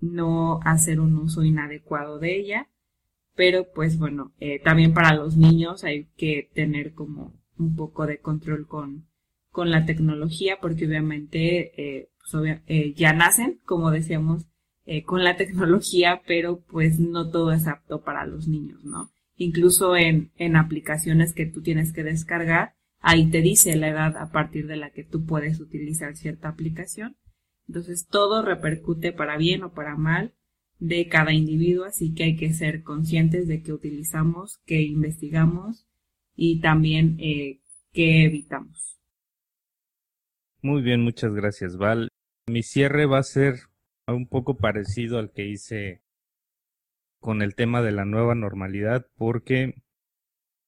no 0.00 0.60
hacer 0.62 1.00
un 1.00 1.16
uso 1.16 1.42
inadecuado 1.42 2.18
de 2.18 2.38
ella, 2.38 2.68
pero 3.36 3.70
pues 3.72 3.98
bueno, 3.98 4.32
eh, 4.40 4.60
también 4.60 4.94
para 4.94 5.14
los 5.14 5.36
niños 5.36 5.84
hay 5.84 6.06
que 6.16 6.50
tener 6.54 6.94
como 6.94 7.34
un 7.58 7.76
poco 7.76 8.06
de 8.06 8.18
control 8.18 8.66
con, 8.66 9.06
con 9.50 9.70
la 9.70 9.84
tecnología, 9.84 10.58
porque 10.60 10.86
obviamente 10.86 11.72
eh, 11.80 12.10
pues 12.18 12.60
ya 12.96 13.12
nacen, 13.12 13.60
como 13.64 13.90
decíamos, 13.90 14.46
con 15.04 15.22
la 15.22 15.36
tecnología, 15.36 16.22
pero 16.26 16.64
pues 16.68 16.98
no 16.98 17.30
todo 17.30 17.52
es 17.52 17.68
apto 17.68 18.02
para 18.02 18.26
los 18.26 18.48
niños, 18.48 18.84
¿no? 18.84 19.10
Incluso 19.36 19.96
en, 19.96 20.32
en 20.36 20.56
aplicaciones 20.56 21.34
que 21.34 21.46
tú 21.46 21.62
tienes 21.62 21.92
que 21.92 22.02
descargar, 22.02 22.74
ahí 23.00 23.30
te 23.30 23.42
dice 23.42 23.76
la 23.76 23.88
edad 23.88 24.16
a 24.16 24.32
partir 24.32 24.66
de 24.66 24.76
la 24.76 24.90
que 24.90 25.04
tú 25.04 25.24
puedes 25.26 25.60
utilizar 25.60 26.16
cierta 26.16 26.48
aplicación. 26.48 27.16
Entonces 27.68 28.06
todo 28.08 28.42
repercute 28.42 29.12
para 29.12 29.36
bien 29.36 29.62
o 29.62 29.72
para 29.72 29.96
mal 29.96 30.34
de 30.78 31.08
cada 31.08 31.32
individuo, 31.32 31.84
así 31.84 32.14
que 32.14 32.24
hay 32.24 32.36
que 32.36 32.52
ser 32.52 32.82
conscientes 32.82 33.48
de 33.48 33.62
qué 33.62 33.72
utilizamos, 33.72 34.60
qué 34.66 34.82
investigamos 34.82 35.86
y 36.34 36.60
también 36.60 37.16
eh, 37.18 37.60
qué 37.92 38.24
evitamos. 38.24 39.00
Muy 40.62 40.82
bien, 40.82 41.02
muchas 41.02 41.32
gracias, 41.32 41.76
Val. 41.76 42.08
Mi 42.48 42.62
cierre 42.62 43.06
va 43.06 43.18
a 43.18 43.22
ser 43.22 43.56
un 44.06 44.28
poco 44.28 44.56
parecido 44.56 45.18
al 45.18 45.32
que 45.32 45.46
hice 45.46 46.02
con 47.20 47.42
el 47.42 47.54
tema 47.54 47.82
de 47.82 47.92
la 47.92 48.04
nueva 48.04 48.34
normalidad, 48.34 49.06
porque 49.16 49.74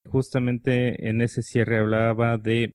justamente 0.05 1.09
en 1.09 1.21
ese 1.21 1.41
cierre 1.41 1.77
hablaba 1.77 2.37
de 2.37 2.73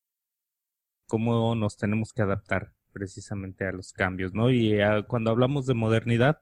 cómo 1.06 1.54
nos 1.54 1.76
tenemos 1.76 2.12
que 2.14 2.22
adaptar 2.22 2.72
precisamente 2.92 3.66
a 3.66 3.72
los 3.72 3.92
cambios, 3.92 4.32
¿no? 4.34 4.50
Y 4.50 4.80
ah, 4.80 5.04
cuando 5.06 5.30
hablamos 5.30 5.66
de 5.66 5.74
modernidad, 5.74 6.40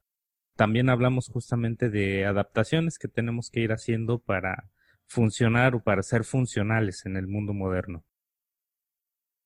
también 0.56 0.88
hablamos 0.90 1.28
justamente 1.28 1.90
de 1.90 2.26
adaptaciones 2.26 2.98
que 2.98 3.08
tenemos 3.08 3.50
que 3.50 3.60
ir 3.60 3.72
haciendo 3.72 4.18
para 4.18 4.70
funcionar 5.06 5.74
o 5.74 5.82
para 5.82 6.02
ser 6.02 6.24
funcionales 6.24 7.06
en 7.06 7.16
el 7.16 7.26
mundo 7.26 7.52
moderno. 7.52 8.04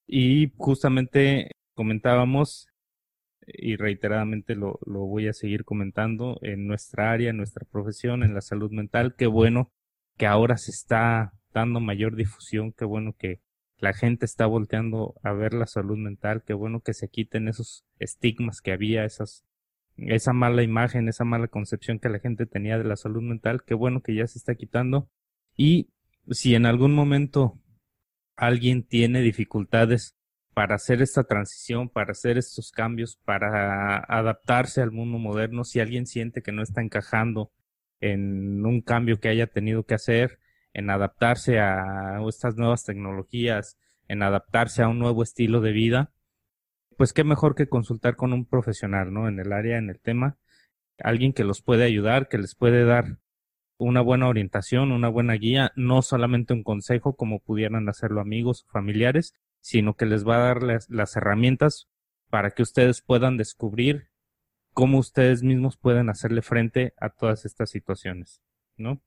Y 0.06 0.52
justamente 0.56 1.50
comentábamos, 1.74 2.68
y 3.46 3.76
reiteradamente 3.76 4.54
lo, 4.54 4.78
voy 4.84 5.28
a 5.28 5.32
seguir 5.32 5.64
comentando, 5.64 6.38
en 6.42 6.66
nuestra 6.66 7.12
área, 7.12 7.30
en 7.30 7.36
nuestra 7.36 7.66
profesión, 7.70 8.22
en 8.22 8.34
la 8.34 8.40
salud 8.40 8.70
mental, 8.70 9.14
qué 9.16 9.26
bueno 9.26 9.72
que 10.16 10.26
ahora 10.26 10.56
se 10.56 10.70
está 10.70 11.32
dando 11.52 11.80
mayor 11.80 12.16
difusión, 12.16 12.72
qué 12.72 12.84
bueno 12.84 13.14
que 13.18 13.40
la 13.78 13.92
gente 13.92 14.24
está 14.24 14.46
volteando 14.46 15.14
a 15.22 15.32
ver 15.32 15.52
la 15.52 15.66
salud 15.66 15.98
mental, 15.98 16.42
qué 16.46 16.54
bueno 16.54 16.80
que 16.80 16.94
se 16.94 17.08
quiten 17.08 17.48
esos 17.48 17.84
estigmas 17.98 18.60
que 18.60 18.72
había, 18.72 19.04
esas, 19.04 19.44
esa 19.96 20.32
mala 20.32 20.62
imagen, 20.62 21.08
esa 21.08 21.24
mala 21.24 21.48
concepción 21.48 21.98
que 21.98 22.08
la 22.08 22.18
gente 22.18 22.46
tenía 22.46 22.78
de 22.78 22.84
la 22.84 22.96
salud 22.96 23.22
mental, 23.22 23.62
qué 23.64 23.74
bueno 23.74 24.02
que 24.02 24.14
ya 24.14 24.26
se 24.26 24.38
está 24.38 24.54
quitando. 24.54 25.08
Y 25.56 25.90
si 26.30 26.54
en 26.54 26.66
algún 26.66 26.94
momento 26.94 27.58
alguien 28.36 28.82
tiene 28.82 29.20
dificultades 29.22 30.16
para 30.54 30.76
hacer 30.76 31.02
esta 31.02 31.24
transición, 31.24 31.88
para 31.88 32.12
hacer 32.12 32.38
estos 32.38 32.70
cambios, 32.70 33.16
para 33.24 33.98
adaptarse 33.98 34.80
al 34.80 34.90
mundo 34.90 35.18
moderno, 35.18 35.64
si 35.64 35.80
alguien 35.80 36.06
siente 36.06 36.42
que 36.42 36.52
no 36.52 36.62
está 36.62 36.82
encajando 36.82 37.52
en 38.00 38.64
un 38.64 38.80
cambio 38.82 39.20
que 39.20 39.28
haya 39.28 39.46
tenido 39.46 39.84
que 39.84 39.94
hacer, 39.94 40.38
en 40.72 40.90
adaptarse 40.90 41.58
a 41.58 42.20
estas 42.28 42.56
nuevas 42.56 42.84
tecnologías, 42.84 43.78
en 44.08 44.22
adaptarse 44.22 44.82
a 44.82 44.88
un 44.88 44.98
nuevo 44.98 45.22
estilo 45.22 45.60
de 45.60 45.72
vida, 45.72 46.12
pues 46.96 47.12
qué 47.12 47.24
mejor 47.24 47.54
que 47.54 47.68
consultar 47.68 48.16
con 48.16 48.32
un 48.32 48.46
profesional, 48.46 49.12
¿no? 49.12 49.28
En 49.28 49.38
el 49.38 49.52
área, 49.52 49.78
en 49.78 49.90
el 49.90 50.00
tema, 50.00 50.36
alguien 50.98 51.32
que 51.32 51.44
los 51.44 51.62
puede 51.62 51.84
ayudar, 51.84 52.28
que 52.28 52.38
les 52.38 52.54
puede 52.54 52.84
dar 52.84 53.18
una 53.78 54.00
buena 54.00 54.28
orientación, 54.28 54.92
una 54.92 55.08
buena 55.08 55.34
guía, 55.34 55.72
no 55.76 56.02
solamente 56.02 56.54
un 56.54 56.62
consejo 56.62 57.14
como 57.14 57.40
pudieran 57.40 57.88
hacerlo 57.88 58.20
amigos 58.20 58.64
o 58.64 58.72
familiares, 58.72 59.34
sino 59.60 59.94
que 59.94 60.06
les 60.06 60.26
va 60.26 60.36
a 60.36 60.46
dar 60.46 60.62
las, 60.62 60.88
las 60.88 61.16
herramientas 61.16 61.88
para 62.30 62.50
que 62.52 62.62
ustedes 62.62 63.02
puedan 63.02 63.36
descubrir 63.36 64.08
cómo 64.72 64.98
ustedes 64.98 65.42
mismos 65.42 65.76
pueden 65.76 66.08
hacerle 66.08 66.42
frente 66.42 66.94
a 66.98 67.10
todas 67.10 67.44
estas 67.44 67.70
situaciones, 67.70 68.42
¿no? 68.76 69.00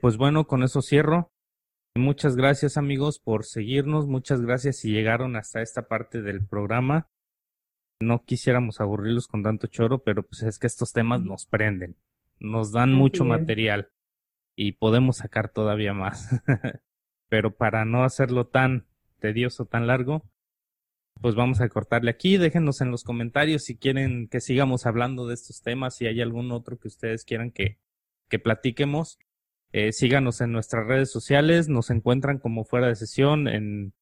Pues 0.00 0.16
bueno, 0.16 0.46
con 0.46 0.62
eso 0.62 0.80
cierro. 0.80 1.32
Muchas 1.98 2.36
gracias 2.36 2.76
amigos 2.76 3.18
por 3.18 3.44
seguirnos, 3.44 4.06
muchas 4.06 4.40
gracias 4.40 4.76
si 4.76 4.92
llegaron 4.92 5.34
hasta 5.34 5.62
esta 5.62 5.88
parte 5.88 6.22
del 6.22 6.46
programa. 6.46 7.08
No 8.00 8.24
quisiéramos 8.24 8.80
aburrirlos 8.80 9.26
con 9.26 9.42
tanto 9.42 9.66
choro, 9.66 10.04
pero 10.04 10.22
pues 10.22 10.44
es 10.44 10.60
que 10.60 10.68
estos 10.68 10.92
temas 10.92 11.22
nos 11.22 11.46
prenden, 11.46 11.96
nos 12.38 12.70
dan 12.70 12.92
mucho 12.92 13.24
material 13.24 13.90
y 14.54 14.72
podemos 14.72 15.16
sacar 15.16 15.48
todavía 15.48 15.92
más. 15.92 16.28
pero 17.28 17.56
para 17.56 17.84
no 17.84 18.04
hacerlo 18.04 18.46
tan 18.46 18.86
tedioso, 19.18 19.66
tan 19.66 19.88
largo, 19.88 20.22
pues 21.20 21.34
vamos 21.34 21.60
a 21.60 21.68
cortarle 21.68 22.12
aquí. 22.12 22.36
Déjenos 22.36 22.80
en 22.80 22.92
los 22.92 23.02
comentarios 23.02 23.64
si 23.64 23.76
quieren 23.76 24.28
que 24.28 24.40
sigamos 24.40 24.86
hablando 24.86 25.26
de 25.26 25.34
estos 25.34 25.62
temas, 25.62 25.96
si 25.96 26.06
hay 26.06 26.20
algún 26.20 26.52
otro 26.52 26.78
que 26.78 26.86
ustedes 26.86 27.24
quieran 27.24 27.50
que, 27.50 27.80
que 28.28 28.38
platiquemos. 28.38 29.18
Eh, 29.72 29.92
síganos 29.92 30.40
en 30.40 30.52
nuestras 30.52 30.86
redes 30.86 31.10
sociales, 31.10 31.68
nos 31.68 31.90
encuentran 31.90 32.38
como 32.38 32.64
fuera 32.64 32.88
de 32.88 32.96
sesión 32.96 33.48
en 33.48 33.92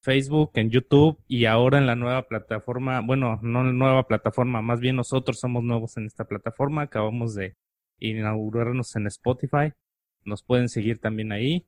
Facebook, 0.00 0.50
en 0.54 0.70
YouTube 0.70 1.18
y 1.28 1.46
ahora 1.46 1.78
en 1.78 1.86
la 1.86 1.96
nueva 1.96 2.26
plataforma, 2.26 3.00
bueno, 3.00 3.38
no 3.42 3.64
nueva 3.64 4.06
plataforma, 4.06 4.60
más 4.60 4.80
bien 4.80 4.96
nosotros 4.96 5.38
somos 5.38 5.62
nuevos 5.62 5.96
en 5.96 6.06
esta 6.06 6.24
plataforma, 6.24 6.82
acabamos 6.82 7.34
de 7.34 7.56
inaugurarnos 7.98 8.96
en 8.96 9.06
Spotify, 9.06 9.72
nos 10.24 10.42
pueden 10.42 10.68
seguir 10.68 10.98
también 10.98 11.32
ahí, 11.32 11.66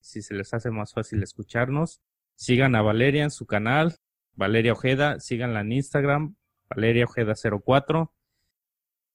si 0.00 0.22
se 0.22 0.34
les 0.34 0.54
hace 0.54 0.70
más 0.70 0.92
fácil 0.92 1.22
escucharnos. 1.22 2.00
Sigan 2.34 2.74
a 2.74 2.82
Valeria 2.82 3.24
en 3.24 3.30
su 3.30 3.46
canal, 3.46 3.96
Valeria 4.34 4.72
Ojeda, 4.72 5.18
síganla 5.20 5.60
en 5.60 5.72
Instagram, 5.72 6.36
Valeria 6.70 7.04
Ojeda 7.04 7.34
04 7.34 8.12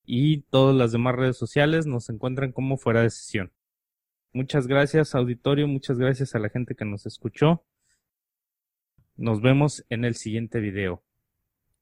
y 0.05 0.41
todas 0.43 0.76
las 0.76 0.91
demás 0.91 1.15
redes 1.15 1.38
sociales 1.38 1.86
nos 1.86 2.09
encuentran 2.09 2.51
como 2.51 2.78
fuera 2.78 3.01
de 3.01 3.09
sesión. 3.09 3.51
Muchas 4.34 4.65
gracias, 4.65 5.13
auditorio. 5.13 5.67
Muchas 5.67 5.99
gracias 5.99 6.34
a 6.34 6.39
la 6.39 6.49
gente 6.49 6.73
que 6.73 6.86
nos 6.86 7.05
escuchó. 7.05 7.63
Nos 9.15 9.41
vemos 9.41 9.86
en 9.89 10.05
el 10.05 10.15
siguiente 10.15 10.59
video. 10.59 11.03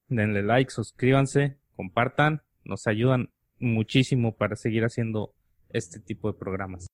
Denle 0.10 0.43
like, 0.43 0.70
suscríbanse, 0.70 1.58
compartan. 1.78 2.41
Nos 2.66 2.88
ayudan 2.88 3.30
muchísimo 3.58 4.36
para 4.36 4.58
seguir 4.58 4.84
haciendo 4.84 5.34
este 5.70 6.02
tipo 6.02 6.30
de 6.30 6.38
programas. 6.38 6.88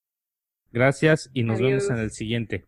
Gracias 0.71 1.31
y 1.33 1.41
nos 1.41 1.59
vemos 1.59 1.89
en 1.89 1.97
el 1.97 2.11
siguiente. 2.11 2.65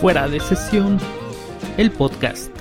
Fuera 0.00 0.28
de 0.28 0.40
sesión, 0.40 0.98
el 1.76 1.92
podcast. 1.92 2.57